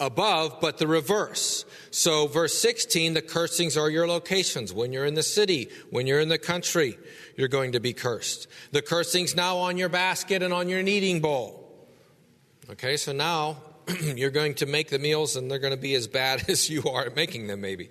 above, 0.00 0.60
but 0.60 0.78
the 0.78 0.86
reverse. 0.86 1.64
So, 1.90 2.26
verse 2.26 2.58
16, 2.58 3.14
the 3.14 3.22
cursings 3.22 3.76
are 3.76 3.90
your 3.90 4.06
locations. 4.06 4.72
When 4.72 4.92
you're 4.92 5.06
in 5.06 5.14
the 5.14 5.22
city, 5.22 5.70
when 5.90 6.06
you're 6.06 6.20
in 6.20 6.28
the 6.28 6.38
country, 6.38 6.98
you're 7.36 7.48
going 7.48 7.72
to 7.72 7.80
be 7.80 7.92
cursed. 7.92 8.48
The 8.72 8.82
cursings 8.82 9.34
now 9.34 9.58
on 9.58 9.76
your 9.76 9.88
basket 9.88 10.42
and 10.42 10.52
on 10.52 10.68
your 10.68 10.82
kneading 10.82 11.20
bowl. 11.20 11.60
Okay, 12.70 12.96
so 12.96 13.12
now 13.12 13.58
you're 14.02 14.30
going 14.30 14.54
to 14.54 14.66
make 14.66 14.88
the 14.88 14.98
meals 14.98 15.36
and 15.36 15.50
they're 15.50 15.58
going 15.58 15.74
to 15.74 15.80
be 15.80 15.94
as 15.94 16.06
bad 16.06 16.44
as 16.48 16.70
you 16.70 16.82
are 16.84 17.06
at 17.06 17.16
making 17.16 17.46
them, 17.46 17.60
maybe. 17.60 17.90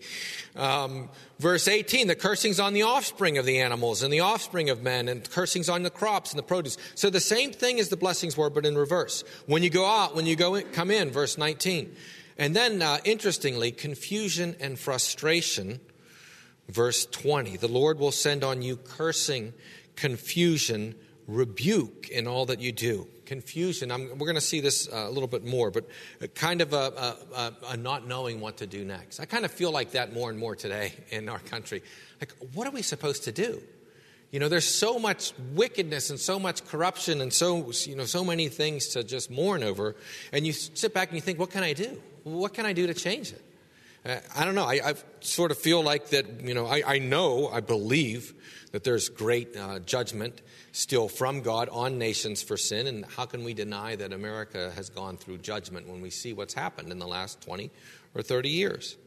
Um, 0.55 1.09
verse 1.39 1.67
18, 1.67 2.07
the 2.07 2.15
cursings 2.15 2.59
on 2.59 2.73
the 2.73 2.83
offspring 2.83 3.37
of 3.37 3.45
the 3.45 3.59
animals 3.59 4.01
and 4.03 4.11
the 4.11 4.21
offspring 4.21 4.69
of 4.69 4.81
men, 4.81 5.07
and 5.07 5.29
cursings 5.29 5.69
on 5.69 5.83
the 5.83 5.89
crops 5.89 6.31
and 6.31 6.39
the 6.39 6.43
produce. 6.43 6.77
So 6.95 7.09
the 7.09 7.19
same 7.19 7.51
thing 7.51 7.79
as 7.79 7.89
the 7.89 7.97
blessings 7.97 8.37
were, 8.37 8.49
but 8.49 8.65
in 8.65 8.77
reverse. 8.77 9.23
When 9.45 9.63
you 9.63 9.69
go 9.69 9.85
out, 9.85 10.15
when 10.15 10.25
you 10.25 10.35
go 10.35 10.55
in, 10.55 10.65
come 10.71 10.91
in, 10.91 11.11
verse 11.11 11.37
19. 11.37 11.95
And 12.37 12.55
then, 12.55 12.81
uh, 12.81 12.97
interestingly, 13.03 13.71
confusion 13.71 14.55
and 14.59 14.79
frustration, 14.79 15.79
verse 16.67 17.05
20. 17.05 17.57
The 17.57 17.67
Lord 17.67 17.99
will 17.99 18.11
send 18.11 18.43
on 18.43 18.63
you 18.63 18.77
cursing, 18.77 19.53
confusion, 19.95 20.95
rebuke 21.27 22.09
in 22.09 22.27
all 22.27 22.47
that 22.47 22.59
you 22.59 22.71
do 22.71 23.07
confusion. 23.25 23.91
I'm, 23.91 24.09
we're 24.09 24.27
going 24.27 24.35
to 24.35 24.41
see 24.41 24.59
this 24.59 24.87
uh, 24.87 25.05
a 25.07 25.09
little 25.09 25.27
bit 25.27 25.45
more, 25.45 25.71
but 25.71 25.85
kind 26.35 26.61
of 26.61 26.73
a, 26.73 27.15
a, 27.35 27.53
a, 27.69 27.77
not 27.77 28.07
knowing 28.07 28.39
what 28.39 28.57
to 28.57 28.67
do 28.67 28.83
next. 28.83 29.19
I 29.19 29.25
kind 29.25 29.45
of 29.45 29.51
feel 29.51 29.71
like 29.71 29.91
that 29.91 30.13
more 30.13 30.29
and 30.29 30.39
more 30.39 30.55
today 30.55 30.93
in 31.09 31.29
our 31.29 31.39
country. 31.39 31.83
Like, 32.19 32.33
what 32.53 32.67
are 32.67 32.71
we 32.71 32.81
supposed 32.81 33.23
to 33.25 33.31
do? 33.31 33.61
You 34.31 34.39
know, 34.39 34.49
there's 34.49 34.67
so 34.67 34.97
much 34.97 35.33
wickedness 35.53 36.09
and 36.09 36.19
so 36.19 36.39
much 36.39 36.65
corruption 36.65 37.21
and 37.21 37.31
so 37.31 37.71
you 37.85 37.95
know 37.95 38.05
so 38.05 38.25
many 38.25 38.49
things 38.49 38.87
to 38.89 39.03
just 39.03 39.29
mourn 39.29 39.63
over, 39.63 39.95
and 40.31 40.45
you 40.47 40.53
sit 40.53 40.91
back 40.91 41.09
and 41.09 41.15
you 41.15 41.21
think, 41.21 41.37
what 41.37 41.51
can 41.51 41.63
I 41.63 41.73
do? 41.73 42.01
What 42.23 42.55
can 42.55 42.65
I 42.65 42.73
do 42.73 42.87
to 42.87 42.95
change 42.95 43.31
it? 43.31 43.43
Uh, 44.05 44.17
I 44.35 44.43
don't 44.43 44.55
know. 44.55 44.65
I, 44.65 44.81
I, 44.83 44.93
sort 45.21 45.51
of 45.51 45.57
feel 45.57 45.81
like 45.81 46.09
that. 46.09 46.41
You 46.41 46.53
know, 46.53 46.65
I, 46.65 46.83
I 46.85 46.99
know, 46.99 47.47
I 47.47 47.61
believe 47.61 48.33
that 48.71 48.83
there's 48.83 49.07
great 49.07 49.55
uh, 49.55 49.79
judgment 49.79 50.41
still 50.73 51.07
from 51.07 51.41
God 51.41 51.69
on 51.69 51.97
nations 51.97 52.41
for 52.41 52.57
sin. 52.57 52.87
And 52.87 53.05
how 53.05 53.25
can 53.25 53.43
we 53.43 53.53
deny 53.53 53.95
that 53.95 54.11
America 54.11 54.71
has 54.75 54.89
gone 54.89 55.15
through 55.15 55.37
judgment 55.37 55.87
when 55.87 56.01
we 56.01 56.09
see 56.09 56.33
what's 56.33 56.53
happened 56.53 56.91
in 56.91 56.99
the 56.99 57.07
last 57.07 57.41
20 57.41 57.71
or 58.13 58.21
30 58.21 58.49
years? 58.49 58.97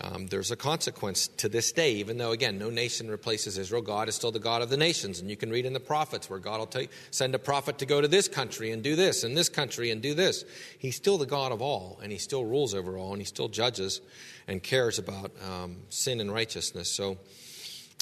Um, 0.00 0.26
there's 0.26 0.50
a 0.50 0.56
consequence 0.56 1.28
to 1.38 1.48
this 1.48 1.72
day, 1.72 1.94
even 1.94 2.18
though, 2.18 2.32
again, 2.32 2.58
no 2.58 2.68
nation 2.68 3.10
replaces 3.10 3.56
Israel. 3.56 3.80
God 3.80 4.08
is 4.08 4.14
still 4.14 4.30
the 4.30 4.38
God 4.38 4.60
of 4.60 4.68
the 4.68 4.76
nations. 4.76 5.20
And 5.20 5.30
you 5.30 5.36
can 5.36 5.50
read 5.50 5.64
in 5.64 5.72
the 5.72 5.80
prophets 5.80 6.28
where 6.28 6.38
God 6.38 6.58
will 6.58 6.66
tell 6.66 6.82
you, 6.82 6.88
send 7.10 7.34
a 7.34 7.38
prophet 7.38 7.78
to 7.78 7.86
go 7.86 8.00
to 8.00 8.08
this 8.08 8.28
country 8.28 8.72
and 8.72 8.82
do 8.82 8.94
this, 8.94 9.24
and 9.24 9.36
this 9.36 9.48
country 9.48 9.90
and 9.90 10.02
do 10.02 10.12
this. 10.12 10.44
He's 10.78 10.96
still 10.96 11.16
the 11.16 11.26
God 11.26 11.50
of 11.50 11.62
all, 11.62 11.98
and 12.02 12.12
He 12.12 12.18
still 12.18 12.44
rules 12.44 12.74
over 12.74 12.98
all, 12.98 13.12
and 13.12 13.22
He 13.22 13.26
still 13.26 13.48
judges 13.48 14.02
and 14.46 14.62
cares 14.62 14.98
about 14.98 15.32
um, 15.48 15.78
sin 15.88 16.20
and 16.20 16.32
righteousness. 16.32 16.90
So, 16.90 17.16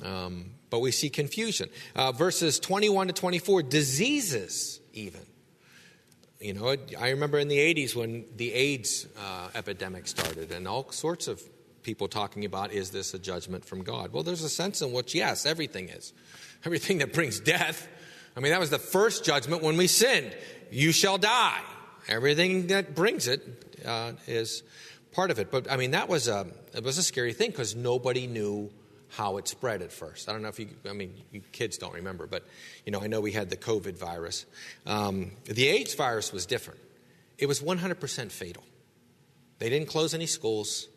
um, 0.05 0.51
but 0.71 0.81
we 0.81 0.91
see 0.91 1.11
confusion. 1.11 1.69
Uh, 1.95 2.11
verses 2.11 2.59
21 2.59 3.07
to 3.07 3.13
24, 3.13 3.63
diseases, 3.63 4.81
even. 4.93 5.21
You 6.41 6.55
know, 6.55 6.77
I 6.99 7.11
remember 7.11 7.39
in 7.39 7.49
the 7.49 7.59
80s 7.59 7.95
when 7.95 8.25
the 8.37 8.53
AIDS 8.53 9.07
uh, 9.17 9.51
epidemic 9.55 10.09
started, 10.09 10.51
and 10.51 10.67
all 10.67 10.91
sorts 10.91 11.29
of 11.29 11.41
people 11.85 12.09
talking 12.09 12.45
about 12.45 12.73
is 12.73 12.91
this 12.91 13.15
a 13.15 13.19
judgment 13.19 13.65
from 13.65 13.83
God? 13.83 14.13
Well, 14.13 14.23
there's 14.23 14.43
a 14.43 14.49
sense 14.49 14.83
in 14.83 14.93
which, 14.93 15.15
yes, 15.15 15.47
everything 15.47 15.89
is. 15.89 16.13
Everything 16.65 16.99
that 16.99 17.13
brings 17.13 17.39
death. 17.39 17.87
I 18.37 18.41
mean, 18.41 18.51
that 18.51 18.61
was 18.61 18.71
the 18.71 18.79
first 18.79 19.25
judgment 19.25 19.63
when 19.63 19.77
we 19.77 19.87
sinned. 19.87 20.35
You 20.71 20.91
shall 20.91 21.19
die. 21.19 21.61
Everything 22.09 22.67
that 22.69 22.95
brings 22.95 23.29
it 23.29 23.77
uh, 23.87 24.13
is 24.27 24.63
part 25.13 25.31
of 25.31 25.39
it. 25.39 25.51
But 25.51 25.71
I 25.71 25.77
mean, 25.77 25.93
that 25.93 26.09
was 26.09 26.27
a, 26.27 26.47
it 26.75 26.83
was 26.83 26.99
a 26.99 27.03
scary 27.03 27.33
thing 27.33 27.51
because 27.51 27.77
nobody 27.77 28.27
knew 28.27 28.71
how 29.11 29.37
it 29.37 29.47
spread 29.47 29.81
at 29.83 29.93
first. 29.93 30.29
I 30.29 30.33
don't 30.33 30.43
know 30.43 30.49
if 30.49 30.59
you, 30.59 30.69
I 30.89 30.93
mean, 30.93 31.15
you 31.31 31.41
kids 31.53 31.79
don't 31.79 31.95
remember, 31.95 32.27
but, 32.27 32.45
you 32.85 32.91
know, 32.91 33.01
I 33.01 33.07
know 33.07 33.21
we 33.21 33.31
had 33.31 33.49
the 33.49 33.57
COVID 33.57 33.97
virus. 33.97 34.45
Um, 34.87 35.33
the 35.45 35.69
AIDS 35.69 35.95
virus 35.95 36.33
was 36.33 36.47
different. 36.47 36.81
It 37.39 37.47
was 37.47 37.61
100% 37.61 38.33
fatal. 38.33 38.65
They 39.59 39.71
didn't 39.71 39.89
close 39.89 40.15
any 40.15 40.27
schools. 40.27 40.89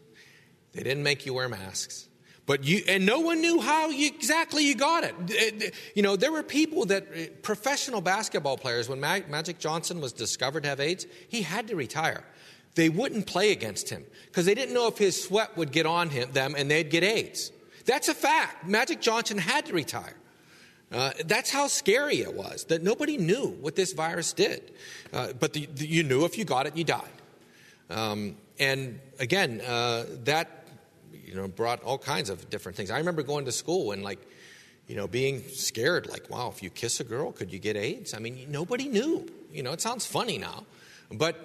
They 0.78 0.84
didn't 0.84 1.03
make 1.03 1.25
you 1.25 1.34
wear 1.34 1.49
masks. 1.49 2.07
But 2.45 2.63
you, 2.63 2.84
and 2.88 3.05
no 3.05 3.19
one 3.19 3.41
knew 3.41 3.59
how 3.59 3.89
you, 3.89 4.07
exactly 4.07 4.63
you 4.63 4.75
got 4.75 5.03
it. 5.03 5.75
You 5.95 6.03
know, 6.03 6.15
there 6.15 6.32
were 6.32 6.43
people 6.43 6.86
that, 6.86 7.41
professional 7.41 7.99
basketball 7.99 8.57
players, 8.57 8.88
when 8.88 8.99
Magic 8.99 9.57
Johnson 9.57 9.99
was 9.99 10.13
discovered 10.13 10.63
to 10.63 10.69
have 10.69 10.80
AIDS, 10.80 11.07
he 11.28 11.41
had 11.41 11.67
to 11.67 11.75
retire. 11.75 12.23
They 12.75 12.89
wouldn't 12.89 13.25
play 13.25 13.51
against 13.51 13.89
him 13.89 14.05
because 14.28 14.45
they 14.45 14.53
didn't 14.53 14.75
know 14.75 14.88
if 14.88 14.99
his 14.99 15.21
sweat 15.21 15.57
would 15.57 15.71
get 15.71 15.88
on 15.88 16.09
him, 16.09 16.32
them 16.32 16.53
and 16.55 16.69
they'd 16.69 16.91
get 16.91 17.03
AIDS. 17.03 17.51
That's 17.86 18.07
a 18.07 18.13
fact. 18.13 18.67
Magic 18.67 19.01
Johnson 19.01 19.39
had 19.39 19.65
to 19.65 19.73
retire. 19.73 20.13
Uh, 20.91 21.11
that's 21.25 21.49
how 21.49 21.67
scary 21.67 22.21
it 22.21 22.34
was 22.34 22.65
that 22.65 22.84
nobody 22.84 23.17
knew 23.17 23.47
what 23.61 23.75
this 23.75 23.93
virus 23.93 24.32
did. 24.32 24.71
Uh, 25.11 25.34
but 25.34 25.53
the, 25.53 25.67
the, 25.73 25.88
you 25.88 26.03
knew 26.03 26.23
if 26.23 26.38
you 26.38 26.45
got 26.45 26.67
it, 26.67 26.78
you 26.78 26.84
died. 26.84 27.03
Um, 27.89 28.38
and 28.59 28.99
again, 29.19 29.61
uh, 29.61 30.05
that 30.23 30.57
you 31.26 31.36
know 31.36 31.47
brought 31.47 31.84
all 31.84 31.97
kinds 31.97 32.30
of 32.30 32.49
different 32.49 32.76
things. 32.76 32.91
I 32.91 32.97
remember 32.97 33.24
going 33.24 33.45
to 33.45 33.51
school 33.51 33.91
and 33.91 34.03
like 34.03 34.20
you 34.88 34.95
know 34.95 35.07
being 35.07 35.43
scared, 35.49 36.07
like, 36.07 36.30
wow, 36.30 36.49
if 36.49 36.63
you 36.63 36.70
kiss 36.70 36.99
a 36.99 37.03
girl, 37.03 37.32
could 37.32 37.51
you 37.51 37.59
get 37.59 37.76
AIDS? 37.76 38.13
I 38.13 38.20
mean, 38.20 38.47
nobody 38.49 38.88
knew. 38.88 39.28
You 39.51 39.63
know, 39.63 39.72
it 39.72 39.82
sounds 39.82 40.05
funny 40.05 40.38
now, 40.38 40.65
but 41.11 41.36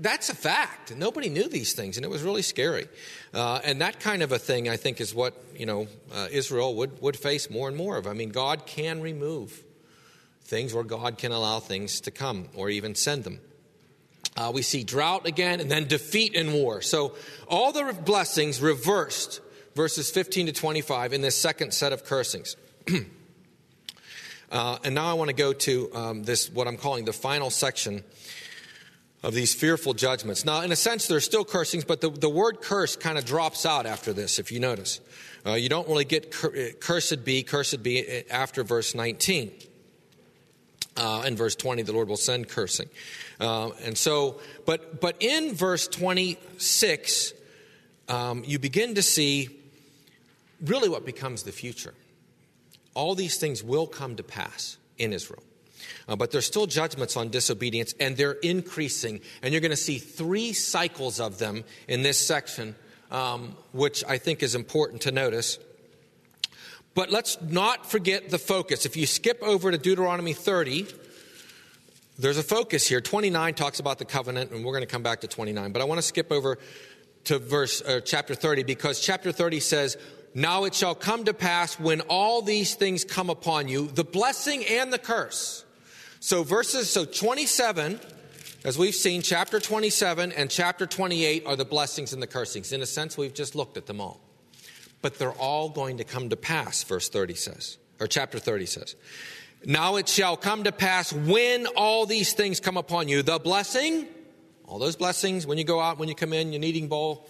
that's 0.00 0.30
a 0.30 0.34
fact. 0.34 0.94
Nobody 0.96 1.28
knew 1.28 1.48
these 1.48 1.74
things, 1.74 1.96
and 1.96 2.04
it 2.04 2.08
was 2.08 2.22
really 2.22 2.42
scary. 2.42 2.88
Uh, 3.34 3.60
and 3.62 3.80
that 3.80 4.00
kind 4.00 4.22
of 4.22 4.32
a 4.32 4.38
thing, 4.38 4.68
I 4.68 4.76
think, 4.76 5.00
is 5.00 5.14
what 5.14 5.34
you 5.54 5.66
know 5.66 5.88
uh, 6.12 6.28
Israel 6.30 6.74
would 6.76 7.00
would 7.02 7.16
face 7.16 7.50
more 7.50 7.68
and 7.68 7.76
more 7.76 7.96
of. 7.96 8.06
I 8.06 8.14
mean, 8.14 8.30
God 8.30 8.66
can 8.66 9.00
remove 9.00 9.62
things, 10.42 10.74
or 10.74 10.82
God 10.84 11.18
can 11.18 11.32
allow 11.32 11.60
things 11.60 12.00
to 12.02 12.10
come, 12.10 12.48
or 12.54 12.70
even 12.70 12.94
send 12.94 13.24
them. 13.24 13.40
Uh, 14.36 14.50
we 14.54 14.62
see 14.62 14.84
drought 14.84 15.26
again, 15.26 15.60
and 15.60 15.70
then 15.70 15.86
defeat 15.86 16.34
in 16.34 16.52
war. 16.52 16.80
So 16.82 17.14
all 17.48 17.72
the 17.72 17.92
blessings 17.92 18.60
reversed, 18.60 19.40
verses 19.74 20.10
15 20.10 20.46
to 20.46 20.52
25, 20.52 21.12
in 21.12 21.20
this 21.20 21.36
second 21.36 21.74
set 21.74 21.92
of 21.92 22.04
cursings. 22.04 22.56
Uh, 24.50 24.78
and 24.82 24.96
now 24.96 25.06
I 25.06 25.12
want 25.12 25.28
to 25.28 25.36
go 25.36 25.52
to 25.52 25.94
um, 25.94 26.22
this, 26.24 26.50
what 26.50 26.66
I'm 26.66 26.76
calling 26.76 27.04
the 27.04 27.12
final 27.12 27.50
section 27.50 28.02
of 29.22 29.34
these 29.34 29.54
fearful 29.54 29.94
judgments. 29.94 30.44
Now, 30.44 30.62
in 30.62 30.72
a 30.72 30.76
sense, 30.76 31.06
there's 31.06 31.24
still 31.24 31.44
cursings, 31.44 31.84
but 31.84 32.00
the, 32.00 32.10
the 32.10 32.28
word 32.28 32.60
curse 32.60 32.96
kind 32.96 33.18
of 33.18 33.24
drops 33.24 33.64
out 33.64 33.86
after 33.86 34.12
this, 34.12 34.38
if 34.38 34.50
you 34.50 34.58
notice. 34.58 35.00
Uh, 35.46 35.52
you 35.52 35.68
don't 35.68 35.86
really 35.88 36.04
get 36.04 36.32
cur- 36.32 36.72
cursed 36.80 37.24
be, 37.24 37.42
cursed 37.42 37.82
be 37.82 38.00
uh, 38.00 38.22
after 38.30 38.64
verse 38.64 38.94
19. 38.94 39.52
Uh, 41.00 41.22
in 41.22 41.34
verse 41.34 41.56
20, 41.56 41.80
the 41.80 41.94
Lord 41.94 42.08
will 42.08 42.18
send 42.18 42.46
cursing. 42.46 42.90
Uh, 43.40 43.70
and 43.84 43.96
so, 43.96 44.38
but, 44.66 45.00
but 45.00 45.16
in 45.20 45.54
verse 45.54 45.88
26, 45.88 47.32
um, 48.10 48.42
you 48.46 48.58
begin 48.58 48.94
to 48.96 49.02
see 49.02 49.48
really 50.60 50.90
what 50.90 51.06
becomes 51.06 51.44
the 51.44 51.52
future. 51.52 51.94
All 52.92 53.14
these 53.14 53.38
things 53.38 53.64
will 53.64 53.86
come 53.86 54.16
to 54.16 54.22
pass 54.22 54.76
in 54.98 55.14
Israel. 55.14 55.42
Uh, 56.06 56.16
but 56.16 56.32
there's 56.32 56.44
still 56.44 56.66
judgments 56.66 57.16
on 57.16 57.30
disobedience, 57.30 57.94
and 57.98 58.14
they're 58.14 58.32
increasing. 58.32 59.22
And 59.40 59.54
you're 59.54 59.62
going 59.62 59.70
to 59.70 59.76
see 59.76 59.96
three 59.96 60.52
cycles 60.52 61.18
of 61.18 61.38
them 61.38 61.64
in 61.88 62.02
this 62.02 62.18
section, 62.18 62.74
um, 63.10 63.56
which 63.72 64.04
I 64.06 64.18
think 64.18 64.42
is 64.42 64.54
important 64.54 65.00
to 65.02 65.12
notice. 65.12 65.58
But 66.94 67.10
let's 67.10 67.40
not 67.40 67.90
forget 67.90 68.30
the 68.30 68.38
focus. 68.38 68.84
If 68.84 68.96
you 68.96 69.06
skip 69.06 69.42
over 69.42 69.70
to 69.70 69.78
Deuteronomy 69.78 70.32
30, 70.32 70.86
there's 72.18 72.38
a 72.38 72.42
focus 72.42 72.86
here. 72.86 73.00
29 73.00 73.54
talks 73.54 73.80
about 73.80 73.98
the 73.98 74.04
covenant, 74.04 74.50
and 74.50 74.64
we're 74.64 74.72
going 74.72 74.82
to 74.82 74.90
come 74.90 75.02
back 75.02 75.20
to 75.20 75.28
29. 75.28 75.72
But 75.72 75.82
I 75.82 75.84
want 75.84 75.98
to 75.98 76.02
skip 76.02 76.32
over 76.32 76.58
to 77.24 77.38
verse 77.38 77.80
uh, 77.82 78.00
chapter 78.04 78.34
30 78.34 78.64
because 78.64 79.00
chapter 79.00 79.30
30 79.30 79.60
says, 79.60 79.96
"Now 80.34 80.64
it 80.64 80.74
shall 80.74 80.94
come 80.94 81.24
to 81.24 81.34
pass 81.34 81.78
when 81.78 82.00
all 82.02 82.42
these 82.42 82.74
things 82.74 83.04
come 83.04 83.30
upon 83.30 83.68
you, 83.68 83.86
the 83.88 84.04
blessing 84.04 84.64
and 84.66 84.92
the 84.92 84.98
curse." 84.98 85.64
So 86.18 86.42
verses, 86.42 86.90
so 86.90 87.06
27, 87.06 88.00
as 88.64 88.76
we've 88.76 88.94
seen, 88.94 89.22
chapter 89.22 89.58
27 89.58 90.32
and 90.32 90.50
chapter 90.50 90.86
28 90.86 91.46
are 91.46 91.56
the 91.56 91.64
blessings 91.64 92.12
and 92.12 92.22
the 92.22 92.26
cursings. 92.26 92.72
In 92.72 92.82
a 92.82 92.86
sense, 92.86 93.16
we've 93.16 93.32
just 93.32 93.54
looked 93.54 93.78
at 93.78 93.86
them 93.86 94.00
all. 94.00 94.20
But 95.02 95.18
they're 95.18 95.32
all 95.32 95.70
going 95.70 95.98
to 95.98 96.04
come 96.04 96.28
to 96.28 96.36
pass, 96.36 96.82
verse 96.82 97.08
30 97.08 97.34
says, 97.34 97.78
or 97.98 98.06
chapter 98.06 98.38
30 98.38 98.66
says. 98.66 98.96
Now 99.64 99.96
it 99.96 100.08
shall 100.08 100.36
come 100.36 100.64
to 100.64 100.72
pass 100.72 101.12
when 101.12 101.66
all 101.68 102.06
these 102.06 102.32
things 102.32 102.60
come 102.60 102.76
upon 102.76 103.08
you, 103.08 103.22
the 103.22 103.38
blessing, 103.38 104.06
all 104.64 104.78
those 104.78 104.96
blessings, 104.96 105.46
when 105.46 105.58
you 105.58 105.64
go 105.64 105.80
out, 105.80 105.98
when 105.98 106.08
you 106.08 106.14
come 106.14 106.32
in, 106.32 106.52
your 106.52 106.60
kneading 106.60 106.88
bowl, 106.88 107.28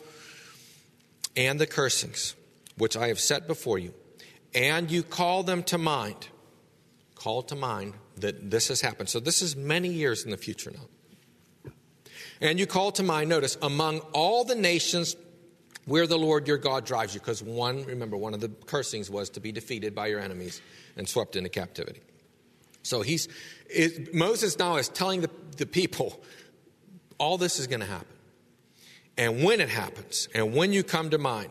and 1.37 1.59
the 1.61 1.67
cursings, 1.67 2.35
which 2.77 2.97
I 2.97 3.09
have 3.09 3.21
set 3.21 3.47
before 3.47 3.79
you, 3.79 3.95
and 4.55 4.91
you 4.91 5.03
call 5.03 5.43
them 5.43 5.63
to 5.65 5.79
mind. 5.79 6.29
Call 7.15 7.43
to 7.45 7.57
mind 7.57 7.95
that 8.17 8.51
this 8.51 8.69
has 8.69 8.81
happened. 8.81 9.09
So 9.09 9.21
this 9.21 9.43
is 9.43 9.57
many 9.57 9.89
years 9.89 10.25
in 10.25 10.31
the 10.31 10.37
future 10.37 10.71
now. 10.71 11.73
And 12.41 12.59
you 12.59 12.67
call 12.67 12.93
to 12.93 13.03
mind, 13.03 13.29
notice, 13.29 13.59
among 13.61 14.01
all 14.13 14.45
the 14.45 14.55
nations 14.55 15.15
where 15.87 16.07
the 16.07 16.19
Lord 16.19 16.47
your 16.47 16.59
God 16.59 16.85
drives 16.85 17.15
you, 17.15 17.21
because 17.21 17.43
one, 17.43 17.85
remember, 17.85 18.17
one 18.17 18.35
of 18.35 18.41
the 18.41 18.49
cursings 18.67 19.11
was 19.11 19.31
to 19.31 19.41
be 19.41 19.53
defeated 19.53 19.95
by 19.95 20.09
your 20.09 20.21
enemies 20.21 20.61
and 20.97 21.09
swept 21.09 21.37
into 21.37 21.49
captivity. 21.49 22.01
So 22.83 23.03
he's, 23.03 23.29
it, 23.69 24.15
Moses 24.15 24.59
now 24.59 24.77
is 24.77 24.89
telling 24.89 25.21
the, 25.21 25.31
the 25.57 25.67
people, 25.67 26.23
all 27.19 27.39
this 27.39 27.59
is 27.59 27.67
going 27.67 27.81
to 27.81 27.87
happen. 27.87 28.07
And 29.17 29.45
when 29.45 29.61
it 29.61 29.69
happens, 29.69 30.29
and 30.35 30.55
when 30.55 30.73
you 30.73 30.83
come 30.83 31.11
to 31.11 31.19
mind, 31.19 31.51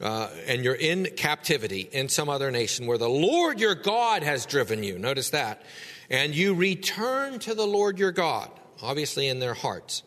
uh, 0.00 0.28
and 0.46 0.64
you're 0.64 0.74
in 0.74 1.06
captivity 1.16 1.88
in 1.92 2.08
some 2.08 2.28
other 2.28 2.50
nation 2.50 2.86
where 2.86 2.98
the 2.98 3.08
Lord 3.08 3.60
your 3.60 3.74
God 3.74 4.22
has 4.22 4.46
driven 4.46 4.82
you, 4.82 4.98
notice 4.98 5.30
that, 5.30 5.62
and 6.10 6.34
you 6.34 6.54
return 6.54 7.38
to 7.40 7.54
the 7.54 7.66
Lord 7.66 7.98
your 7.98 8.12
God, 8.12 8.50
obviously 8.82 9.28
in 9.28 9.38
their 9.38 9.54
hearts, 9.54 10.02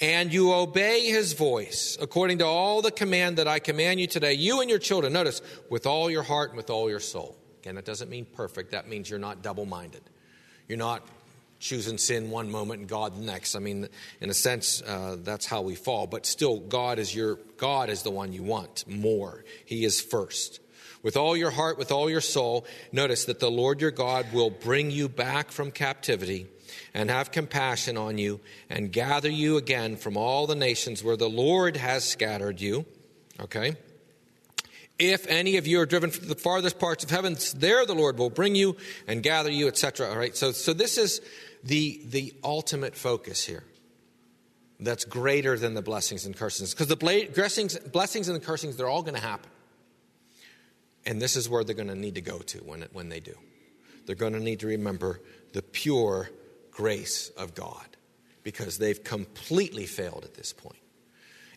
and 0.00 0.32
you 0.32 0.52
obey 0.52 1.06
his 1.06 1.32
voice 1.32 1.96
according 2.00 2.38
to 2.38 2.46
all 2.46 2.82
the 2.82 2.90
command 2.90 3.38
that 3.38 3.48
I 3.48 3.58
command 3.58 4.00
you 4.00 4.06
today, 4.06 4.34
you 4.34 4.60
and 4.60 4.68
your 4.68 4.78
children, 4.78 5.12
notice, 5.12 5.40
with 5.70 5.86
all 5.86 6.10
your 6.10 6.22
heart 6.22 6.50
and 6.50 6.56
with 6.56 6.70
all 6.70 6.90
your 6.90 7.00
soul. 7.00 7.36
Again, 7.62 7.76
that 7.76 7.84
doesn't 7.84 8.10
mean 8.10 8.24
perfect, 8.24 8.72
that 8.72 8.88
means 8.88 9.08
you're 9.08 9.18
not 9.18 9.42
double 9.42 9.66
minded. 9.66 10.02
You're 10.68 10.78
not 10.78 11.06
choosing 11.60 11.96
sin 11.96 12.30
one 12.30 12.50
moment 12.50 12.80
and 12.80 12.88
God 12.88 13.16
the 13.16 13.24
next. 13.24 13.54
I 13.54 13.58
mean, 13.58 13.88
in 14.20 14.30
a 14.30 14.34
sense, 14.34 14.82
uh, 14.82 15.16
that's 15.20 15.46
how 15.46 15.62
we 15.62 15.74
fall. 15.74 16.06
But 16.06 16.26
still, 16.26 16.58
God 16.58 16.98
is 16.98 17.14
your 17.14 17.38
God 17.56 17.88
is 17.88 18.02
the 18.02 18.10
one 18.10 18.32
you 18.32 18.42
want 18.42 18.84
more. 18.86 19.44
He 19.64 19.84
is 19.84 20.00
first 20.00 20.60
with 21.02 21.16
all 21.16 21.36
your 21.36 21.50
heart, 21.50 21.78
with 21.78 21.92
all 21.92 22.10
your 22.10 22.20
soul. 22.20 22.66
Notice 22.92 23.26
that 23.26 23.40
the 23.40 23.50
Lord 23.50 23.80
your 23.80 23.90
God 23.90 24.32
will 24.32 24.50
bring 24.50 24.90
you 24.90 25.08
back 25.08 25.50
from 25.50 25.70
captivity 25.70 26.46
and 26.92 27.10
have 27.10 27.30
compassion 27.30 27.96
on 27.96 28.18
you 28.18 28.40
and 28.68 28.92
gather 28.92 29.30
you 29.30 29.56
again 29.56 29.96
from 29.96 30.16
all 30.16 30.46
the 30.46 30.54
nations 30.54 31.02
where 31.02 31.16
the 31.16 31.28
Lord 31.28 31.76
has 31.76 32.04
scattered 32.04 32.60
you. 32.60 32.86
Okay? 33.40 33.76
If 34.98 35.26
any 35.26 35.56
of 35.56 35.66
you 35.66 35.80
are 35.80 35.86
driven 35.86 36.10
to 36.10 36.20
the 36.20 36.36
farthest 36.36 36.78
parts 36.78 37.02
of 37.02 37.10
heaven, 37.10 37.36
there 37.56 37.84
the 37.84 37.94
Lord 37.94 38.16
will 38.16 38.30
bring 38.30 38.54
you 38.54 38.76
and 39.08 39.22
gather 39.22 39.50
you, 39.50 39.66
etc. 39.66 40.08
All 40.08 40.16
right. 40.16 40.36
So, 40.36 40.52
so 40.52 40.72
this 40.72 40.98
is 40.98 41.20
the 41.64 42.00
the 42.06 42.32
ultimate 42.44 42.94
focus 42.94 43.44
here. 43.44 43.64
That's 44.78 45.04
greater 45.04 45.58
than 45.58 45.74
the 45.74 45.82
blessings 45.82 46.26
and 46.26 46.36
cursings, 46.36 46.74
because 46.74 46.88
the 46.88 46.96
blessings, 46.96 47.78
blessings 47.78 48.28
and 48.28 48.40
the 48.40 48.44
cursings, 48.44 48.76
they're 48.76 48.88
all 48.88 49.02
going 49.02 49.14
to 49.14 49.20
happen. 49.20 49.50
And 51.06 51.20
this 51.20 51.36
is 51.36 51.48
where 51.48 51.64
they're 51.64 51.74
going 51.74 51.88
to 51.88 51.94
need 51.94 52.16
to 52.16 52.20
go 52.20 52.38
to 52.38 52.58
when, 52.58 52.86
when 52.92 53.08
they 53.08 53.20
do. 53.20 53.34
They're 54.06 54.16
going 54.16 54.32
to 54.32 54.40
need 54.40 54.60
to 54.60 54.66
remember 54.66 55.20
the 55.52 55.62
pure 55.62 56.30
grace 56.74 57.30
of 57.30 57.54
God 57.54 57.86
because 58.42 58.76
they've 58.76 59.02
completely 59.02 59.86
failed 59.86 60.24
at 60.24 60.34
this 60.34 60.52
point. 60.52 60.78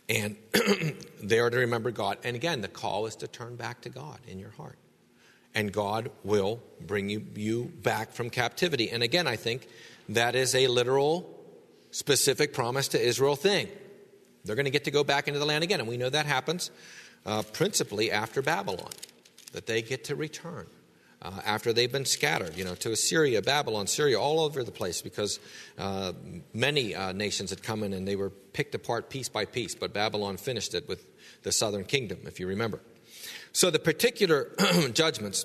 And 0.08 0.36
they 1.22 1.38
are 1.38 1.50
to 1.50 1.58
remember 1.58 1.90
God. 1.90 2.16
And 2.24 2.34
again, 2.34 2.62
the 2.62 2.68
call 2.68 3.04
is 3.06 3.16
to 3.16 3.28
turn 3.28 3.56
back 3.56 3.82
to 3.82 3.90
God 3.90 4.18
in 4.26 4.38
your 4.38 4.52
heart. 4.52 4.78
And 5.54 5.70
God 5.70 6.10
will 6.24 6.60
bring 6.80 7.10
you, 7.10 7.26
you 7.34 7.64
back 7.82 8.12
from 8.12 8.30
captivity. 8.30 8.90
And 8.90 9.02
again, 9.02 9.26
I 9.26 9.36
think 9.36 9.68
that 10.08 10.34
is 10.34 10.54
a 10.54 10.66
literal, 10.68 11.28
specific 11.90 12.54
promise 12.54 12.88
to 12.88 13.00
Israel 13.00 13.36
thing. 13.36 13.68
They're 14.44 14.56
going 14.56 14.64
to 14.64 14.70
get 14.70 14.84
to 14.84 14.90
go 14.90 15.04
back 15.04 15.28
into 15.28 15.40
the 15.40 15.46
land 15.46 15.64
again. 15.64 15.80
And 15.80 15.88
we 15.88 15.98
know 15.98 16.08
that 16.08 16.26
happens 16.26 16.70
uh, 17.26 17.42
principally 17.52 18.10
after 18.10 18.40
Babylon, 18.40 18.92
that 19.52 19.66
they 19.66 19.82
get 19.82 20.04
to 20.04 20.14
return. 20.14 20.66
Uh, 21.20 21.40
after 21.44 21.72
they've 21.72 21.90
been 21.90 22.04
scattered, 22.04 22.56
you 22.56 22.64
know, 22.64 22.76
to 22.76 22.92
Assyria, 22.92 23.42
Babylon, 23.42 23.88
Syria, 23.88 24.20
all 24.20 24.38
over 24.38 24.62
the 24.62 24.70
place, 24.70 25.02
because 25.02 25.40
uh, 25.76 26.12
many 26.54 26.94
uh, 26.94 27.10
nations 27.12 27.50
had 27.50 27.60
come 27.60 27.82
in 27.82 27.92
and 27.92 28.06
they 28.06 28.14
were 28.14 28.30
picked 28.30 28.74
apart 28.76 29.10
piece 29.10 29.28
by 29.28 29.44
piece. 29.44 29.74
But 29.74 29.92
Babylon 29.92 30.36
finished 30.36 30.74
it 30.74 30.88
with 30.88 31.04
the 31.42 31.50
southern 31.50 31.84
kingdom, 31.84 32.20
if 32.24 32.38
you 32.38 32.46
remember. 32.46 32.80
So 33.52 33.70
the 33.70 33.80
particular 33.80 34.52
judgments 34.92 35.44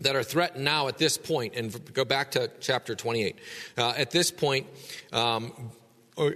that 0.00 0.14
are 0.14 0.22
threatened 0.22 0.64
now 0.64 0.86
at 0.88 0.98
this 0.98 1.16
point, 1.16 1.54
and 1.56 1.92
go 1.92 2.04
back 2.04 2.32
to 2.32 2.50
chapter 2.60 2.94
28. 2.94 3.36
Uh, 3.76 3.94
at 3.96 4.10
this 4.10 4.30
point, 4.30 4.66
um, 5.12 5.72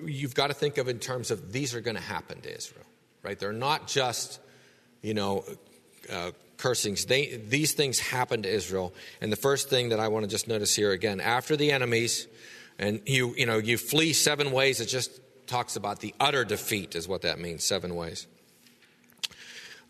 you've 0.04 0.34
got 0.34 0.48
to 0.48 0.54
think 0.54 0.78
of 0.78 0.88
in 0.88 0.98
terms 0.98 1.30
of 1.30 1.52
these 1.52 1.74
are 1.74 1.80
going 1.80 1.96
to 1.96 2.02
happen 2.02 2.40
to 2.40 2.54
Israel, 2.54 2.86
right? 3.22 3.38
They're 3.38 3.52
not 3.52 3.86
just, 3.86 4.40
you 5.02 5.14
know, 5.14 5.44
uh, 6.10 6.32
cursings. 6.58 7.06
They, 7.06 7.36
these 7.36 7.72
things 7.72 7.98
happen 7.98 8.42
to 8.42 8.48
Israel. 8.48 8.92
And 9.20 9.32
the 9.32 9.36
first 9.36 9.70
thing 9.70 9.88
that 9.90 10.00
I 10.00 10.08
want 10.08 10.24
to 10.24 10.30
just 10.30 10.48
notice 10.48 10.74
here 10.74 10.92
again, 10.92 11.20
after 11.20 11.56
the 11.56 11.72
enemies, 11.72 12.26
and 12.78 13.00
you, 13.06 13.34
you 13.36 13.46
know, 13.46 13.58
you 13.58 13.78
flee 13.78 14.12
seven 14.12 14.52
ways, 14.52 14.80
it 14.80 14.86
just 14.86 15.20
talks 15.46 15.76
about 15.76 16.00
the 16.00 16.14
utter 16.20 16.44
defeat, 16.44 16.94
is 16.94 17.08
what 17.08 17.22
that 17.22 17.38
means, 17.38 17.64
seven 17.64 17.94
ways. 17.94 18.26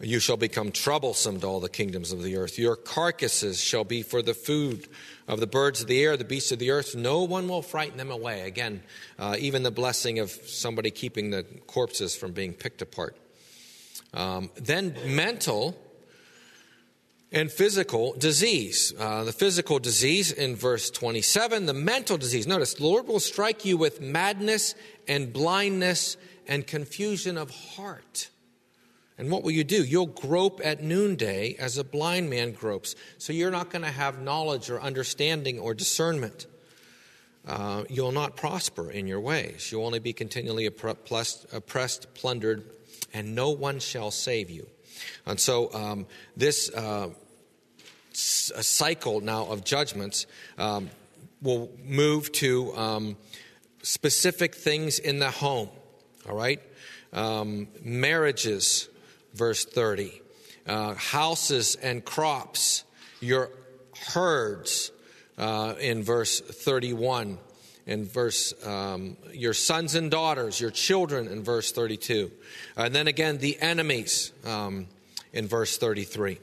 You 0.01 0.21
shall 0.21 0.37
become 0.37 0.71
troublesome 0.71 1.41
to 1.41 1.47
all 1.49 1.59
the 1.59 1.69
kingdoms 1.69 2.13
of 2.13 2.23
the 2.23 2.37
earth. 2.37 2.57
Your 2.57 2.77
carcasses 2.77 3.61
shall 3.61 3.83
be 3.83 4.03
for 4.03 4.23
the 4.23 4.35
food 4.35 4.87
of 5.27 5.41
the 5.41 5.47
birds 5.49 5.81
of 5.81 5.89
the 5.89 6.01
air, 6.01 6.17
the 6.17 6.25
beasts 6.25 6.53
of 6.53 6.61
the 6.61 6.71
earth. 6.71 6.95
No 6.95 7.25
one 7.25 7.49
will 7.49 7.63
frighten 7.63 7.97
them 7.97 8.13
away. 8.13 8.43
Again, 8.43 8.85
uh, 9.19 9.35
even 9.41 9.65
the 9.65 9.73
blessing 9.73 10.21
of 10.21 10.31
somebody 10.31 10.93
keeping 10.93 11.31
the 11.31 11.43
corpses 11.67 12.15
from 12.15 12.31
being 12.31 12.53
picked 12.53 12.81
apart. 12.81 13.17
Um, 14.15 14.51
then 14.55 14.95
mental 15.05 15.77
and 17.31 17.51
physical 17.51 18.15
disease. 18.15 18.93
Uh, 18.99 19.25
the 19.25 19.33
physical 19.33 19.79
disease 19.79 20.33
in 20.33 20.57
verse 20.57 20.91
27, 20.91 21.67
the 21.67 21.75
mental 21.75 22.17
disease. 22.17 22.47
Notice, 22.47 22.75
the 22.75 22.85
Lord 22.85 23.07
will 23.07 23.21
strike 23.21 23.65
you 23.65 23.77
with 23.77 24.01
madness 24.01 24.75
and 25.07 25.33
blindness 25.33 26.17
and 26.47 26.67
confusion 26.67 27.37
of 27.37 27.51
heart. 27.51 28.31
And 29.19 29.31
what 29.31 29.43
will 29.43 29.51
you 29.51 29.65
do? 29.65 29.85
You'll 29.85 30.07
grope 30.07 30.61
at 30.63 30.83
noonday 30.83 31.57
as 31.59 31.77
a 31.77 31.85
blind 31.85 32.31
man 32.31 32.53
gropes. 32.53 32.95
So 33.19 33.33
you're 33.33 33.51
not 33.51 33.69
going 33.69 33.83
to 33.83 33.91
have 33.91 34.23
knowledge 34.23 34.71
or 34.71 34.81
understanding 34.81 35.59
or 35.59 35.75
discernment. 35.75 36.47
Uh, 37.47 37.85
you'll 37.89 38.13
not 38.13 38.37
prosper 38.37 38.91
in 38.91 39.07
your 39.07 39.21
ways. 39.21 39.71
You'll 39.73 39.85
only 39.85 39.99
be 39.99 40.13
continually 40.13 40.67
oppressed, 40.67 41.47
oppressed, 41.53 42.15
plundered, 42.15 42.71
and 43.13 43.35
no 43.35 43.51
one 43.51 43.81
shall 43.81 44.11
save 44.11 44.51
you. 44.51 44.69
And 45.27 45.39
so 45.39 45.73
um, 45.73 46.07
this 46.37 46.71
uh, 46.71 47.11
cycle 48.13 49.21
now 49.21 49.47
of 49.47 49.65
judgments 49.65 50.27
um, 50.57 50.91
will 51.43 51.71
move 51.85 52.33
to 52.33 52.77
um, 52.77 53.17
specific 53.83 54.55
things 54.55 54.99
in 54.99 55.19
the 55.19 55.31
home. 55.31 55.69
All 56.29 56.37
right? 56.37 56.61
Um, 57.13 57.69
marriages, 57.83 58.89
verse 59.35 59.65
30. 59.65 60.21
Uh, 60.67 60.95
houses 60.95 61.77
and 61.77 62.05
crops, 62.05 62.85
your 63.21 63.51
herds, 64.13 64.93
uh, 65.39 65.75
in 65.81 66.03
verse 66.03 66.41
31 66.41 67.39
in 67.89 68.05
verse 68.05 68.55
um, 68.65 69.17
your 69.33 69.55
sons 69.55 69.97
and 69.97 70.11
daughters 70.11 70.61
your 70.61 70.71
children 70.71 71.27
in 71.27 71.43
verse 71.43 71.73
32 71.73 72.31
and 72.77 72.95
then 72.95 73.09
again 73.09 73.39
the 73.39 73.59
enemies 73.61 74.31
um, 74.45 74.87
in 75.33 75.49
verse 75.49 75.79
33 75.79 76.39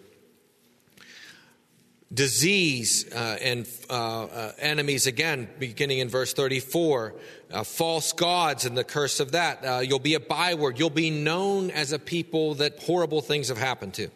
disease 2.14 3.12
uh, 3.14 3.38
and 3.42 3.68
uh, 3.90 4.24
uh, 4.24 4.52
enemies 4.58 5.08
again 5.08 5.48
beginning 5.60 6.00
in 6.00 6.10
verse 6.10 6.34
34 6.34 7.14
uh, 7.52 7.64
false 7.64 8.12
gods 8.14 8.66
and 8.66 8.78
the 8.78 8.84
curse 8.84 9.20
of 9.20 9.32
that. 9.32 9.64
Uh, 9.64 9.80
you'll 9.80 10.00
be 10.00 10.16
a 10.16 10.20
byword. 10.20 10.80
You'll 10.80 10.90
be 10.90 11.10
known 11.10 11.72
as 11.72 11.92
a 11.92 12.00
people 12.00 12.56
that 12.56 12.82
horrible 12.84 13.22
things 13.22 13.50
have 13.50 13.58
happened 13.58 13.94
to. 13.96 14.10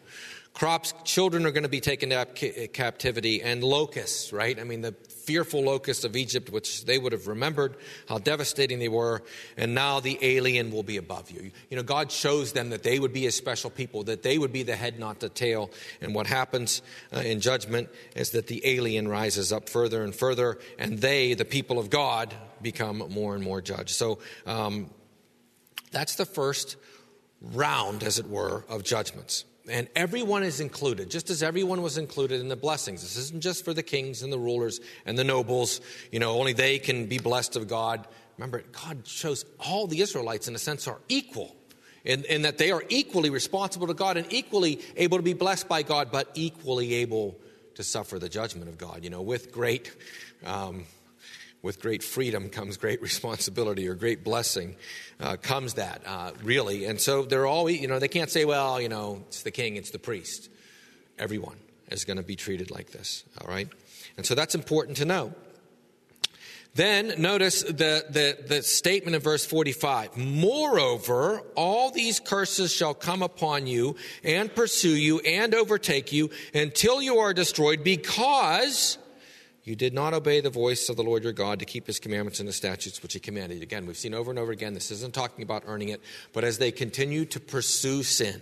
Crops, 0.54 0.94
children 1.06 1.46
are 1.46 1.52
going 1.52 1.64
to 1.64 1.70
be 1.70 1.80
taken 1.80 2.10
to 2.10 2.68
captivity, 2.74 3.42
and 3.42 3.64
locusts, 3.64 4.34
right? 4.34 4.60
I 4.60 4.64
mean, 4.64 4.82
the 4.82 4.92
fearful 4.92 5.62
locusts 5.62 6.04
of 6.04 6.16
Egypt, 6.16 6.50
which 6.50 6.86
they 6.86 6.98
would 6.98 7.12
have 7.12 7.28
remembered 7.28 7.78
how 8.08 8.18
devastating 8.18 8.80
they 8.80 8.90
were, 8.90 9.22
and 9.58 9.76
now 9.76 10.00
the 10.00 10.18
alien 10.22 10.72
will 10.72 10.84
be 10.84 10.98
above 10.98 11.30
you. 11.30 11.52
You 11.70 11.78
know, 11.78 11.84
God 11.84 12.12
shows 12.12 12.52
them 12.52 12.72
that 12.72 12.84
they 12.84 13.00
would 13.00 13.14
be 13.14 13.28
a 13.28 13.32
special 13.32 13.70
people, 13.70 14.04
that 14.06 14.24
they 14.24 14.38
would 14.38 14.52
be 14.52 14.64
the 14.64 14.76
head, 14.76 15.00
not 15.00 15.20
the 15.20 15.30
tail. 15.30 15.70
And 16.02 16.16
what 16.16 16.26
happens 16.26 16.82
uh, 17.16 17.20
in 17.20 17.42
judgment 17.42 17.90
is 18.16 18.32
that 18.32 18.48
the 18.48 18.66
alien 18.66 19.08
rises 19.08 19.54
up 19.54 19.70
further 19.70 20.04
and 20.04 20.16
further, 20.16 20.58
and 20.80 20.98
they, 20.98 21.36
the 21.36 21.46
people 21.46 21.78
of 21.78 21.90
God, 21.90 22.34
become 22.62 22.98
more 23.10 23.36
and 23.36 23.44
more 23.44 23.62
judged. 23.62 23.92
So 23.92 24.18
um, 24.46 24.90
that's 25.92 26.16
the 26.16 26.26
first 26.26 26.76
round, 27.40 28.04
as 28.04 28.18
it 28.18 28.28
were, 28.28 28.66
of 28.68 28.84
judgments. 28.84 29.46
And 29.70 29.88
everyone 29.96 30.44
is 30.44 30.60
included, 30.60 31.10
just 31.10 31.30
as 31.30 31.44
everyone 31.44 31.82
was 31.82 31.98
included 31.98 32.42
in 32.42 32.48
the 32.48 32.56
blessings. 32.56 33.02
This 33.02 33.18
isn't 33.18 33.42
just 33.42 33.64
for 33.64 33.74
the 33.74 33.84
kings 33.84 34.24
and 34.24 34.34
the 34.34 34.40
rulers 34.40 34.82
and 35.06 35.18
the 35.18 35.24
nobles. 35.24 35.82
You 36.12 36.20
know, 36.20 36.40
only 36.40 36.54
they 36.54 36.80
can 36.80 37.06
be 37.06 37.20
blessed 37.20 37.56
of 37.56 37.68
God. 37.68 38.08
Remember, 38.38 38.64
God 38.72 39.08
shows 39.08 39.46
all 39.60 39.86
the 39.88 40.02
Israelites, 40.02 40.48
in 40.48 40.56
a 40.56 40.60
sense, 40.60 40.88
are 40.88 41.00
equal 41.08 41.56
in, 42.04 42.24
in 42.26 42.42
that 42.44 42.58
they 42.58 42.72
are 42.72 42.84
equally 42.90 43.30
responsible 43.30 43.88
to 43.88 43.94
God 43.94 44.18
and 44.18 44.32
equally 44.32 44.82
able 44.96 45.18
to 45.18 45.24
be 45.24 45.34
blessed 45.34 45.68
by 45.68 45.84
God, 45.84 46.12
but 46.12 46.30
equally 46.34 46.96
able 46.96 47.38
to 47.76 47.84
suffer 47.84 48.20
the 48.20 48.30
judgment 48.30 48.70
of 48.70 48.78
God. 48.78 49.04
You 49.04 49.10
know, 49.10 49.22
with 49.22 49.52
great. 49.52 49.96
Um, 50.46 50.86
with 51.62 51.82
great 51.82 52.04
freedom 52.04 52.50
comes 52.50 52.78
great 52.78 53.02
responsibility 53.10 53.88
or 53.88 53.96
great 53.96 54.24
blessing 54.24 54.76
uh, 55.20 55.38
comes 55.38 55.76
that 55.76 56.02
uh, 56.06 56.32
really. 56.44 56.86
And 56.86 57.00
so 57.00 57.24
they're 57.24 57.48
all 57.48 57.70
you 57.70 57.88
know 57.88 58.00
they 58.00 58.08
can't 58.08 58.30
say 58.30 58.46
well 58.46 58.80
you 58.82 58.90
know 58.90 59.24
it's 59.28 59.44
the 59.44 59.52
king 59.52 59.76
it's 59.76 59.92
the 59.92 60.00
priest. 60.00 60.50
Everyone 61.18 61.58
is 61.90 62.06
going 62.06 62.18
to 62.18 62.24
be 62.24 62.36
treated 62.36 62.72
like 62.72 62.92
this 62.92 63.24
all 63.42 63.48
right? 63.48 63.68
And 64.18 64.26
so 64.26 64.36
that's 64.36 64.56
important 64.56 64.98
to 64.98 65.06
know. 65.06 65.34
Then 66.76 67.16
notice 67.18 67.64
the, 67.64 68.06
the, 68.10 68.38
the 68.48 68.62
statement 68.62 69.16
in 69.16 69.22
verse 69.22 69.46
45 69.46 70.18
Moreover, 70.18 71.42
all 71.56 71.92
these 71.92 72.20
curses 72.20 72.72
shall 72.72 72.94
come 72.94 73.24
upon 73.24 73.68
you 73.68 73.96
and 74.24 74.54
pursue 74.54 74.96
you 74.96 75.20
and 75.20 75.56
overtake 75.56 76.14
you 76.14 76.30
until 76.54 77.02
you 77.02 77.18
are 77.18 77.34
destroyed 77.34 77.84
because 77.84 78.98
you 79.70 79.76
did 79.76 79.94
not 79.94 80.16
obey 80.16 80.42
the 80.42 80.50
voice 80.50 80.90
of 80.90 80.96
the 80.96 81.04
Lord 81.04 81.24
your 81.24 81.32
God 81.32 81.60
to 81.60 81.66
keep 81.66 81.86
his 81.86 82.00
commandments 82.00 82.40
and 82.40 82.50
the 82.50 82.54
statutes 82.54 83.04
which 83.04 83.14
he 83.14 83.20
commanded. 83.20 83.62
Again, 83.62 83.86
we've 83.86 83.96
seen 83.96 84.16
over 84.16 84.32
and 84.32 84.40
over 84.40 84.52
again, 84.52 84.74
this 84.74 84.90
isn't 84.90 85.14
talking 85.14 85.44
about 85.44 85.62
earning 85.68 85.90
it, 85.90 86.02
but 86.34 86.44
as 86.44 86.58
they 86.58 86.72
continue 86.72 87.24
to 87.26 87.40
pursue 87.40 88.02
sin. 88.02 88.42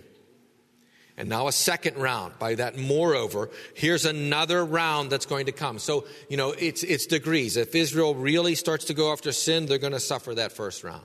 And 1.18 1.28
now 1.28 1.46
a 1.46 1.52
second 1.52 1.98
round. 1.98 2.38
By 2.38 2.54
that, 2.54 2.78
moreover, 2.78 3.50
here's 3.74 4.06
another 4.06 4.64
round 4.64 5.10
that's 5.10 5.26
going 5.26 5.46
to 5.46 5.52
come. 5.52 5.78
So, 5.78 6.06
you 6.30 6.38
know, 6.38 6.52
it's, 6.52 6.82
it's 6.82 7.04
degrees. 7.04 7.58
If 7.58 7.74
Israel 7.74 8.14
really 8.14 8.54
starts 8.54 8.86
to 8.86 8.94
go 8.94 9.12
after 9.12 9.30
sin, 9.30 9.66
they're 9.66 9.76
going 9.76 9.92
to 9.92 10.00
suffer 10.00 10.34
that 10.36 10.52
first 10.52 10.82
round. 10.82 11.04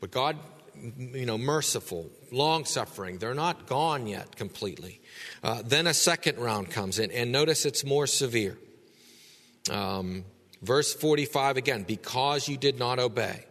But 0.00 0.12
God, 0.12 0.38
you 0.98 1.26
know, 1.26 1.36
merciful, 1.36 2.08
long 2.32 2.64
suffering, 2.64 3.18
they're 3.18 3.34
not 3.34 3.66
gone 3.66 4.06
yet 4.06 4.34
completely. 4.36 5.02
Uh, 5.42 5.60
then 5.62 5.86
a 5.86 5.92
second 5.92 6.38
round 6.38 6.70
comes 6.70 6.98
in, 6.98 7.10
and 7.10 7.30
notice 7.30 7.66
it's 7.66 7.84
more 7.84 8.06
severe. 8.06 8.56
Um, 9.68 10.24
verse 10.62 10.94
45 10.94 11.56
again, 11.56 11.84
because 11.84 12.48
you 12.48 12.56
did 12.56 12.78
not 12.78 12.98
obey. 12.98 13.44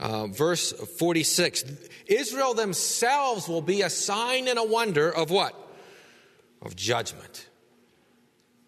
Uh, 0.00 0.26
verse 0.26 0.72
46 0.72 1.64
Israel 2.06 2.54
themselves 2.54 3.46
will 3.46 3.62
be 3.62 3.82
a 3.82 3.90
sign 3.90 4.48
and 4.48 4.58
a 4.58 4.64
wonder 4.64 5.14
of 5.14 5.30
what? 5.30 5.54
Of 6.60 6.74
judgment 6.74 7.48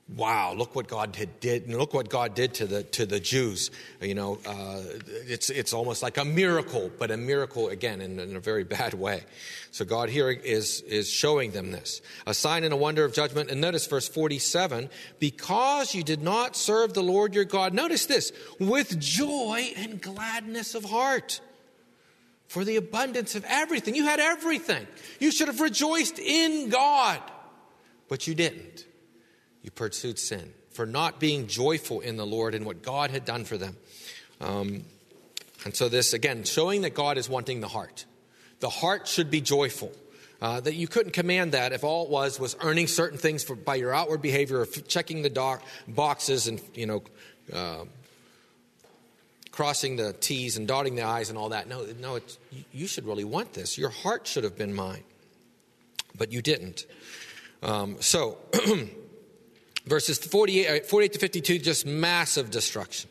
wow, 0.09 0.53
look 0.53 0.75
what 0.75 0.87
God 0.87 1.13
did, 1.13 1.41
did 1.41 1.69
look 1.69 1.95
what 1.95 2.09
God 2.09 2.35
did 2.35 2.55
to 2.55 2.67
the 2.67 2.83
to 2.83 3.07
the 3.07 3.21
Jews. 3.21 3.71
You 4.01 4.15
know, 4.15 4.39
uh, 4.47 4.83
it's 5.27 5.51
it's 5.51 5.73
almost 5.73 6.03
like 6.03 6.19
a 6.19 6.25
miracle, 6.25 6.91
but 6.99 7.11
a 7.11 7.17
miracle 7.17 7.69
again 7.69 8.01
in, 8.01 8.19
in, 8.21 8.37
a 8.37 8.41
very 8.41 8.65
bad 8.65 8.95
way. 8.95 9.25
So 9.71 9.85
God 9.85 10.11
here 10.11 10.31
is 10.31 10.83
is 10.83 11.09
showing 11.09 11.53
them 11.53 11.71
this, 11.71 12.03
a 12.27 12.35
sign 12.35 12.65
and 12.65 12.73
a 12.73 12.77
wonder 12.77 13.05
of 13.05 13.13
judgment. 13.13 13.51
And 13.51 13.61
notice 13.61 13.87
verse 13.87 14.09
forty 14.09 14.39
seven: 14.39 14.91
because 15.19 15.95
you 15.95 16.03
did 16.03 16.23
not 16.23 16.57
serve 16.57 16.95
the 16.95 17.03
Lord 17.03 17.35
your 17.35 17.45
God. 17.45 17.73
Notice 17.73 18.07
this 18.07 18.33
with 18.59 18.99
joy 19.01 19.73
and 19.77 20.01
gladness 20.01 20.75
of 20.75 20.85
heart. 20.85 21.41
For 22.47 22.63
the 22.63 22.77
abundance 22.77 23.35
of 23.35 23.45
everything. 23.49 23.97
You 23.97 24.05
had 24.05 24.21
everything. 24.21 24.87
You 25.19 25.33
should 25.33 25.49
have 25.49 25.61
rejoiced 25.61 26.21
in 26.21 26.69
God, 26.69 27.21
but 28.07 28.29
you 28.29 28.35
didn't 28.37 28.85
you 29.65 29.71
pursued 29.71 30.19
sin, 30.19 30.53
for 30.71 30.87
not 30.87 31.19
being 31.19 31.49
joyful 31.49 32.01
in 32.01 32.17
the 32.17 32.27
Lord 32.27 32.55
and 32.55 32.67
what 32.67 32.83
God 32.83 33.11
had 33.11 33.25
done 33.25 33.45
for 33.45 33.57
them. 33.57 33.77
Um, 34.41 34.85
and 35.65 35.75
so, 35.75 35.89
this 35.89 36.13
again, 36.13 36.45
showing 36.45 36.83
that 36.83 36.95
God 36.95 37.17
is 37.17 37.29
wanting 37.29 37.61
the 37.61 37.69
heart. 37.69 38.05
The 38.61 38.69
heart 38.69 39.09
should 39.09 39.31
be 39.31 39.41
joyful. 39.41 39.91
Uh, 40.43 40.61
that 40.61 40.75
you 40.75 40.87
couldn't 40.87 41.13
command 41.13 41.53
that 41.53 41.73
if 41.73 41.85
all 41.85 42.05
it 42.05 42.11
was 42.11 42.39
was 42.39 42.55
earning 42.61 42.87
certain 42.87 43.17
things 43.17 43.43
for, 43.43 43.55
by 43.55 43.77
your 43.77 43.95
outward 43.95 44.21
behavior 44.21 44.61
or 44.61 44.67
checking 44.67 45.23
the 45.23 45.31
doc, 45.31 45.63
boxes 45.89 46.49
and 46.49 46.61
you 46.75 46.85
know 46.85 47.03
uh, 47.51 47.85
crossing 49.51 49.97
the 49.97 50.13
T's 50.13 50.59
and 50.59 50.69
dotting 50.69 50.97
the 50.97 51.03
I's 51.05 51.31
and 51.31 51.39
all 51.39 51.51
that. 51.51 51.67
No, 51.69 51.87
no, 51.99 52.19
you 52.73 52.87
should 52.87 53.07
really 53.07 53.25
want 53.25 53.55
this. 53.55 53.79
Your 53.79 53.89
heart 53.89 54.27
should 54.27 54.45
have 54.45 54.59
been 54.59 54.75
mine, 54.75 55.05
but 56.19 56.31
you 56.31 56.43
didn't. 56.43 56.85
Um, 57.63 57.97
so, 58.01 58.37
verses 59.87 60.19
48, 60.19 60.83
uh, 60.83 60.85
48 60.85 61.13
to 61.13 61.19
52, 61.19 61.59
just 61.59 61.87
massive 61.87 62.51
destruction. 62.51 63.11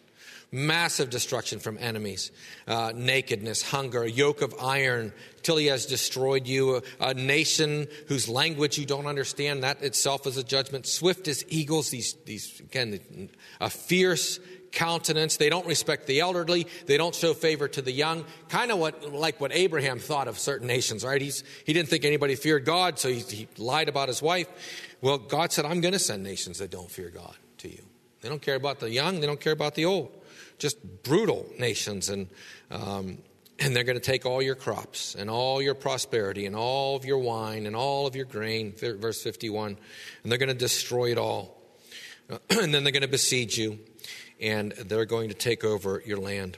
Massive 0.52 1.10
destruction 1.10 1.60
from 1.60 1.80
enemies, 1.80 2.30
uh, 2.68 2.92
nakedness, 2.96 3.64
hunger, 3.64 4.04
a 4.04 4.10
yoke 4.10 4.44
of 4.44 4.54
iron, 4.62 5.12
till 5.42 5.58
he 5.58 5.66
has 5.66 5.88
destroyed 5.88 6.46
you. 6.46 6.76
A, 6.76 6.82
a, 7.00 7.14
nation 7.16 7.88
whose 8.08 8.30
language 8.30 8.78
you 8.78 8.86
don't 8.86 9.08
understand, 9.08 9.64
that 9.64 9.82
itself 9.82 10.28
is 10.28 10.38
a 10.38 10.44
judgment. 10.44 10.86
Swift 10.86 11.28
as 11.28 11.44
eagles, 11.48 11.90
these, 11.90 12.14
these 12.26 12.60
again, 12.60 13.32
a 13.60 13.70
fierce 13.72 14.40
countenance. 14.74 15.38
They 15.38 15.50
don't 15.50 15.66
respect 15.66 16.08
the 16.08 16.20
elderly. 16.20 16.68
They 16.86 16.98
don't 16.98 17.16
show 17.16 17.34
favor 17.34 17.68
to 17.70 17.82
the 17.82 17.92
young. 17.92 18.26
Kind 18.50 18.72
of 18.72 18.80
what, 18.80 19.14
like 19.14 19.40
what 19.40 19.54
Abraham 19.54 20.00
thought 20.00 20.28
of 20.28 20.38
certain 20.38 20.68
nations, 20.68 21.06
right? 21.06 21.22
He's, 21.22 21.44
he 21.66 21.72
didn't 21.72 21.90
think 21.90 22.04
anybody 22.04 22.36
feared 22.36 22.66
God, 22.66 23.00
so 23.00 23.10
he, 23.10 23.20
he 23.20 23.48
lied 23.58 23.88
about 23.88 24.10
his 24.10 24.22
wife. 24.22 24.48
Well, 25.02 25.18
God 25.18 25.52
said, 25.52 25.66
I'm 25.66 25.80
going 25.80 25.94
to 25.94 26.00
send 26.00 26.24
nations 26.24 26.60
that 26.60 26.72
don't 26.72 26.92
fear 26.92 27.10
God 27.10 27.36
to 27.60 27.70
you. 27.70 27.84
They 28.22 28.30
don't 28.30 28.42
care 28.42 28.56
about 28.56 28.80
the 28.80 28.90
young. 28.90 29.20
They 29.20 29.28
don't 29.28 29.40
care 29.40 29.54
about 29.54 29.76
the 29.76 29.86
old. 29.86 30.12
Just 30.58 31.04
brutal 31.04 31.46
nations. 31.60 32.10
And, 32.10 32.28
um, 32.72 33.20
and 33.60 33.76
they're 33.76 33.84
going 33.84 34.00
to 34.00 34.04
take 34.04 34.26
all 34.26 34.42
your 34.42 34.56
crops 34.56 35.16
and 35.16 35.30
all 35.30 35.62
your 35.62 35.76
prosperity 35.76 36.46
and 36.46 36.56
all 36.56 36.96
of 36.96 37.06
your 37.06 37.20
wine 37.20 37.66
and 37.66 37.76
all 37.76 38.08
of 38.08 38.16
your 38.16 38.26
grain, 38.26 38.74
verse 38.74 39.22
51, 39.22 39.78
and 40.24 40.32
they're 40.32 40.40
going 40.40 40.50
to 40.50 40.56
destroy 40.56 41.12
it 41.12 41.18
all. 41.18 41.62
and 42.50 42.74
then 42.74 42.84
they're 42.84 42.94
going 42.94 43.02
to 43.02 43.08
besiege 43.08 43.58
you 43.58 43.80
and 44.44 44.74
they're 44.74 45.06
going 45.06 45.30
to 45.30 45.36
take 45.36 45.64
over 45.64 46.04
your 46.06 46.18
land. 46.18 46.58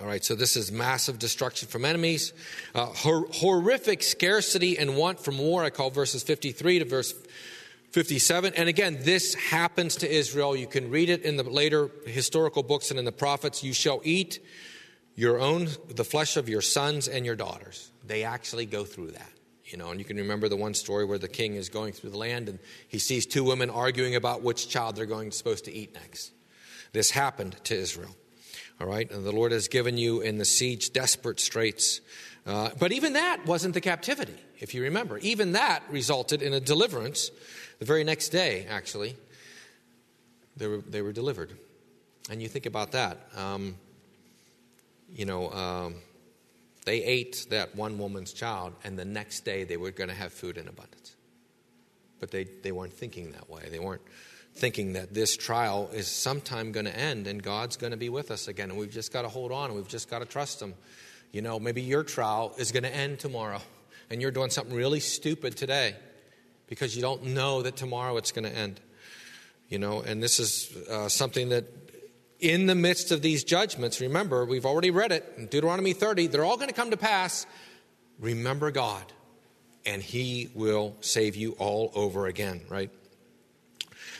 All 0.00 0.06
right, 0.06 0.24
so 0.24 0.34
this 0.34 0.56
is 0.56 0.72
massive 0.72 1.18
destruction 1.18 1.68
from 1.68 1.84
enemies, 1.84 2.32
uh, 2.74 2.86
hor- 2.86 3.28
horrific 3.30 4.02
scarcity 4.02 4.78
and 4.78 4.96
want 4.96 5.20
from 5.20 5.38
war. 5.38 5.62
I 5.62 5.70
call 5.70 5.90
verses 5.90 6.22
53 6.22 6.80
to 6.80 6.84
verse 6.86 7.14
57. 7.92 8.54
And 8.56 8.68
again, 8.70 8.98
this 9.02 9.34
happens 9.34 9.96
to 9.96 10.10
Israel. 10.10 10.56
You 10.56 10.66
can 10.66 10.90
read 10.90 11.10
it 11.10 11.22
in 11.22 11.36
the 11.36 11.44
later 11.44 11.90
historical 12.06 12.62
books 12.62 12.90
and 12.90 12.98
in 12.98 13.04
the 13.04 13.12
prophets. 13.12 13.62
You 13.62 13.74
shall 13.74 14.00
eat 14.02 14.40
your 15.14 15.38
own, 15.38 15.68
the 15.88 16.04
flesh 16.04 16.38
of 16.38 16.48
your 16.48 16.62
sons 16.62 17.06
and 17.06 17.26
your 17.26 17.36
daughters. 17.36 17.90
They 18.04 18.24
actually 18.24 18.64
go 18.64 18.84
through 18.84 19.10
that. 19.12 19.30
You 19.66 19.78
know, 19.78 19.90
and 19.90 20.00
you 20.00 20.04
can 20.04 20.16
remember 20.16 20.48
the 20.48 20.56
one 20.56 20.74
story 20.74 21.04
where 21.04 21.18
the 21.18 21.28
king 21.28 21.54
is 21.54 21.68
going 21.68 21.92
through 21.92 22.10
the 22.10 22.18
land 22.18 22.48
and 22.48 22.58
he 22.88 22.98
sees 22.98 23.26
two 23.26 23.44
women 23.44 23.70
arguing 23.70 24.16
about 24.16 24.42
which 24.42 24.68
child 24.68 24.96
they're 24.96 25.06
going 25.06 25.30
supposed 25.30 25.66
to 25.66 25.72
eat 25.72 25.94
next. 25.94 26.32
This 26.92 27.10
happened 27.10 27.56
to 27.64 27.74
Israel. 27.74 28.14
All 28.80 28.86
right, 28.86 29.10
and 29.10 29.24
the 29.24 29.32
Lord 29.32 29.52
has 29.52 29.68
given 29.68 29.96
you 29.96 30.20
in 30.20 30.38
the 30.38 30.44
siege 30.44 30.92
desperate 30.92 31.40
straits. 31.40 32.00
Uh, 32.46 32.70
but 32.78 32.92
even 32.92 33.12
that 33.12 33.46
wasn't 33.46 33.74
the 33.74 33.80
captivity, 33.80 34.34
if 34.58 34.74
you 34.74 34.82
remember. 34.82 35.18
Even 35.18 35.52
that 35.52 35.82
resulted 35.88 36.42
in 36.42 36.52
a 36.52 36.60
deliverance. 36.60 37.30
The 37.78 37.84
very 37.84 38.02
next 38.02 38.30
day, 38.30 38.66
actually, 38.68 39.16
they 40.56 40.66
were, 40.66 40.78
they 40.78 41.02
were 41.02 41.12
delivered. 41.12 41.52
And 42.30 42.42
you 42.42 42.48
think 42.48 42.66
about 42.66 42.92
that. 42.92 43.18
Um, 43.36 43.76
you 45.14 45.26
know, 45.26 45.50
um, 45.52 45.96
they 46.84 47.02
ate 47.04 47.46
that 47.50 47.76
one 47.76 47.98
woman's 47.98 48.32
child, 48.32 48.74
and 48.82 48.98
the 48.98 49.04
next 49.04 49.44
day 49.44 49.64
they 49.64 49.76
were 49.76 49.90
going 49.90 50.08
to 50.08 50.16
have 50.16 50.32
food 50.32 50.56
in 50.56 50.68
abundance. 50.68 51.14
But 52.18 52.30
they, 52.30 52.44
they 52.44 52.72
weren't 52.72 52.92
thinking 52.92 53.32
that 53.32 53.48
way. 53.48 53.68
They 53.70 53.78
weren't 53.78 54.02
thinking 54.54 54.92
that 54.94 55.14
this 55.14 55.36
trial 55.36 55.90
is 55.92 56.06
sometime 56.06 56.72
going 56.72 56.86
to 56.86 56.96
end 56.96 57.26
and 57.26 57.42
God's 57.42 57.76
going 57.76 57.92
to 57.92 57.96
be 57.96 58.08
with 58.08 58.30
us 58.30 58.48
again. 58.48 58.70
And 58.70 58.78
we've 58.78 58.90
just 58.90 59.12
got 59.12 59.22
to 59.22 59.28
hold 59.28 59.52
on. 59.52 59.66
and 59.66 59.74
We've 59.74 59.88
just 59.88 60.10
got 60.10 60.18
to 60.18 60.24
trust 60.24 60.60
Him. 60.60 60.74
You 61.32 61.42
know, 61.42 61.58
maybe 61.58 61.80
your 61.80 62.04
trial 62.04 62.54
is 62.58 62.72
going 62.72 62.82
to 62.82 62.94
end 62.94 63.18
tomorrow 63.18 63.60
and 64.10 64.20
you're 64.20 64.30
doing 64.30 64.50
something 64.50 64.74
really 64.74 65.00
stupid 65.00 65.56
today 65.56 65.96
because 66.66 66.94
you 66.94 67.02
don't 67.02 67.24
know 67.24 67.62
that 67.62 67.76
tomorrow 67.76 68.16
it's 68.18 68.32
going 68.32 68.44
to 68.44 68.54
end. 68.54 68.80
You 69.68 69.78
know, 69.78 70.02
and 70.02 70.22
this 70.22 70.38
is 70.38 70.76
uh, 70.88 71.08
something 71.08 71.48
that 71.48 71.64
in 72.38 72.66
the 72.66 72.74
midst 72.74 73.10
of 73.10 73.22
these 73.22 73.44
judgments, 73.44 74.00
remember, 74.00 74.44
we've 74.44 74.66
already 74.66 74.90
read 74.90 75.12
it 75.12 75.32
in 75.38 75.46
Deuteronomy 75.46 75.92
30, 75.92 76.26
they're 76.26 76.44
all 76.44 76.56
going 76.56 76.68
to 76.68 76.74
come 76.74 76.90
to 76.90 76.96
pass. 76.96 77.46
Remember 78.18 78.70
God, 78.70 79.04
and 79.86 80.02
He 80.02 80.50
will 80.54 80.96
save 81.00 81.36
you 81.36 81.52
all 81.52 81.90
over 81.94 82.26
again, 82.26 82.60
right? 82.68 82.90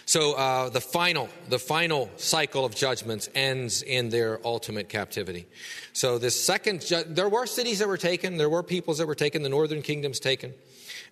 So 0.07 0.35
uh, 0.35 0.69
the 0.69 0.81
final, 0.81 1.29
the 1.49 1.59
final 1.59 2.11
cycle 2.17 2.65
of 2.65 2.75
judgments 2.75 3.29
ends 3.35 3.83
in 3.83 4.09
their 4.09 4.41
ultimate 4.45 4.89
captivity. 4.89 5.47
So 5.93 6.19
this 6.19 6.43
second, 6.43 6.85
ju- 6.85 7.05
there 7.07 7.29
were 7.29 7.47
cities 7.47 7.79
that 7.79 7.89
were 7.89 7.97
taken, 7.97 8.37
there 8.37 8.51
were 8.51 8.63
peoples 8.63 8.99
that 8.99 9.07
were 9.07 9.15
taken, 9.15 9.43
the 9.43 9.49
northern 9.49 9.83
kingdoms 9.83 10.19
taken, 10.19 10.55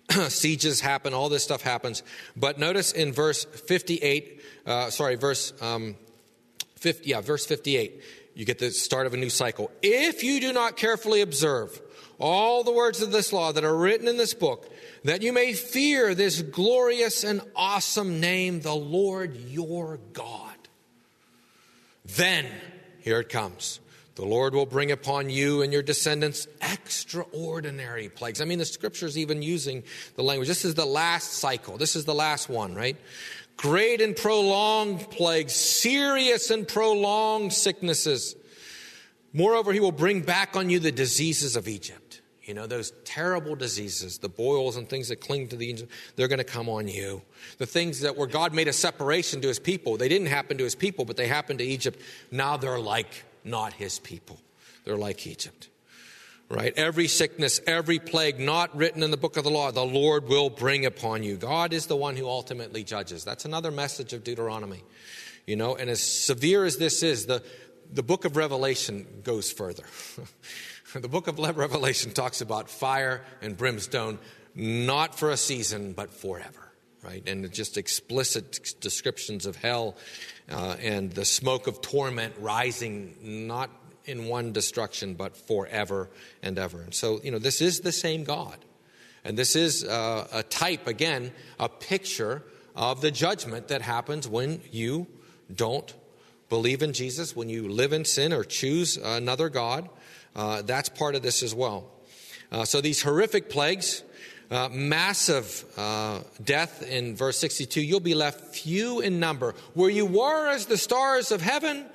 sieges 0.27 0.81
happen, 0.81 1.13
all 1.13 1.29
this 1.29 1.43
stuff 1.43 1.61
happens. 1.61 2.03
But 2.35 2.59
notice 2.59 2.91
in 2.91 3.13
verse 3.13 3.45
58, 3.45 4.41
uh, 4.65 4.89
sorry, 4.89 5.15
verse 5.15 5.53
um, 5.61 5.95
50, 6.75 7.09
yeah, 7.09 7.21
verse 7.21 7.45
58, 7.45 8.01
you 8.33 8.45
get 8.45 8.59
the 8.59 8.71
start 8.71 9.07
of 9.07 9.13
a 9.13 9.17
new 9.17 9.29
cycle. 9.29 9.71
If 9.81 10.23
you 10.23 10.39
do 10.39 10.51
not 10.51 10.77
carefully 10.77 11.21
observe 11.21 11.79
all 12.19 12.63
the 12.63 12.71
words 12.71 13.01
of 13.01 13.11
this 13.11 13.33
law 13.33 13.51
that 13.51 13.63
are 13.63 13.75
written 13.75 14.07
in 14.07 14.17
this 14.17 14.33
book, 14.33 14.71
that 15.03 15.21
you 15.21 15.33
may 15.33 15.53
fear 15.53 16.13
this 16.13 16.41
glorious 16.41 17.23
and 17.23 17.41
awesome 17.55 18.19
name, 18.19 18.61
the 18.61 18.75
Lord 18.75 19.35
your 19.35 19.99
God. 20.13 20.55
Then, 22.05 22.45
here 22.99 23.19
it 23.19 23.29
comes. 23.29 23.79
The 24.15 24.25
Lord 24.25 24.53
will 24.53 24.65
bring 24.65 24.91
upon 24.91 25.29
you 25.29 25.61
and 25.61 25.71
your 25.71 25.81
descendants 25.81 26.47
extraordinary 26.61 28.09
plagues. 28.09 28.41
I 28.41 28.45
mean, 28.45 28.59
the 28.59 28.65
scripture's 28.65 29.17
even 29.17 29.41
using 29.41 29.83
the 30.15 30.23
language. 30.23 30.47
This 30.47 30.65
is 30.65 30.75
the 30.75 30.85
last 30.85 31.33
cycle. 31.33 31.77
This 31.77 31.95
is 31.95 32.05
the 32.05 32.13
last 32.13 32.49
one, 32.49 32.75
right? 32.75 32.97
Great 33.55 34.01
and 34.01 34.15
prolonged 34.15 35.09
plagues, 35.09 35.53
serious 35.53 36.49
and 36.51 36.67
prolonged 36.67 37.53
sicknesses. 37.53 38.35
Moreover, 39.33 39.71
he 39.71 39.79
will 39.79 39.93
bring 39.93 40.21
back 40.21 40.55
on 40.55 40.69
you 40.69 40.79
the 40.79 40.91
diseases 40.91 41.55
of 41.55 41.67
Egypt. 41.67 42.10
You 42.43 42.55
know, 42.55 42.65
those 42.65 42.91
terrible 43.05 43.55
diseases, 43.55 44.17
the 44.17 44.29
boils 44.29 44.75
and 44.75 44.89
things 44.89 45.09
that 45.09 45.17
cling 45.17 45.49
to 45.49 45.55
the 45.55 45.85
they're 46.15 46.27
going 46.27 46.39
to 46.39 46.43
come 46.43 46.69
on 46.69 46.87
you. 46.87 47.21
The 47.59 47.67
things 47.67 48.01
that 48.01 48.17
where 48.17 48.27
God 48.27 48.53
made 48.53 48.67
a 48.67 48.73
separation 48.73 49.41
to 49.41 49.47
his 49.47 49.59
people, 49.59 49.97
they 49.97 50.09
didn't 50.09 50.27
happen 50.27 50.57
to 50.57 50.63
his 50.63 50.73
people, 50.73 51.05
but 51.05 51.17
they 51.17 51.27
happened 51.27 51.59
to 51.59 51.65
Egypt. 51.65 52.01
Now 52.31 52.57
they're 52.57 52.79
like 52.79 53.25
not 53.43 53.73
his 53.73 53.99
people. 53.99 54.39
They're 54.85 54.97
like 54.97 55.27
Egypt. 55.27 55.69
Right? 56.49 56.73
Every 56.75 57.07
sickness, 57.07 57.61
every 57.65 57.99
plague 57.99 58.39
not 58.39 58.75
written 58.75 59.03
in 59.03 59.11
the 59.11 59.17
book 59.17 59.37
of 59.37 59.43
the 59.45 59.49
law, 59.51 59.71
the 59.71 59.85
Lord 59.85 60.27
will 60.27 60.49
bring 60.49 60.85
upon 60.85 61.23
you. 61.23 61.37
God 61.37 61.71
is 61.71 61.85
the 61.85 61.95
one 61.95 62.17
who 62.17 62.27
ultimately 62.27 62.83
judges. 62.83 63.23
That's 63.23 63.45
another 63.45 63.71
message 63.71 64.11
of 64.13 64.23
Deuteronomy. 64.23 64.83
You 65.45 65.55
know, 65.55 65.75
and 65.75 65.89
as 65.89 66.01
severe 66.01 66.65
as 66.65 66.77
this 66.77 67.03
is, 67.03 67.27
the, 67.27 67.41
the 67.93 68.03
book 68.03 68.25
of 68.25 68.35
Revelation 68.35 69.05
goes 69.23 69.51
further. 69.51 69.83
The 70.93 71.07
book 71.07 71.27
of 71.27 71.39
Revelation 71.39 72.11
talks 72.11 72.41
about 72.41 72.69
fire 72.69 73.23
and 73.41 73.55
brimstone, 73.55 74.19
not 74.53 75.17
for 75.17 75.31
a 75.31 75.37
season, 75.37 75.93
but 75.93 76.11
forever, 76.11 76.71
right? 77.01 77.23
And 77.25 77.49
just 77.53 77.77
explicit 77.77 78.75
descriptions 78.81 79.45
of 79.45 79.55
hell 79.55 79.95
uh, 80.49 80.75
and 80.81 81.11
the 81.13 81.23
smoke 81.23 81.67
of 81.67 81.79
torment 81.79 82.35
rising, 82.39 83.15
not 83.21 83.69
in 84.03 84.25
one 84.25 84.51
destruction, 84.51 85.13
but 85.13 85.37
forever 85.37 86.09
and 86.43 86.59
ever. 86.59 86.81
And 86.81 86.93
so, 86.93 87.21
you 87.23 87.31
know, 87.31 87.39
this 87.39 87.61
is 87.61 87.79
the 87.79 87.93
same 87.93 88.25
God. 88.25 88.57
And 89.23 89.37
this 89.37 89.55
is 89.55 89.85
uh, 89.85 90.27
a 90.33 90.43
type, 90.43 90.87
again, 90.87 91.31
a 91.57 91.69
picture 91.69 92.43
of 92.75 92.99
the 92.99 93.11
judgment 93.11 93.69
that 93.69 93.81
happens 93.81 94.27
when 94.27 94.61
you 94.71 95.07
don't 95.53 95.93
believe 96.49 96.83
in 96.83 96.91
Jesus, 96.91 97.33
when 97.33 97.47
you 97.47 97.69
live 97.69 97.93
in 97.93 98.03
sin 98.03 98.33
or 98.33 98.43
choose 98.43 98.97
another 98.97 99.47
God. 99.47 99.87
Uh, 100.35 100.61
that's 100.61 100.89
part 100.89 101.15
of 101.15 101.21
this 101.21 101.43
as 101.43 101.53
well. 101.53 101.89
Uh, 102.51 102.65
so 102.65 102.81
these 102.81 103.01
horrific 103.01 103.49
plagues, 103.49 104.03
uh, 104.49 104.69
massive 104.69 105.63
uh, 105.77 106.19
death 106.43 106.83
in 106.83 107.15
verse 107.15 107.37
62, 107.37 107.81
you'll 107.81 107.99
be 107.99 108.15
left 108.15 108.55
few 108.55 108.99
in 108.99 109.19
number. 109.19 109.55
Where 109.73 109.89
you 109.89 110.05
were 110.05 110.49
as 110.49 110.65
the 110.65 110.77
stars 110.77 111.31
of 111.31 111.41
heaven, 111.41 111.85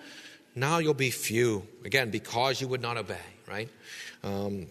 now 0.54 0.78
you'll 0.78 0.94
be 0.94 1.10
few. 1.10 1.66
Again, 1.84 2.10
because 2.10 2.60
you 2.60 2.68
would 2.68 2.80
not 2.80 2.96
obey, 2.96 3.18
right? 3.46 3.68
Um, 4.24 4.66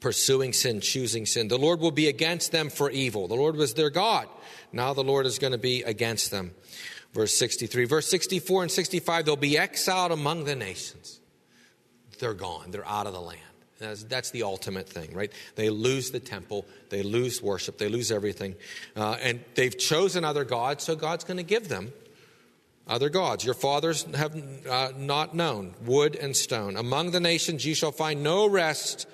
pursuing 0.00 0.52
sin, 0.52 0.80
choosing 0.80 1.24
sin. 1.24 1.48
The 1.48 1.58
Lord 1.58 1.80
will 1.80 1.90
be 1.90 2.08
against 2.08 2.52
them 2.52 2.68
for 2.68 2.90
evil. 2.90 3.28
The 3.28 3.34
Lord 3.34 3.56
was 3.56 3.74
their 3.74 3.90
God. 3.90 4.28
Now 4.72 4.92
the 4.92 5.04
Lord 5.04 5.24
is 5.24 5.38
going 5.38 5.52
to 5.52 5.58
be 5.58 5.82
against 5.82 6.30
them. 6.30 6.54
Verse 7.14 7.34
63. 7.34 7.86
Verse 7.86 8.06
64 8.08 8.64
and 8.64 8.70
65, 8.70 9.24
they'll 9.24 9.36
be 9.36 9.56
exiled 9.56 10.12
among 10.12 10.44
the 10.44 10.54
nations 10.54 11.20
they're 12.16 12.34
gone. 12.34 12.70
They're 12.70 12.86
out 12.86 13.06
of 13.06 13.12
the 13.12 13.20
land. 13.20 13.40
That's, 13.78 14.04
that's, 14.04 14.30
the 14.30 14.42
ultimate 14.42 14.88
thing, 14.88 15.12
right? 15.12 15.30
They 15.54 15.68
lose 15.68 16.10
the 16.10 16.20
temple, 16.20 16.64
they 16.88 17.02
lose 17.02 17.42
worship, 17.42 17.76
they 17.76 17.88
lose 17.88 18.10
everything. 18.10 18.54
Uh, 18.96 19.18
and 19.20 19.44
they've 19.54 19.76
chosen 19.76 20.24
other 20.24 20.44
gods, 20.44 20.84
so 20.84 20.96
God's 20.96 21.24
going 21.24 21.36
to 21.36 21.42
give 21.42 21.68
them 21.68 21.92
other 22.88 23.08
gods. 23.08 23.44
Your 23.44 23.54
fathers 23.54 24.04
have 24.14 24.34
uh, 24.68 24.92
not 24.96 25.34
known 25.34 25.74
wood 25.84 26.16
and 26.16 26.34
stone. 26.34 26.76
Among 26.76 27.10
the 27.10 27.20
nations 27.20 27.64
you 27.64 27.74
shall 27.74 27.92
find 27.92 28.22
no 28.22 28.48
rest. 28.48 29.06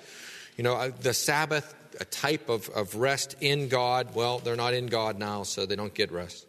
You 0.57 0.63
know, 0.63 0.75
uh, 0.75 0.91
the 1.01 1.13
Sabbath, 1.13 1.75
a 1.99 2.05
type 2.05 2.49
of, 2.49 2.69
of 2.69 2.95
rest 2.95 3.35
in 3.41 3.67
God. 3.67 4.15
Well, 4.15 4.39
they're 4.39 4.55
not 4.55 4.73
in 4.73 4.87
God 4.87 5.17
now, 5.17 5.43
so 5.43 5.65
they 5.65 5.75
don't 5.75 5.93
get 5.93 6.11
rest. 6.11 6.45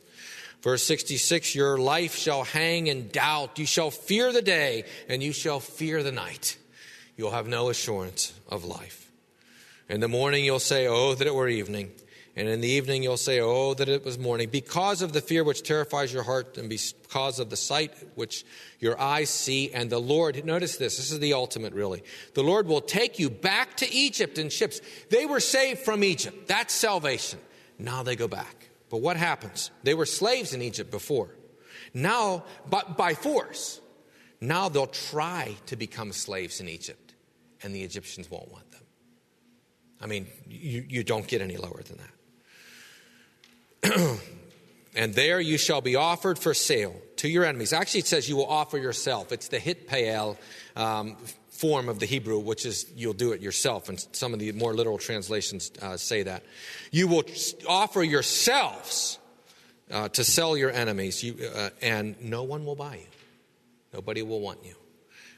Verse 0.64 0.82
66 0.84 1.54
Your 1.54 1.76
life 1.76 2.16
shall 2.16 2.42
hang 2.42 2.86
in 2.86 3.08
doubt. 3.08 3.58
You 3.58 3.66
shall 3.66 3.90
fear 3.90 4.32
the 4.32 4.40
day, 4.40 4.84
and 5.10 5.22
you 5.22 5.32
shall 5.32 5.60
fear 5.60 6.02
the 6.02 6.10
night. 6.10 6.56
You'll 7.18 7.32
have 7.32 7.46
no 7.46 7.68
assurance 7.68 8.32
of 8.48 8.64
life. 8.64 9.12
In 9.90 10.00
the 10.00 10.08
morning 10.08 10.42
you'll 10.42 10.58
say, 10.58 10.86
Oh, 10.86 11.14
that 11.14 11.26
it 11.26 11.34
were 11.34 11.48
evening. 11.48 11.92
And 12.34 12.48
in 12.48 12.62
the 12.62 12.68
evening 12.68 13.02
you'll 13.02 13.18
say, 13.18 13.40
Oh, 13.40 13.74
that 13.74 13.90
it 13.90 14.06
was 14.06 14.18
morning. 14.18 14.48
Because 14.48 15.02
of 15.02 15.12
the 15.12 15.20
fear 15.20 15.44
which 15.44 15.64
terrifies 15.64 16.14
your 16.14 16.22
heart, 16.22 16.56
and 16.56 16.70
because 16.70 17.38
of 17.38 17.50
the 17.50 17.56
sight 17.58 17.92
which 18.14 18.46
your 18.80 18.98
eyes 18.98 19.28
see, 19.28 19.70
and 19.70 19.90
the 19.90 19.98
Lord, 19.98 20.46
notice 20.46 20.78
this, 20.78 20.96
this 20.96 21.12
is 21.12 21.20
the 21.20 21.34
ultimate 21.34 21.74
really. 21.74 22.02
The 22.32 22.42
Lord 22.42 22.66
will 22.66 22.80
take 22.80 23.18
you 23.18 23.28
back 23.28 23.76
to 23.76 23.92
Egypt 23.92 24.38
in 24.38 24.48
ships. 24.48 24.80
They 25.10 25.26
were 25.26 25.40
saved 25.40 25.80
from 25.80 26.02
Egypt. 26.02 26.48
That's 26.48 26.72
salvation. 26.72 27.38
Now 27.78 28.02
they 28.02 28.16
go 28.16 28.28
back. 28.28 28.70
But 28.94 29.02
what 29.02 29.16
happens? 29.16 29.72
They 29.82 29.92
were 29.92 30.06
slaves 30.06 30.54
in 30.54 30.62
Egypt 30.62 30.92
before. 30.92 31.34
Now, 31.94 32.44
but 32.70 32.96
by 32.96 33.14
force, 33.14 33.80
now 34.40 34.68
they'll 34.68 34.86
try 34.86 35.56
to 35.66 35.74
become 35.74 36.12
slaves 36.12 36.60
in 36.60 36.68
Egypt, 36.68 37.12
and 37.64 37.74
the 37.74 37.82
Egyptians 37.82 38.30
won't 38.30 38.52
want 38.52 38.70
them. 38.70 38.82
I 40.00 40.06
mean, 40.06 40.28
you, 40.46 40.84
you 40.88 41.02
don't 41.02 41.26
get 41.26 41.42
any 41.42 41.56
lower 41.56 41.82
than 41.82 41.98
that. 43.82 44.20
and 44.94 45.12
there 45.12 45.40
you 45.40 45.58
shall 45.58 45.80
be 45.80 45.96
offered 45.96 46.38
for 46.38 46.54
sale 46.54 46.94
to 47.16 47.28
your 47.28 47.44
enemies. 47.44 47.72
Actually, 47.72 47.98
it 47.98 48.06
says 48.06 48.28
you 48.28 48.36
will 48.36 48.46
offer 48.46 48.78
yourself. 48.78 49.32
It's 49.32 49.48
the 49.48 49.58
hitpael 49.58 50.36
um, 50.76 51.16
form 51.54 51.88
of 51.88 52.00
the 52.00 52.06
Hebrew, 52.06 52.38
which 52.40 52.66
is 52.66 52.86
you'll 52.96 53.12
do 53.12 53.32
it 53.32 53.40
yourself, 53.40 53.88
and 53.88 54.04
some 54.12 54.32
of 54.34 54.40
the 54.40 54.50
more 54.52 54.74
literal 54.74 54.98
translations 54.98 55.70
uh, 55.80 55.96
say 55.96 56.24
that. 56.24 56.42
You 56.90 57.06
will 57.06 57.24
offer 57.68 58.02
yourselves 58.02 59.18
uh, 59.90 60.08
to 60.10 60.24
sell 60.24 60.56
your 60.56 60.70
enemies, 60.70 61.22
you, 61.22 61.36
uh, 61.54 61.70
and 61.80 62.20
no 62.20 62.42
one 62.42 62.64
will 62.64 62.74
buy 62.74 62.96
you. 62.96 63.06
Nobody 63.92 64.22
will 64.22 64.40
want 64.40 64.64
you. 64.64 64.74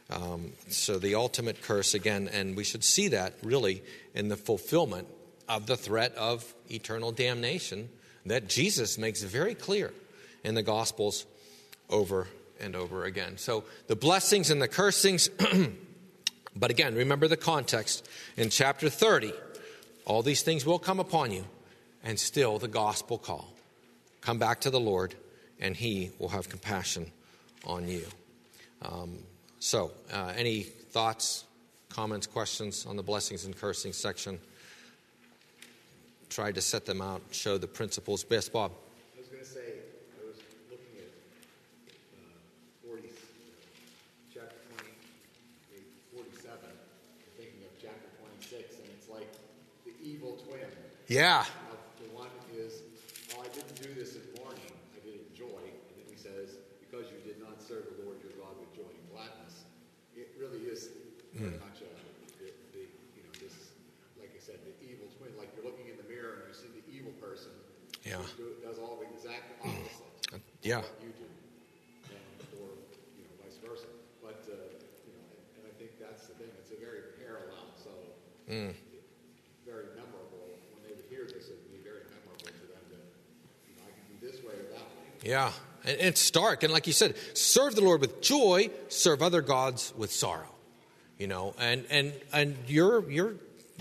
Um, 0.09 0.53
so 0.69 0.99
the 0.99 1.17
ultimate 1.17 1.61
curse 1.63 1.93
again, 1.93 2.31
and 2.33 2.57
we 2.57 2.65
should 2.65 2.83
see 2.83 3.09
that 3.09 3.35
really 3.43 3.83
in 4.15 4.29
the 4.29 4.37
fulfillment 4.37 5.09
of 5.49 5.67
the 5.67 5.77
threat 5.77 6.15
of 6.17 6.55
eternal 6.71 7.13
damnation 7.13 7.91
that 8.25 8.49
Jesus 8.49 8.97
makes 8.97 9.23
very 9.23 9.55
clear 9.55 9.93
in 10.43 10.55
the 10.55 10.63
Gospels 10.63 11.27
over 11.91 12.27
and 12.59 12.75
over 12.75 13.05
again. 13.05 13.37
So 13.37 13.65
the 13.87 13.97
blessings 13.97 14.51
and 14.51 14.63
the 14.63 14.69
cursings. 14.69 15.29
But 16.57 16.71
again, 16.71 16.95
remember 16.95 17.29
the 17.29 17.37
context. 17.37 18.09
In 18.37 18.49
chapter 18.49 18.89
30, 18.89 19.33
all 20.07 20.23
these 20.23 20.43
things 20.43 20.65
will 20.65 20.79
come 20.79 20.99
upon 20.99 21.31
you, 21.31 21.45
and 22.03 22.19
still 22.19 22.59
the 22.59 22.69
gospel 22.69 23.19
call. 23.19 23.53
Come 24.23 24.39
back 24.39 24.63
to 24.63 24.71
the 24.71 24.81
Lord, 24.81 25.15
and 25.61 25.77
He 25.77 26.11
will 26.19 26.31
have 26.31 26.49
compassion 26.49 27.13
on 27.67 27.89
you. 27.89 28.07
Um, 28.83 29.19
so, 29.61 29.91
uh, 30.13 30.33
any 30.37 30.63
thoughts, 30.63 31.45
comments, 31.91 32.27
questions 32.27 32.87
on 32.87 32.97
the 32.97 33.03
blessings 33.03 33.45
and 33.45 33.57
cursings 33.57 33.97
section? 33.97 34.39
Tried 36.31 36.55
to 36.55 36.61
set 36.61 36.87
them 36.87 37.03
out, 37.03 37.23
show 37.31 37.59
the 37.59 37.69
principles. 37.69 38.25
Best, 38.25 38.53
Bob. 38.53 38.73
Yeah. 51.09 51.47
the 52.03 52.11
one 52.11 52.29
is, 52.51 52.83
oh, 53.33 53.41
I 53.41 53.49
didn't 53.55 53.79
do 53.79 53.95
this 53.95 54.19
in 54.19 54.27
mourning, 54.43 54.75
I 54.91 54.99
did 55.07 55.15
it 55.15 55.23
in 55.23 55.33
joy. 55.39 55.63
And 55.63 55.95
then 55.95 56.07
he 56.11 56.19
says, 56.19 56.59
because 56.83 57.07
you 57.15 57.23
did 57.23 57.39
not 57.39 57.63
serve 57.63 57.87
the 57.95 58.03
Lord 58.03 58.19
your 58.27 58.35
God 58.35 58.59
with 58.59 58.75
joy 58.75 58.91
and 58.91 59.07
gladness. 59.15 59.71
It 60.19 60.35
really 60.35 60.67
is 60.67 60.91
very 61.31 61.55
mm. 61.55 61.63
much 61.63 61.87
a, 61.87 61.91
the, 62.43 62.51
the, 62.75 62.85
you 63.15 63.23
know, 63.23 63.33
this, 63.39 63.71
like 64.19 64.35
I 64.35 64.43
said, 64.43 64.59
the 64.67 64.75
evil 64.83 65.07
twin. 65.15 65.31
Like 65.39 65.55
you're 65.55 65.65
looking 65.65 65.87
in 65.87 65.95
the 65.95 66.09
mirror 66.11 66.43
and 66.43 66.51
you 66.51 66.57
see 66.59 66.73
the 66.75 66.85
evil 66.91 67.15
person. 67.23 67.55
Yeah. 68.03 68.19
Who 68.35 68.59
does 68.67 68.83
all 68.83 68.99
the 68.99 69.07
exact 69.15 69.63
opposite. 69.63 70.43
yeah. 70.67 70.83
you 70.99 71.15
do. 71.15 71.27
or, 72.59 72.75
you 73.15 73.25
know, 73.31 73.35
vice 73.47 73.63
versa. 73.63 73.87
But, 74.19 74.43
uh, 74.51 74.59
you 75.07 75.15
know, 75.15 75.25
and, 75.33 75.43
and, 75.55 75.65
I 75.71 75.73
think 75.79 76.03
that's 76.03 76.27
the 76.27 76.35
thing. 76.35 76.51
It's 76.59 76.75
a 76.75 76.81
very 76.83 77.15
parallel. 77.23 77.71
So. 77.79 77.95
Mm. 78.51 78.75
Yeah. 85.27 85.53
And 85.85 85.97
it's 86.01 86.21
stark. 86.21 86.63
And 86.63 86.73
like 86.73 86.87
you 86.87 86.93
said, 86.93 87.17
serve 87.35 87.75
the 87.75 87.81
Lord 87.81 88.01
with 88.01 88.21
joy, 88.21 88.71
serve 88.89 89.23
other 89.23 89.43
gods 89.43 89.93
with 89.97 90.13
sorrow. 90.13 90.49
You 91.19 91.27
know, 91.27 91.55
and 91.59 91.87
and 91.91 92.13
and 92.33 92.57
you're 92.67 93.11
you're 93.11 93.35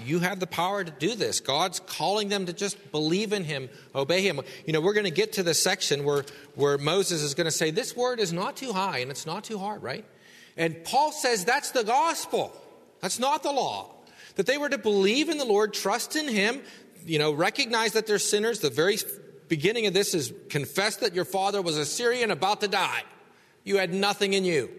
you 0.03 0.19
have 0.19 0.39
the 0.39 0.47
power 0.47 0.83
to 0.83 0.91
do 0.91 1.15
this. 1.15 1.39
God's 1.39 1.79
calling 1.79 2.29
them 2.29 2.45
to 2.45 2.53
just 2.53 2.91
believe 2.91 3.33
in 3.33 3.43
him, 3.43 3.69
obey 3.93 4.21
him. 4.21 4.39
You 4.65 4.73
know, 4.73 4.81
we're 4.81 4.93
going 4.93 5.05
to 5.05 5.11
get 5.11 5.33
to 5.33 5.43
the 5.43 5.53
section 5.53 6.05
where 6.05 6.23
where 6.55 6.77
Moses 6.77 7.21
is 7.21 7.33
going 7.33 7.45
to 7.45 7.51
say 7.51 7.71
this 7.71 7.95
word 7.95 8.19
is 8.19 8.31
not 8.31 8.55
too 8.55 8.71
high 8.71 8.99
and 8.99 9.11
it's 9.11 9.25
not 9.25 9.43
too 9.43 9.57
hard, 9.57 9.83
right? 9.83 10.05
And 10.57 10.83
Paul 10.85 11.11
says 11.11 11.43
that's 11.43 11.71
the 11.71 11.83
gospel. 11.83 12.55
That's 13.01 13.19
not 13.19 13.43
the 13.43 13.51
law. 13.51 13.91
That 14.35 14.45
they 14.45 14.57
were 14.57 14.69
to 14.69 14.77
believe 14.77 15.29
in 15.29 15.37
the 15.37 15.45
Lord, 15.45 15.73
trust 15.73 16.15
in 16.15 16.27
him, 16.27 16.61
you 17.05 17.19
know, 17.19 17.31
recognize 17.33 17.93
that 17.93 18.07
they're 18.07 18.19
sinners. 18.19 18.59
The 18.59 18.69
very 18.69 18.97
beginning 19.47 19.87
of 19.87 19.93
this 19.93 20.13
is 20.13 20.33
confess 20.49 20.97
that 20.97 21.13
your 21.13 21.25
father 21.25 21.61
was 21.61 21.77
a 21.77 21.85
Syrian 21.85 22.31
about 22.31 22.61
to 22.61 22.67
die. 22.67 23.03
You 23.63 23.77
had 23.77 23.93
nothing 23.93 24.33
in 24.33 24.45
you. 24.45 24.69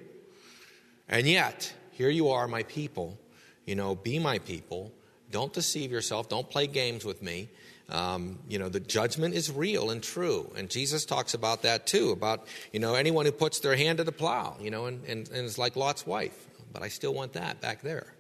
And 1.08 1.26
yet, 1.26 1.72
here 1.92 2.10
you 2.10 2.30
are, 2.30 2.48
my 2.48 2.62
people. 2.64 3.18
You 3.64 3.74
know, 3.74 3.94
be 3.94 4.18
my 4.18 4.38
people. 4.38 4.92
Don't 5.30 5.52
deceive 5.52 5.90
yourself. 5.90 6.28
Don't 6.28 6.48
play 6.48 6.66
games 6.66 7.04
with 7.04 7.22
me. 7.22 7.48
Um, 7.88 8.38
you 8.48 8.58
know, 8.58 8.68
the 8.68 8.80
judgment 8.80 9.34
is 9.34 9.50
real 9.50 9.90
and 9.90 10.02
true. 10.02 10.52
And 10.56 10.68
Jesus 10.68 11.04
talks 11.04 11.34
about 11.34 11.62
that 11.62 11.86
too, 11.86 12.10
about, 12.10 12.46
you 12.72 12.80
know, 12.80 12.94
anyone 12.94 13.26
who 13.26 13.32
puts 13.32 13.60
their 13.60 13.76
hand 13.76 13.98
to 13.98 14.04
the 14.04 14.12
plow, 14.12 14.56
you 14.60 14.70
know, 14.70 14.86
and, 14.86 15.04
and, 15.04 15.28
and 15.28 15.46
it's 15.46 15.58
like 15.58 15.76
Lot's 15.76 16.06
wife. 16.06 16.46
But 16.72 16.82
I 16.82 16.88
still 16.88 17.14
want 17.14 17.32
that 17.34 17.60
back 17.60 17.82
there. 17.82 18.12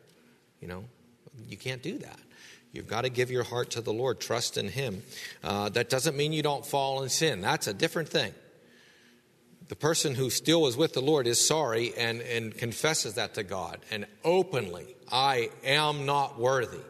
You 0.60 0.68
know, 0.68 0.84
you 1.48 1.56
can't 1.56 1.82
do 1.82 1.98
that. 1.98 2.20
You've 2.76 2.86
got 2.86 3.02
to 3.02 3.08
give 3.08 3.30
your 3.30 3.42
heart 3.42 3.70
to 3.70 3.80
the 3.80 3.92
Lord, 3.92 4.20
trust 4.20 4.58
in 4.58 4.68
Him. 4.68 5.02
Uh, 5.42 5.70
that 5.70 5.88
doesn't 5.88 6.16
mean 6.16 6.34
you 6.34 6.42
don't 6.42 6.64
fall 6.64 7.02
in 7.02 7.08
sin. 7.08 7.40
That's 7.40 7.66
a 7.66 7.74
different 7.74 8.10
thing. 8.10 8.34
The 9.68 9.76
person 9.76 10.14
who 10.14 10.30
still 10.30 10.66
is 10.66 10.76
with 10.76 10.92
the 10.92 11.00
Lord 11.00 11.26
is 11.26 11.44
sorry 11.44 11.92
and, 11.96 12.20
and 12.20 12.56
confesses 12.56 13.14
that 13.14 13.34
to 13.34 13.42
God 13.42 13.80
and 13.90 14.06
openly, 14.22 14.94
I 15.10 15.50
am 15.64 16.06
not 16.06 16.38
worthy. 16.38 16.84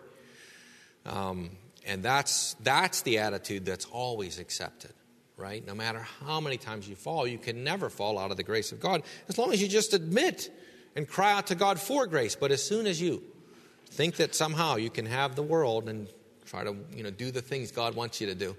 Um, 1.07 1.51
and 1.87 2.03
that's, 2.03 2.55
that's 2.55 3.03
the 3.03 3.19
attitude 3.19 3.65
that's 3.65 3.87
always 3.87 4.41
accepted, 4.41 4.93
right? 5.37 5.65
No 5.65 5.75
matter 5.75 6.01
how 6.27 6.41
many 6.41 6.59
times 6.59 6.89
you 6.89 6.97
fall, 6.97 7.27
you 7.27 7.39
can 7.39 7.63
never 7.65 7.89
fall 7.89 8.19
out 8.19 8.33
of 8.33 8.37
the 8.37 8.43
grace 8.43 8.73
of 8.73 8.81
God 8.81 9.05
as 9.29 9.39
long 9.39 9.53
as 9.53 9.63
you 9.63 9.69
just 9.69 9.95
admit 9.95 10.51
and 10.97 11.09
cry 11.09 11.33
out 11.33 11.47
to 11.47 11.55
God 11.55 11.81
for 11.81 12.07
grace. 12.07 12.35
But 12.35 12.51
as 12.51 12.63
soon 12.63 12.87
as 12.87 13.01
you 13.01 13.23
think 13.89 14.17
that 14.17 14.35
somehow 14.35 14.77
you 14.77 14.91
can 14.91 15.07
have 15.07 15.37
the 15.37 15.43
world 15.43 15.89
and 15.89 16.09
try 16.47 16.65
to 16.65 16.77
you 16.95 17.03
know 17.03 17.11
do 17.11 17.31
the 17.31 17.43
things 17.43 17.71
God 17.71 17.95
wants 17.95 18.21
you 18.21 18.27
to 18.29 18.35
do, 18.35 18.57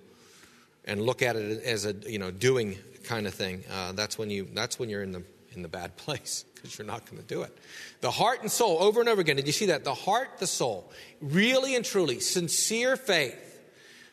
and 0.86 1.02
look 1.02 1.22
at 1.22 1.36
it 1.36 1.64
as 1.64 1.86
a 1.86 1.94
you 1.94 2.20
know 2.20 2.32
doing 2.32 2.78
kind 3.04 3.28
of 3.28 3.34
thing. 3.34 3.64
Uh, 3.72 3.92
that's 3.94 4.18
when 4.18 4.30
you 4.30 4.48
that's 4.54 4.80
when 4.80 4.90
you're 4.90 5.04
in 5.04 5.12
the 5.12 5.24
in 5.54 5.62
the 5.62 5.68
bad 5.68 5.96
place 5.98 6.46
because 6.56 6.78
you're 6.78 6.88
not 6.88 7.06
going 7.10 7.22
to 7.22 7.28
do 7.28 7.42
it. 7.44 7.58
The 8.02 8.12
heart 8.12 8.42
and 8.42 8.52
soul 8.52 8.78
over 8.82 9.00
and 9.00 9.10
over 9.10 9.22
again. 9.22 9.36
Did 9.36 9.48
you 9.48 9.54
see 9.54 9.68
that? 9.68 9.84
The 9.84 9.94
heart, 9.94 10.40
the 10.40 10.48
soul, 10.48 10.92
really 11.22 11.76
and 11.76 11.86
truly 11.86 12.20
sincere 12.20 12.98
faith. 12.98 13.44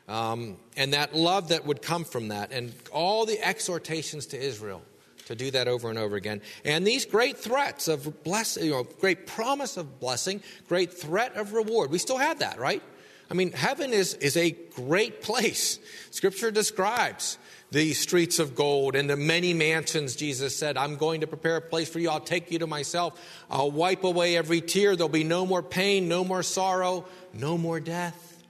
Um, 0.06 0.58
and 0.76 0.92
that 0.92 1.14
love 1.14 1.48
that 1.48 1.64
would 1.64 1.80
come 1.80 2.04
from 2.04 2.28
that, 2.28 2.52
and 2.52 2.74
all 2.92 3.24
the 3.24 3.42
exhortations 3.42 4.26
to 4.26 4.38
Israel 4.38 4.82
to 5.26 5.34
do 5.34 5.50
that 5.52 5.68
over 5.68 5.90
and 5.90 5.98
over 5.98 6.16
again. 6.16 6.42
And 6.64 6.86
these 6.86 7.04
great 7.06 7.36
threats 7.36 7.88
of 7.88 8.22
blessing, 8.24 8.66
you 8.66 8.70
know, 8.72 8.84
great 9.00 9.26
promise 9.26 9.76
of 9.76 10.00
blessing, 10.00 10.42
great 10.68 10.92
threat 10.92 11.36
of 11.36 11.52
reward. 11.52 11.90
We 11.90 11.98
still 11.98 12.18
have 12.18 12.40
that, 12.40 12.58
right? 12.58 12.82
I 13.30 13.34
mean, 13.34 13.52
heaven 13.52 13.92
is, 13.92 14.14
is 14.14 14.36
a 14.36 14.50
great 14.50 15.22
place. 15.22 15.78
Scripture 16.10 16.50
describes 16.50 17.38
the 17.70 17.92
streets 17.94 18.38
of 18.38 18.54
gold 18.54 18.94
and 18.94 19.10
the 19.10 19.16
many 19.16 19.52
mansions. 19.52 20.14
Jesus 20.14 20.56
said, 20.56 20.76
I'm 20.76 20.96
going 20.96 21.22
to 21.22 21.26
prepare 21.26 21.56
a 21.56 21.60
place 21.60 21.88
for 21.88 21.98
you. 21.98 22.10
I'll 22.10 22.20
take 22.20 22.52
you 22.52 22.60
to 22.60 22.66
myself. 22.66 23.20
I'll 23.50 23.70
wipe 23.70 24.04
away 24.04 24.36
every 24.36 24.60
tear. 24.60 24.94
There'll 24.94 25.08
be 25.08 25.24
no 25.24 25.44
more 25.44 25.62
pain, 25.62 26.06
no 26.08 26.22
more 26.22 26.42
sorrow, 26.42 27.06
no 27.32 27.58
more 27.58 27.80
death. 27.80 28.42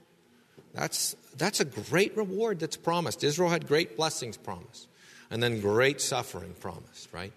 That's, 0.73 1.15
that's 1.37 1.59
a 1.59 1.65
great 1.65 2.15
reward 2.17 2.59
that's 2.59 2.77
promised. 2.77 3.23
Israel 3.23 3.49
had 3.49 3.67
great 3.67 3.97
blessings 3.97 4.37
promised, 4.37 4.87
and 5.35 5.43
then 5.43 5.59
great 5.59 5.99
suffering 5.99 6.55
promised, 6.61 7.09
right? 7.11 7.33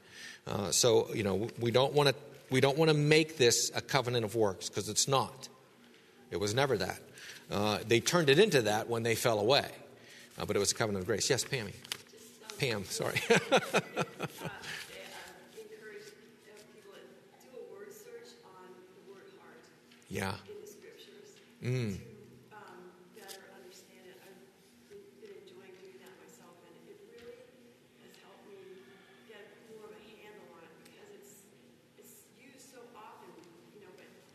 Uh, 0.46 0.70
so, 0.70 1.12
you 1.12 1.24
know, 1.24 1.48
we 1.58 1.72
don't 1.72 1.92
want 1.92 2.08
to 2.08 2.14
we 2.48 2.60
don't 2.60 2.78
want 2.78 2.90
to 2.90 2.96
make 2.96 3.36
this 3.36 3.72
a 3.74 3.80
covenant 3.80 4.24
of 4.24 4.36
works 4.36 4.68
because 4.68 4.88
it's 4.88 5.08
not. 5.08 5.48
It 6.30 6.38
was 6.38 6.54
never 6.54 6.76
that. 6.78 7.00
Uh, 7.50 7.78
they 7.88 7.98
turned 7.98 8.30
it 8.30 8.38
into 8.38 8.62
that 8.62 8.88
when 8.88 9.02
they 9.02 9.16
fell 9.16 9.40
away, 9.40 9.66
uh, 10.38 10.44
but 10.46 10.54
it 10.54 10.60
was 10.60 10.70
a 10.70 10.76
covenant 10.76 11.02
of 11.02 11.06
grace. 11.08 11.28
Yes, 11.28 11.44
Pammy. 11.44 11.74
Pam, 12.58 12.84
sorry. 12.84 13.20
yeah. 20.08 20.32
In 20.48 20.56
the 20.62 20.66
scriptures. 20.66 21.36
Mm. 21.62 22.00
To 22.00 22.56
um, 22.56 22.80
better 23.14 23.44
understand 23.52 24.08
it. 24.08 24.16
I've 24.24 24.40
been 24.88 25.36
enjoying 25.44 25.76
doing 25.84 26.00
that 26.00 26.14
myself, 26.16 26.56
and 26.64 26.74
it 26.88 26.96
really 27.12 27.36
has 28.02 28.16
helped 28.24 28.48
me 28.48 28.56
get 29.28 29.44
more 29.68 29.84
of 29.84 29.92
a 29.92 30.00
handle 30.00 30.48
on 30.56 30.64
it 30.64 30.72
because 30.80 31.12
it's 31.12 31.44
it's 32.00 32.24
used 32.40 32.64
so 32.72 32.80
often, 32.96 33.28
you 33.76 33.84
know, 33.84 33.92
but 33.94 34.08
Mm. 34.08 34.08
putting 34.08 34.08
all 34.08 34.08
the 34.08 34.08
different 34.08 34.08
references 34.08 34.08
where 34.08 34.08
it 34.08 34.08
is 34.08 34.08
together 34.08 34.08
has 34.08 34.08
really 34.08 34.08
been 34.16 34.27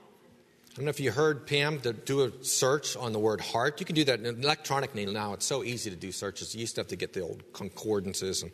helpful. 0.00 0.30
I 0.72 0.74
don't 0.76 0.84
know 0.86 0.90
if 0.90 1.00
you 1.00 1.10
heard 1.10 1.46
Pam 1.46 1.80
to 1.80 1.92
do 1.92 2.22
a 2.24 2.44
search 2.44 2.96
on 2.96 3.12
the 3.12 3.18
word 3.18 3.40
heart. 3.40 3.78
You 3.78 3.86
can 3.86 3.94
do 3.94 4.04
that 4.04 4.20
in 4.20 4.42
electronically 4.42 5.04
now. 5.04 5.34
It's 5.34 5.44
so 5.44 5.62
easy 5.62 5.90
to 5.90 5.96
do 5.96 6.12
searches. 6.12 6.54
You 6.54 6.62
used 6.62 6.76
to 6.76 6.80
have 6.80 6.88
to 6.88 6.96
get 6.96 7.12
the 7.12 7.20
old 7.20 7.42
concordances 7.52 8.42
and, 8.42 8.52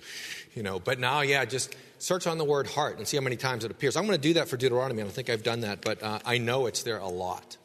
you 0.54 0.62
know, 0.62 0.80
but 0.80 0.98
now, 0.98 1.20
yeah, 1.20 1.44
just 1.44 1.76
search 1.98 2.26
on 2.26 2.38
the 2.38 2.44
word 2.44 2.66
heart 2.66 2.98
and 2.98 3.06
see 3.06 3.16
how 3.16 3.22
many 3.22 3.36
times 3.36 3.64
it 3.64 3.70
appears. 3.70 3.96
I'm 3.96 4.06
going 4.06 4.18
to 4.18 4.28
do 4.28 4.34
that 4.34 4.48
for 4.48 4.56
Deuteronomy. 4.56 5.02
I 5.02 5.04
don't 5.04 5.14
think 5.14 5.30
I've 5.30 5.44
done 5.44 5.60
that, 5.60 5.82
but 5.82 6.02
uh, 6.02 6.18
I 6.24 6.38
know 6.38 6.66
it's 6.66 6.82
there 6.82 6.98
a 6.98 7.08
lot. 7.08 7.56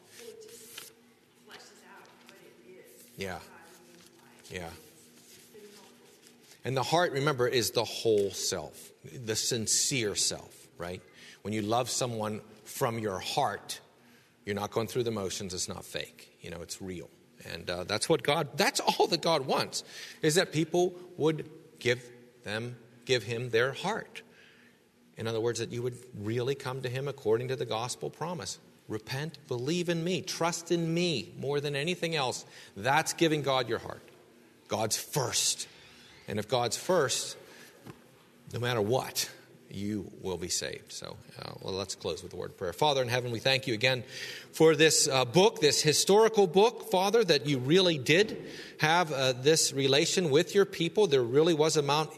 Yeah. 3.16 3.38
it 4.60 4.83
And 6.64 6.76
the 6.76 6.82
heart, 6.82 7.12
remember, 7.12 7.46
is 7.46 7.72
the 7.72 7.84
whole 7.84 8.30
self, 8.30 8.92
the 9.04 9.36
sincere 9.36 10.14
self, 10.14 10.68
right? 10.78 11.02
When 11.42 11.52
you 11.52 11.62
love 11.62 11.90
someone 11.90 12.40
from 12.64 12.98
your 12.98 13.18
heart, 13.18 13.80
you're 14.46 14.54
not 14.54 14.70
going 14.70 14.86
through 14.86 15.02
the 15.02 15.10
motions. 15.10 15.52
It's 15.52 15.68
not 15.68 15.84
fake. 15.84 16.36
You 16.40 16.50
know, 16.50 16.62
it's 16.62 16.80
real. 16.80 17.10
And 17.52 17.68
uh, 17.68 17.84
that's 17.84 18.08
what 18.08 18.22
God, 18.22 18.48
that's 18.56 18.80
all 18.80 19.06
that 19.08 19.20
God 19.20 19.46
wants, 19.46 19.84
is 20.22 20.36
that 20.36 20.52
people 20.52 20.94
would 21.18 21.48
give 21.78 22.02
them, 22.44 22.76
give 23.04 23.22
Him 23.22 23.50
their 23.50 23.72
heart. 23.72 24.22
In 25.16 25.26
other 25.26 25.40
words, 25.40 25.58
that 25.58 25.70
you 25.70 25.82
would 25.82 25.98
really 26.18 26.54
come 26.54 26.80
to 26.82 26.88
Him 26.88 27.08
according 27.08 27.48
to 27.48 27.56
the 27.56 27.66
gospel 27.66 28.08
promise. 28.08 28.58
Repent, 28.88 29.38
believe 29.48 29.88
in 29.88 30.02
me, 30.02 30.22
trust 30.22 30.70
in 30.70 30.92
me 30.92 31.32
more 31.38 31.60
than 31.60 31.76
anything 31.76 32.14
else. 32.16 32.44
That's 32.76 33.12
giving 33.12 33.42
God 33.42 33.68
your 33.68 33.78
heart. 33.78 34.02
God's 34.68 34.96
first. 34.96 35.68
And 36.28 36.38
if 36.38 36.48
God's 36.48 36.76
first, 36.76 37.36
no 38.52 38.60
matter 38.60 38.80
what, 38.80 39.28
you 39.70 40.10
will 40.22 40.36
be 40.36 40.48
saved. 40.48 40.92
So, 40.92 41.16
uh, 41.40 41.52
well, 41.60 41.74
let's 41.74 41.94
close 41.94 42.22
with 42.22 42.32
a 42.32 42.36
word 42.36 42.50
of 42.50 42.58
prayer. 42.58 42.72
Father 42.72 43.02
in 43.02 43.08
heaven, 43.08 43.32
we 43.32 43.40
thank 43.40 43.66
you 43.66 43.74
again 43.74 44.04
for 44.52 44.76
this 44.76 45.08
uh, 45.08 45.24
book, 45.24 45.60
this 45.60 45.82
historical 45.82 46.46
book, 46.46 46.90
Father, 46.90 47.24
that 47.24 47.46
you 47.46 47.58
really 47.58 47.98
did 47.98 48.44
have 48.78 49.12
uh, 49.12 49.32
this 49.32 49.72
relation 49.72 50.30
with 50.30 50.54
your 50.54 50.64
people. 50.64 51.06
There 51.06 51.22
really 51.22 51.54
was 51.54 51.76
a 51.76 51.82
Mount 51.82 52.10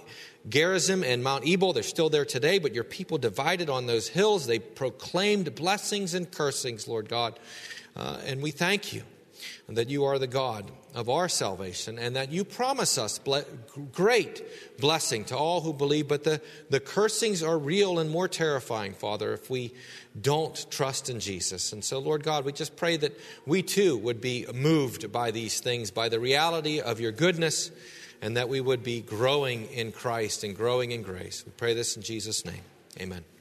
Gerizim 0.48 1.02
and 1.02 1.24
Mount 1.24 1.46
Ebal. 1.46 1.72
They're 1.72 1.82
still 1.82 2.10
there 2.10 2.24
today, 2.24 2.58
but 2.58 2.74
your 2.74 2.84
people 2.84 3.18
divided 3.18 3.70
on 3.70 3.86
those 3.86 4.08
hills. 4.08 4.46
They 4.46 4.58
proclaimed 4.58 5.54
blessings 5.54 6.14
and 6.14 6.30
cursings, 6.30 6.86
Lord 6.86 7.08
God. 7.08 7.38
Uh, 7.96 8.18
and 8.26 8.42
we 8.42 8.50
thank 8.50 8.92
you 8.92 9.02
that 9.68 9.90
you 9.90 10.04
are 10.04 10.18
the 10.18 10.26
God 10.26 10.70
of 10.94 11.08
our 11.08 11.28
salvation 11.28 11.98
and 11.98 12.16
that 12.16 12.32
you 12.32 12.44
promise 12.44 12.98
us 12.98 13.18
ble- 13.18 13.44
great 13.92 14.42
blessing 14.78 15.24
to 15.26 15.36
all 15.36 15.60
who 15.60 15.72
believe. 15.72 16.08
But 16.08 16.24
the, 16.24 16.40
the 16.70 16.80
cursings 16.80 17.42
are 17.42 17.58
real 17.58 17.98
and 17.98 18.10
more 18.10 18.28
terrifying, 18.28 18.94
Father, 18.94 19.32
if 19.32 19.50
we 19.50 19.72
don't 20.18 20.66
trust 20.70 21.10
in 21.10 21.20
Jesus. 21.20 21.72
And 21.72 21.84
so, 21.84 21.98
Lord 21.98 22.22
God, 22.22 22.44
we 22.44 22.52
just 22.52 22.76
pray 22.76 22.96
that 22.96 23.18
we 23.44 23.62
too 23.62 23.96
would 23.98 24.20
be 24.20 24.46
moved 24.54 25.12
by 25.12 25.30
these 25.30 25.60
things, 25.60 25.90
by 25.90 26.08
the 26.08 26.20
reality 26.20 26.80
of 26.80 27.00
your 27.00 27.12
goodness, 27.12 27.70
and 28.22 28.36
that 28.36 28.48
we 28.48 28.60
would 28.60 28.82
be 28.82 29.02
growing 29.02 29.66
in 29.66 29.92
Christ 29.92 30.44
and 30.44 30.56
growing 30.56 30.92
in 30.92 31.02
grace. 31.02 31.44
We 31.44 31.52
pray 31.52 31.74
this 31.74 31.96
in 31.96 32.02
Jesus' 32.02 32.44
name. 32.44 32.62
Amen. 33.00 33.35